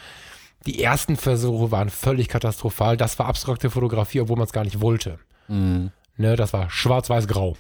[0.65, 2.97] Die ersten Versuche waren völlig katastrophal.
[2.97, 5.19] Das war abstrakte Fotografie, obwohl man es gar nicht wollte.
[5.47, 5.91] Mhm.
[6.17, 7.55] Ne, das war schwarz-weiß-grau.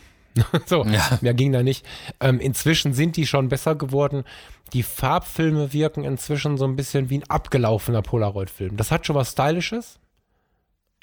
[0.65, 1.17] so, Ja.
[1.21, 1.85] mehr ging da nicht.
[2.19, 4.23] Ähm, inzwischen sind die schon besser geworden.
[4.73, 8.75] Die Farbfilme wirken inzwischen so ein bisschen wie ein abgelaufener Polaroid-Film.
[8.77, 9.99] Das hat schon was Stylisches.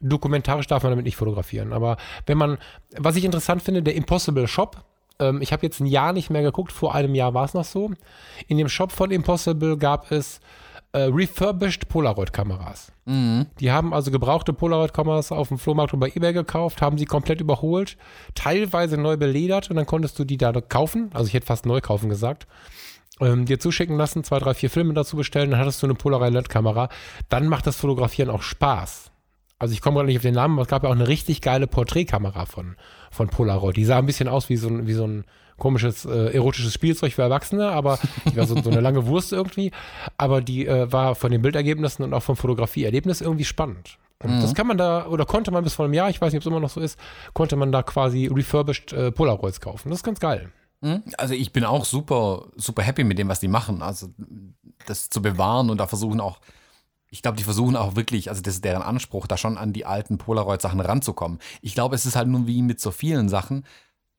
[0.01, 1.72] Dokumentarisch darf man damit nicht fotografieren.
[1.72, 2.59] Aber wenn man,
[2.97, 4.85] was ich interessant finde, der Impossible Shop
[5.20, 7.64] Ähm, ich habe jetzt ein Jahr nicht mehr geguckt, vor einem Jahr war es noch
[7.64, 7.93] so.
[8.49, 10.41] In dem Shop von Impossible gab es
[10.95, 12.92] äh, refurbished Polaroid-Kameras.
[13.05, 13.47] Mhm.
[13.59, 17.40] Die haben also gebrauchte Polaroid-Kameras auf dem Flohmarkt und bei eBay gekauft, haben sie komplett
[17.40, 17.97] überholt,
[18.34, 21.11] teilweise neu beledert und dann konntest du die da kaufen.
[21.12, 22.47] Also ich hätte fast neu kaufen gesagt.
[23.20, 26.88] Ähm, dir zuschicken lassen, zwei, drei, vier Filme dazu bestellen, dann hattest du eine Polaroid-LED-Kamera.
[27.28, 29.11] Dann macht das Fotografieren auch Spaß.
[29.59, 31.41] Also ich komme gerade nicht auf den Namen, aber es gab ja auch eine richtig
[31.41, 32.77] geile Porträtkamera von,
[33.11, 33.77] von Polaroid.
[33.77, 35.25] Die sah ein bisschen aus wie so ein, wie so ein
[35.57, 39.71] komisches äh, erotisches Spielzeug für Erwachsene, aber die war so, so eine lange Wurst irgendwie.
[40.19, 43.99] Aber die äh, war von den Bildergebnissen und auch vom Fotografieerlebnis irgendwie spannend.
[44.23, 44.41] Und Mhm.
[44.41, 46.43] das kann man da, oder konnte man bis vor einem Jahr, ich weiß nicht, ob
[46.43, 46.99] es immer noch so ist,
[47.35, 49.91] konnte man da quasi refurbished äh, Polaroids kaufen.
[49.91, 50.51] Das ist ganz geil.
[50.81, 51.03] Mhm.
[51.19, 53.83] Also ich bin auch super, super happy mit dem, was die machen.
[53.83, 54.09] Also
[54.87, 56.41] das zu bewahren und da versuchen auch,
[57.15, 59.87] ich glaube, die versuchen auch wirklich, also das ist deren Anspruch, da schon an die
[59.87, 61.39] alten Polaroid-Sachen ranzukommen.
[61.62, 63.65] Ich glaube, es ist halt nur wie mit so vielen Sachen.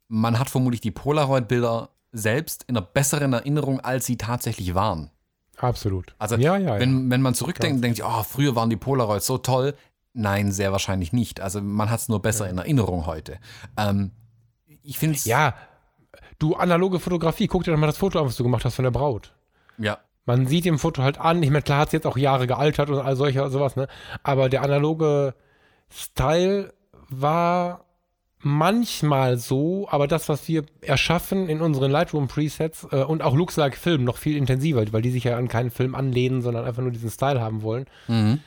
[0.08, 5.12] Man hat vermutlich die Polaroid-Bilder selbst in einer besseren Erinnerung, als sie tatsächlich waren.
[5.58, 6.16] Absolut.
[6.20, 6.80] Also ja, ja, ja.
[6.80, 9.76] wenn, wenn man zurückdenkt und denkt, oh, früher waren die Polaroids so toll.
[10.14, 11.42] Nein, sehr wahrscheinlich nicht.
[11.42, 13.40] Also man hat es nur besser in Erinnerung heute.
[13.76, 14.12] Ähm,
[14.84, 15.26] ich finde es.
[15.26, 15.54] ja,
[16.40, 18.84] du analoge Fotografie, guck dir doch mal das Foto an, was du gemacht hast von
[18.84, 19.34] der Braut.
[19.78, 19.98] ja.
[20.26, 22.90] Man sieht im Foto halt an, ich meine, klar hat es jetzt auch Jahre gealtert
[22.90, 23.88] und all solche sowas, ne?
[24.24, 25.36] Aber der analoge
[25.90, 26.74] Style
[27.10, 27.86] war
[28.40, 33.76] manchmal so, aber das, was wir erschaffen in unseren Lightroom-Presets äh, und auch Looks Like
[33.76, 36.92] Film noch viel intensiver, weil die sich ja an keinen Film anlehnen, sondern einfach nur
[36.92, 37.86] diesen Style haben wollen.
[38.08, 38.40] Mhm.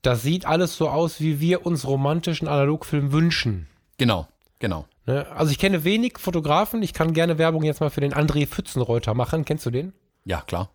[0.00, 3.66] Das sieht alles so aus, wie wir uns romantischen Analogfilm wünschen.
[3.98, 4.28] Genau,
[4.60, 4.86] genau.
[5.04, 5.26] Ne?
[5.30, 9.14] Also ich kenne wenig Fotografen, ich kann gerne Werbung jetzt mal für den André Pfützenreuter
[9.14, 9.44] machen.
[9.44, 9.92] Kennst du den?
[10.26, 10.70] Ja, klar.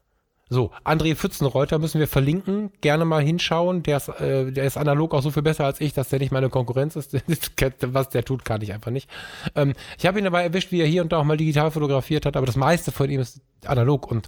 [0.50, 2.72] So, André Pfützenreuter müssen wir verlinken.
[2.82, 3.84] Gerne mal hinschauen.
[3.84, 6.32] Der ist, äh, der ist analog auch so viel besser als ich, dass der nicht
[6.32, 7.14] meine Konkurrenz ist.
[7.86, 9.10] Was der tut, kann ich einfach nicht.
[9.56, 12.26] Ähm, ich habe ihn dabei erwischt, wie er hier und da auch mal digital fotografiert
[12.26, 14.12] hat, aber das meiste von ihm ist analog.
[14.12, 14.28] Und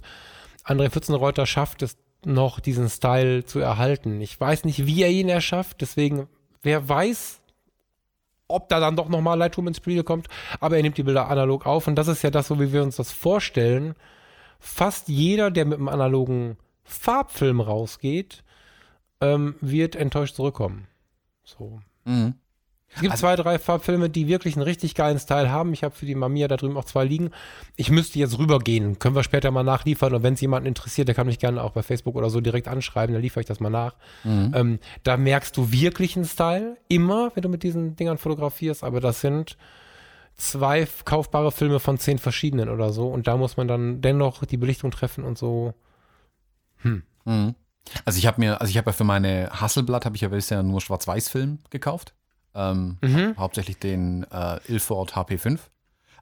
[0.64, 4.20] André Pfützenreuter schafft es noch, diesen Style zu erhalten.
[4.22, 5.82] Ich weiß nicht, wie er ihn erschafft.
[5.82, 6.26] Deswegen,
[6.62, 7.40] wer weiß,
[8.48, 10.28] ob da dann doch nochmal Lightroom ins Spiel kommt.
[10.60, 11.86] Aber er nimmt die Bilder analog auf.
[11.86, 13.94] Und das ist ja das, so wie wir uns das vorstellen
[14.58, 18.44] fast jeder, der mit einem analogen Farbfilm rausgeht,
[19.20, 20.86] ähm, wird enttäuscht zurückkommen.
[21.44, 21.80] So.
[22.04, 22.34] Mhm.
[22.96, 25.72] Es gibt Also- zwei, drei Farbfilme, die wirklich einen richtig geilen Style haben.
[25.72, 27.30] Ich habe für die Mamiya da drüben auch zwei liegen.
[27.74, 29.00] Ich müsste jetzt rübergehen.
[29.00, 30.14] Können wir später mal nachliefern.
[30.14, 32.68] Und wenn es jemanden interessiert, der kann mich gerne auch bei Facebook oder so direkt
[32.68, 33.12] anschreiben.
[33.12, 33.96] Dann liefere ich das mal nach.
[34.22, 34.52] Mhm.
[34.54, 36.76] Ähm, da merkst du wirklich einen Style.
[36.86, 38.84] Immer, wenn du mit diesen Dingern fotografierst.
[38.84, 39.56] Aber das sind
[40.36, 43.08] zwei kaufbare Filme von zehn verschiedenen oder so.
[43.08, 45.74] Und da muss man dann dennoch die Belichtung treffen und so.
[46.82, 47.54] Mhm.
[48.04, 50.62] Also ich habe mir, also ich habe ja für meine Hasselblatt habe ich ja bisher
[50.62, 52.14] nur Schwarz-Weiß-Film gekauft.
[52.54, 53.34] Ähm, Mhm.
[53.36, 55.58] Hauptsächlich den äh, Ilford HP5.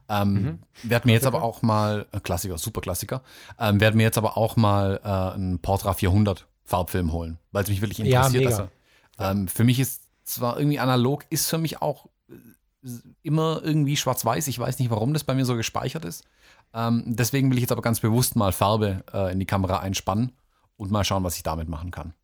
[0.09, 0.59] Ähm, Mhm.
[0.83, 3.23] Werd mir jetzt aber auch mal, äh, Klassiker, super Klassiker,
[3.59, 7.71] ähm, werd mir jetzt aber auch mal äh, einen Portra 400 Farbfilm holen, weil es
[7.71, 8.45] mich wirklich Ja, interessiert.
[8.45, 8.71] mega.
[9.19, 12.35] also, ähm, für mich ist zwar irgendwie analog, ist für mich auch äh,
[13.23, 14.49] immer irgendwie schwarz-weiß.
[14.49, 16.25] Ich weiß nicht, warum das bei mir so gespeichert ist.
[16.75, 20.33] Ähm, deswegen will ich jetzt aber ganz bewusst mal Farbe äh, in die Kamera einspannen
[20.77, 22.15] und mal schauen, was ich damit machen kann.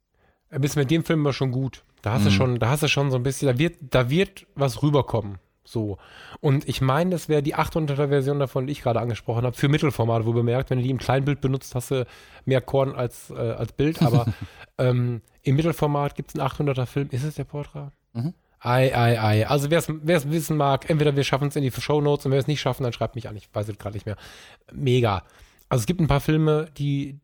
[0.51, 1.85] Äh, Bist mit dem Film aber schon gut.
[2.03, 2.35] Da hast du Mhm.
[2.35, 5.39] schon, da hast du schon so ein bisschen, da wird, da wird was rüberkommen.
[5.65, 5.99] So.
[6.41, 9.69] Und ich meine, das wäre die 800er Version davon, die ich gerade angesprochen habe, für
[9.69, 12.07] Mittelformat, wo bemerkt, wenn du die im Kleinbild benutzt, hast du
[12.47, 14.01] mehr Korn als, äh, als Bild.
[14.03, 14.25] Aber
[14.79, 17.09] ähm, im Mittelformat gibt es einen 800er Film.
[17.11, 17.93] Ist es der Portra?
[18.15, 18.33] Mhm.
[18.61, 19.47] Ei, ei, ei.
[19.47, 22.39] Also wer es wissen mag, entweder wir schaffen es in die Show Notes und wer
[22.39, 23.37] es nicht schaffen, dann schreibt mich an.
[23.37, 24.17] Ich weiß es gerade nicht mehr.
[24.73, 25.23] Mega.
[25.69, 27.21] Also es gibt ein paar Filme, die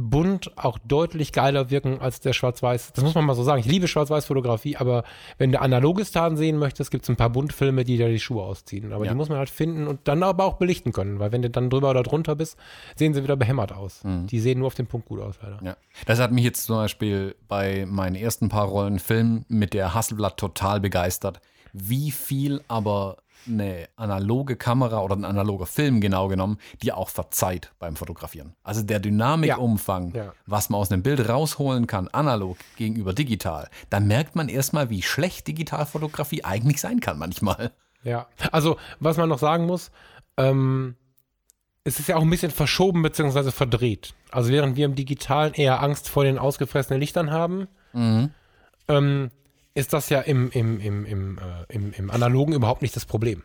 [0.00, 2.92] bunt auch deutlich geiler wirken als der Schwarz-Weiß.
[2.92, 3.58] Das muss man mal so sagen.
[3.60, 5.02] Ich liebe Schwarz-Weiß-Fotografie, aber
[5.38, 8.42] wenn du analoge Stars sehen möchtest, gibt es ein paar Buntfilme, die dir die Schuhe
[8.44, 8.92] ausziehen.
[8.92, 9.10] Aber Ja.
[9.10, 11.68] die muss man halt finden und dann aber auch belichten können, weil wenn du dann
[11.68, 12.56] drüber oder drunter bist,
[12.96, 14.04] sehen sie wieder behämmert aus.
[14.04, 14.26] Mhm.
[14.28, 15.58] Die sehen nur auf den Punkt gut aus, leider.
[15.64, 15.76] Ja.
[16.06, 20.36] Das hat mich jetzt zum Beispiel bei meinen ersten paar Rollen Film mit der Hasselblatt
[20.36, 21.40] total begeistert.
[21.72, 23.16] Wie viel aber
[23.48, 28.54] eine analoge Kamera oder ein analoger Film genau genommen, dir auch verzeiht beim Fotografieren.
[28.62, 30.32] Also der Dynamikumfang, Ja.
[30.46, 35.02] was man aus einem Bild rausholen kann, analog gegenüber digital, da merkt man erstmal, wie
[35.02, 37.72] schlecht Digitalfotografie eigentlich sein kann manchmal.
[38.04, 39.90] Ja, also was man noch sagen muss,
[40.36, 40.94] ähm,
[41.84, 43.50] es ist ja auch ein bisschen verschoben bzw.
[43.50, 44.14] verdreht.
[44.30, 48.30] Also während wir im Digitalen eher Angst vor den ausgefressenen Lichtern haben, Mhm.
[48.88, 49.30] ähm,
[49.78, 53.42] ist das ja im, im, im, im, äh, im, im Analogen überhaupt nicht das Problem.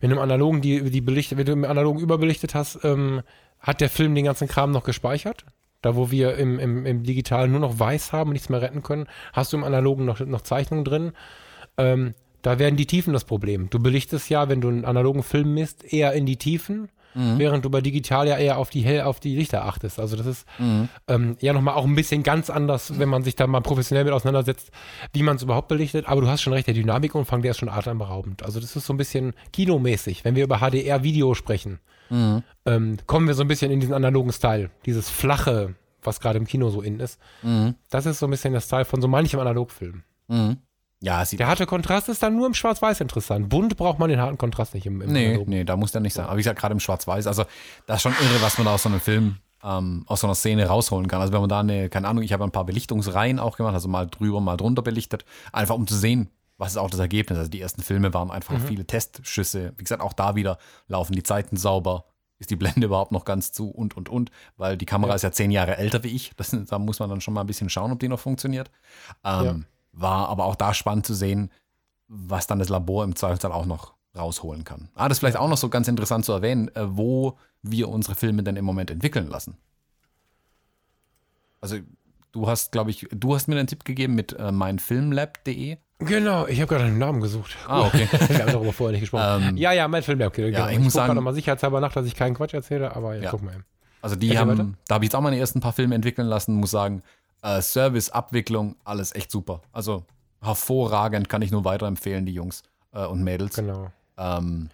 [0.00, 3.22] Wenn du im Analogen die, die belichtet, wenn du im Analogen überbelichtet hast, ähm,
[3.60, 5.44] hat der Film den ganzen Kram noch gespeichert.
[5.82, 8.82] Da, wo wir im, im, im Digitalen nur noch weiß haben und nichts mehr retten
[8.82, 11.12] können, hast du im Analogen noch, noch Zeichnungen drin.
[11.76, 13.68] Ähm, Da werden die Tiefen das Problem.
[13.70, 17.38] Du belichtest ja, wenn du einen analogen Film misst, eher in die Tiefen, Mhm.
[17.38, 19.98] während du bei digital ja eher auf die Hell, auf die Lichter achtest.
[20.00, 20.88] Also das ist Mhm.
[21.08, 24.12] ähm, ja nochmal auch ein bisschen ganz anders, wenn man sich da mal professionell mit
[24.12, 24.70] auseinandersetzt,
[25.12, 26.08] wie man es überhaupt belichtet.
[26.08, 28.42] Aber du hast schon recht, der Dynamikumfang, der ist schon atemberaubend.
[28.42, 30.24] Also das ist so ein bisschen kinomäßig.
[30.24, 31.78] Wenn wir über HDR-Video sprechen,
[32.10, 32.42] Mhm.
[32.66, 34.70] ähm, kommen wir so ein bisschen in diesen analogen Style.
[34.84, 37.18] Dieses flache, was gerade im Kino so in ist.
[37.42, 37.76] Mhm.
[37.90, 40.02] Das ist so ein bisschen der Style von so manchem Analogfilm.
[40.28, 40.58] Mhm.
[41.04, 43.48] Ja, sieht Der harte Kontrast ist dann nur im Schwarz-Weiß interessant.
[43.50, 45.50] Bunt braucht man den harten Kontrast nicht im, im Nee, Analogen.
[45.50, 46.24] nee, da muss der nicht sein.
[46.24, 47.44] Aber wie gesagt, gerade im Schwarz-Weiß, also
[47.86, 50.34] das ist schon irre, was man da aus so einem Film, ähm, aus so einer
[50.34, 51.20] Szene rausholen kann.
[51.20, 53.86] Also wenn man da eine, keine Ahnung, ich habe ein paar Belichtungsreihen auch gemacht, also
[53.88, 57.36] mal drüber, mal drunter belichtet, einfach um zu sehen, was ist auch das Ergebnis.
[57.36, 59.74] Also die ersten Filme waren einfach viele Testschüsse.
[59.76, 60.56] Wie gesagt, auch da wieder
[60.88, 62.06] laufen die Zeiten sauber.
[62.38, 65.32] Ist die Blende überhaupt noch ganz zu und und und, weil die Kamera ist ja
[65.32, 66.32] zehn Jahre älter wie ich.
[66.36, 68.70] Das, da muss man dann schon mal ein bisschen schauen, ob die noch funktioniert.
[69.22, 71.50] Ähm, War aber auch da spannend zu sehen,
[72.08, 74.88] was dann das Labor im Zweifelsfall auch noch rausholen kann.
[74.94, 78.14] Ah, das ist vielleicht auch noch so ganz interessant zu erwähnen, äh, wo wir unsere
[78.14, 79.56] Filme denn im Moment entwickeln lassen.
[81.60, 81.78] Also
[82.32, 85.78] du hast, glaube ich, du hast mir einen Tipp gegeben mit äh, meinfilmlab.de.
[86.00, 87.56] Genau, ich habe gerade einen Namen gesucht.
[87.66, 88.08] Ah, okay.
[88.28, 89.48] Wir haben darüber vorher nicht gesprochen.
[89.50, 90.68] Ähm, ja, ja, mein Film, ja, okay, genau.
[90.68, 93.30] ich muss sagen- mal sicherheitshalber nach, dass ich keinen Quatsch erzähle, aber ja, Ja.
[93.30, 93.54] guck mal.
[93.54, 93.64] eben.
[94.02, 94.58] Also die Erzähl weiter.
[94.58, 97.02] haben, da habe ich jetzt auch meine ersten paar Filme entwickeln lassen, muss sagen,
[97.44, 99.60] äh, Service, Abwicklung, alles echt super.
[99.72, 100.04] Also
[100.42, 102.62] hervorragend, kann ich nur weiterempfehlen, die Jungs
[102.92, 103.54] äh, und Mädels.
[103.56, 103.92] Genau.
[104.18, 104.68] Ähm,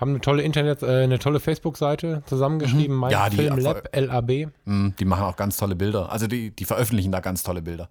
[0.00, 3.12] Haben eine tolle Internet, äh, eine tolle Facebook-Seite zusammengeschrieben, mein Mhm.
[3.12, 4.48] Ja, die Film Erfolg- Lab, LAB.
[4.64, 6.10] mh, die machen auch ganz tolle Bilder.
[6.12, 7.88] Also die, die veröffentlichen da ganz tolle Bilder.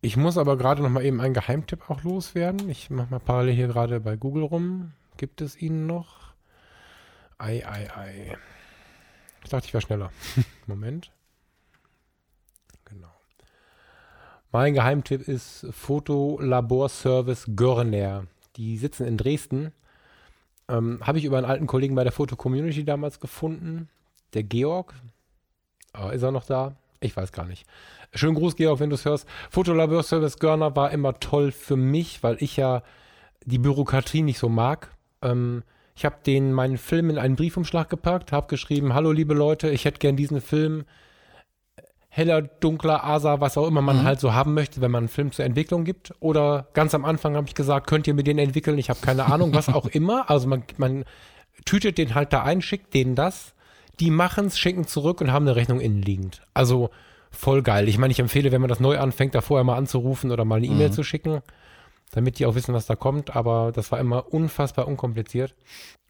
[0.00, 2.68] Ich muss aber gerade noch mal eben einen Geheimtipp auch loswerden.
[2.70, 4.92] Ich mache mal parallel hier gerade bei Google rum.
[5.16, 6.32] Gibt es ihn noch?
[7.38, 8.36] Ei, ei, ei.
[9.44, 10.10] Ich dachte, ich wäre schneller.
[10.66, 11.12] Moment.
[12.84, 13.12] Genau.
[14.54, 18.26] Mein Geheimtipp ist Fotolaborservice Görner.
[18.56, 19.72] Die sitzen in Dresden.
[20.68, 23.88] Ähm, Habe ich über einen alten Kollegen bei der Foto-Community damals gefunden.
[24.34, 24.92] Der Georg.
[25.94, 26.76] Aber ist er noch da?
[27.00, 27.66] Ich weiß gar nicht.
[28.14, 29.26] Schönen Gruß, Georg, wenn du es hörst.
[29.50, 32.82] Fotolaborservice Görner war immer toll für mich, weil ich ja
[33.46, 34.94] die Bürokratie nicht so mag.
[35.22, 35.62] Ähm,
[35.96, 39.98] ich habe meinen Film in einen Briefumschlag gepackt, habe geschrieben, hallo liebe Leute, ich hätte
[39.98, 40.84] gern diesen Film
[42.14, 44.02] heller, dunkler, Asa, was auch immer man Mhm.
[44.04, 46.12] halt so haben möchte, wenn man einen Film zur Entwicklung gibt.
[46.20, 48.76] Oder ganz am Anfang habe ich gesagt, könnt ihr mir den entwickeln?
[48.76, 50.28] Ich habe keine Ahnung, was auch immer.
[50.28, 51.04] Also man, man
[51.64, 53.54] tütet den halt da ein, schickt denen das.
[53.98, 56.42] Die machen es, schicken zurück und haben eine Rechnung innen liegend.
[56.52, 56.90] Also
[57.30, 57.88] voll geil.
[57.88, 60.56] Ich meine, ich empfehle, wenn man das neu anfängt, da vorher mal anzurufen oder mal
[60.56, 60.92] eine E-Mail Mhm.
[60.92, 61.40] zu schicken,
[62.10, 63.34] damit die auch wissen, was da kommt.
[63.34, 65.54] Aber das war immer unfassbar unkompliziert.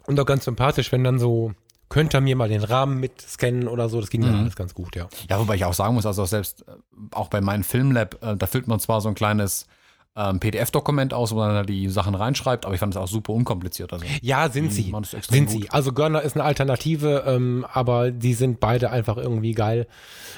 [0.08, 1.52] Und auch ganz sympathisch, wenn dann so,
[1.92, 4.00] könnt ihr mir mal den Rahmen mit scannen oder so.
[4.00, 4.34] Das ging Mhm.
[4.40, 5.08] alles ganz gut, ja.
[5.28, 6.72] Ja, wobei ich auch sagen muss, also selbst äh,
[7.12, 9.66] auch bei meinem Filmlab, äh, da füllt man zwar so ein kleines
[10.14, 13.32] ähm, PDF-Dokument aus, wo man da die Sachen reinschreibt, aber ich fand es auch super
[13.32, 13.92] unkompliziert.
[13.94, 14.92] Also, Ja, sind die sie.
[15.30, 15.62] Sind gut.
[15.62, 15.70] sie.
[15.70, 19.86] Also Görner ist eine Alternative, ähm, aber die sind beide einfach irgendwie geil.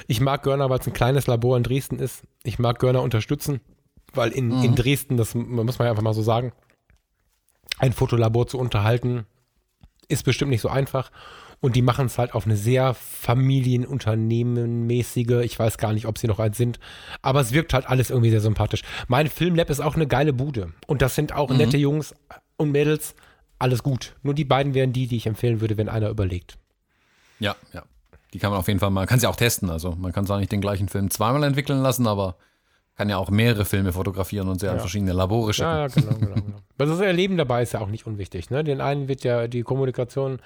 [0.07, 2.23] Ich mag Görner, weil es ein kleines Labor in Dresden ist.
[2.43, 3.59] Ich mag Görner unterstützen,
[4.13, 4.63] weil in, Mhm.
[4.63, 6.53] in Dresden, das muss man ja einfach mal so sagen,
[7.79, 9.25] ein Fotolabor zu unterhalten,
[10.07, 11.11] ist bestimmt nicht so einfach.
[11.65, 16.27] Und die machen es halt auf eine sehr familienunternehmenmäßige, ich weiß gar nicht, ob sie
[16.27, 16.79] noch eins sind,
[17.21, 18.83] aber es wirkt halt alles irgendwie sehr sympathisch.
[19.07, 20.73] Mein Filmlab ist auch eine geile Bude.
[20.87, 22.13] Und das sind auch nette Jungs
[22.57, 23.15] und Mädels,
[23.57, 24.15] alles gut.
[24.21, 26.57] Nur die beiden wären die, die ich empfehlen würde, wenn einer überlegt.
[27.39, 27.81] ja, ja.
[28.33, 29.69] Die kann man auf jeden Fall mal, kann sie auch testen.
[29.69, 32.35] Also man kann zwar nicht den gleichen Film zweimal entwickeln lassen, aber
[32.97, 34.79] kann ja auch mehrere Filme fotografieren und sie an Ja.
[34.81, 35.69] verschiedene Labore schicken.
[35.69, 36.57] Ja, ja, genau, genau, genau.
[36.77, 38.49] Weil das Erleben dabei ist ja auch nicht unwichtig.
[38.49, 38.65] Ne?
[38.65, 40.39] Den einen wird ja die Kommunikation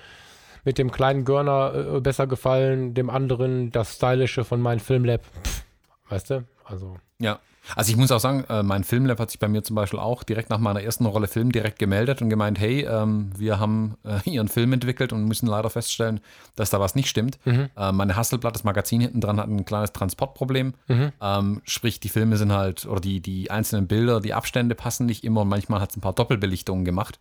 [0.64, 5.22] mit dem kleinen Görner äh, besser gefallen, dem anderen das Stylische von meinem Filmlab.
[5.44, 5.64] Pff,
[6.10, 6.44] weißt du?
[6.64, 6.98] Also.
[7.20, 7.40] Ja.
[7.76, 10.24] Also ich muss auch sagen, äh, mein Filmlab hat sich bei mir zum Beispiel auch
[10.24, 14.20] direkt nach meiner ersten Rolle Film direkt gemeldet und gemeint, hey, ähm, wir haben äh,
[14.30, 16.20] ihren Film entwickelt und müssen leider feststellen,
[16.56, 17.40] dass da was nicht stimmt.
[17.46, 17.70] Mhm.
[17.78, 20.74] Äh, meine Hasselblatt, das Magazin hinten dran, hat ein kleines Transportproblem.
[20.88, 21.12] Mhm.
[21.22, 25.24] Ähm, sprich, die Filme sind halt, oder die, die einzelnen Bilder, die Abstände passen nicht
[25.24, 27.20] immer und manchmal hat es ein paar Doppelbelichtungen gemacht.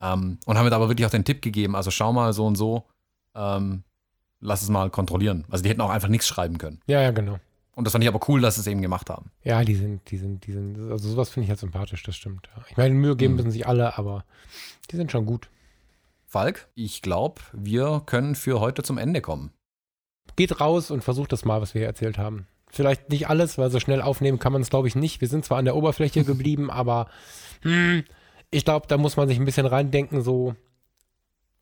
[0.00, 2.46] Ähm, und haben mir da aber wirklich auch den Tipp gegeben, also schau mal so
[2.46, 2.84] und so,
[3.32, 5.44] lass es mal kontrollieren.
[5.50, 6.80] Also die hätten auch einfach nichts schreiben können.
[6.88, 7.38] Ja, ja, genau.
[7.80, 9.30] Und das fand ich aber cool, dass sie es eben gemacht haben.
[9.42, 12.50] Ja, die sind, die sind, die sind, also sowas finde ich halt sympathisch, das stimmt.
[12.68, 13.36] Ich meine, Mühe geben Mhm.
[13.38, 14.26] müssen sich alle, aber
[14.90, 15.48] die sind schon gut.
[16.26, 19.54] Falk, ich glaube, wir können für heute zum Ende kommen.
[20.36, 22.46] Geht raus und versucht das mal, was wir hier erzählt haben.
[22.68, 25.22] Vielleicht nicht alles, weil so schnell aufnehmen kann man es, glaube ich, nicht.
[25.22, 27.08] Wir sind zwar an der Oberfläche geblieben, aber
[27.62, 28.04] hm,
[28.50, 30.20] ich glaube, da muss man sich ein bisschen reindenken.
[30.20, 30.54] So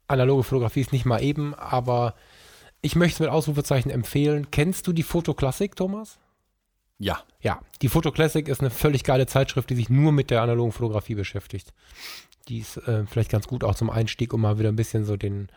[0.08, 2.16] analoge Fotografie ist nicht mal eben, aber
[2.80, 4.50] ich möchte es mit Ausrufezeichen empfehlen.
[4.50, 6.18] Kennst du die Fotoklassik, Thomas?
[6.98, 7.22] Ja.
[7.40, 11.14] Ja, die Fotoklassik ist eine völlig geile Zeitschrift, die sich nur mit der analogen Fotografie
[11.14, 11.72] beschäftigt.
[12.48, 15.16] Die ist äh, vielleicht ganz gut auch zum Einstieg, um mal wieder ein bisschen so
[15.16, 15.48] den,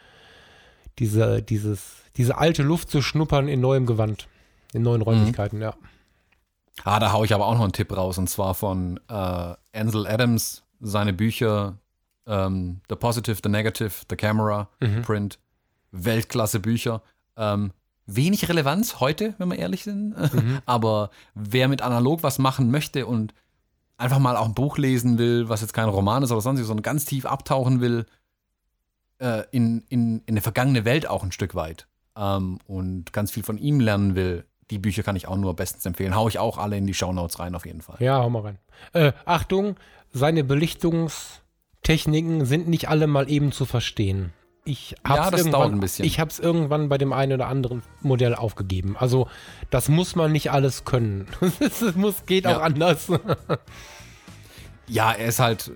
[1.00, 4.28] diese, dieses, diese alte Luft zu schnuppern in neuem Gewand,
[4.74, 5.64] in neuen Räumlichkeiten, mhm.
[5.64, 5.74] ja.
[6.84, 10.08] Ah, da haue ich aber auch noch einen Tipp raus, und zwar von äh, Ansel
[10.08, 11.78] Adams, seine Bücher
[12.28, 15.02] ähm, The Positive, The Negative, The Camera, mhm.
[15.02, 15.40] Print,
[15.92, 17.02] Weltklasse Bücher.
[17.38, 17.72] Ähm,
[18.06, 20.16] wenig Relevanz heute, wenn wir ehrlich sind.
[20.34, 20.60] Mhm.
[20.66, 23.34] Aber wer mit analog was machen möchte und
[23.98, 26.84] einfach mal auch ein Buch lesen will, was jetzt kein Roman ist oder sonstiges, sondern
[26.84, 28.06] ganz tief abtauchen will,
[29.20, 33.44] äh, in, in, in eine vergangene Welt auch ein Stück weit ähm, und ganz viel
[33.44, 36.16] von ihm lernen will, die Bücher kann ich auch nur bestens empfehlen.
[36.16, 37.98] Hau ich auch alle in die Shownotes rein, auf jeden Fall.
[38.00, 38.58] Ja, hau mal rein.
[38.94, 39.76] Äh, Achtung,
[40.12, 44.34] seine Belichtungstechniken sind nicht alle mal eben zu verstehen.
[44.64, 48.96] Ich habe ja, es irgendwann bei dem einen oder anderen Modell aufgegeben.
[48.98, 49.28] Also
[49.72, 51.28] das muss man nicht alles können.
[51.60, 52.58] das muss, geht ja.
[52.58, 53.08] auch anders.
[54.88, 55.72] ja, er ist halt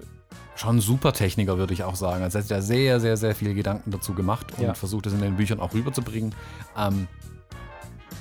[0.56, 2.24] schon ein super Techniker, würde ich auch sagen.
[2.24, 4.74] Also er hat ja sehr, sehr, sehr viele Gedanken dazu gemacht und ja.
[4.76, 6.36] versucht es in den Büchern auch rüberzubringen.
[6.78, 7.08] Ähm,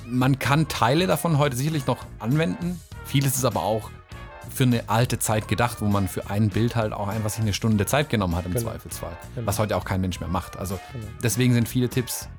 [0.07, 2.79] man kann Teile davon heute sicherlich noch anwenden.
[3.05, 3.91] Vieles ist aber auch
[4.49, 7.53] für eine alte Zeit gedacht, wo man für ein Bild halt auch einfach sich eine
[7.53, 8.69] Stunde Zeit genommen hat im genau.
[8.69, 9.17] Zweifelsfall.
[9.35, 9.47] Genau.
[9.47, 10.57] Was heute auch kein Mensch mehr macht.
[10.57, 11.05] Also genau.
[11.23, 12.29] deswegen sind viele Tipps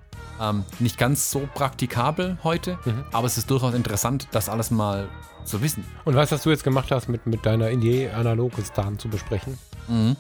[0.41, 3.05] ähm, nicht ganz so praktikabel heute, mhm.
[3.13, 5.09] aber es ist durchaus interessant, das alles mal
[5.45, 5.85] zu wissen.
[6.05, 9.59] Und weißt du, was du jetzt gemacht hast, mit, mit deiner Indie Analogistan zu besprechen?
[9.89, 10.17] Mhm.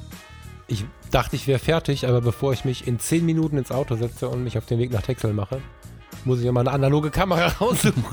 [0.68, 4.28] Ich dachte, ich wäre fertig, aber bevor ich mich in 10 Minuten ins Auto setze
[4.28, 5.60] und mich auf den Weg nach Texel mache,
[6.26, 8.04] muss ich ja mal eine analoge Kamera raussuchen.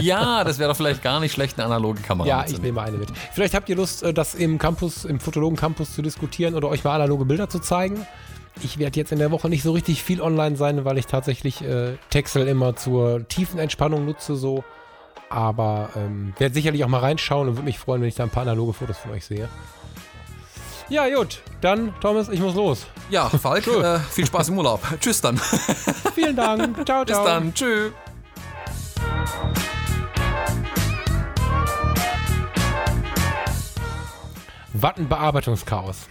[0.00, 2.98] ja, das wäre doch vielleicht gar nicht schlecht, eine analoge Kamera Ja, ich nehme eine
[2.98, 3.10] mit.
[3.32, 6.84] Vielleicht habt ihr Lust, äh, das im Campus, im Fotologen Campus zu diskutieren oder euch
[6.84, 8.06] mal analoge Bilder zu zeigen.
[8.62, 11.62] Ich werde jetzt in der Woche nicht so richtig viel online sein, weil ich tatsächlich
[11.62, 14.64] äh, Texel immer zur tiefen Entspannung nutze, so.
[15.30, 18.30] Aber ähm, werde sicherlich auch mal reinschauen und würde mich freuen, wenn ich da ein
[18.30, 19.48] paar analoge Fotos von euch sehe.
[20.90, 21.40] Ja, gut.
[21.60, 22.86] Dann, Thomas, ich muss los.
[23.10, 24.82] Ja, Falk, äh, viel Spaß im Urlaub.
[25.00, 25.38] Tschüss dann.
[26.14, 26.84] Vielen Dank.
[26.84, 27.22] Ciao, ciao.
[27.22, 27.54] Bis dann.
[27.54, 27.92] Tschüss.
[34.72, 36.08] Was ein Bearbeitungschaos.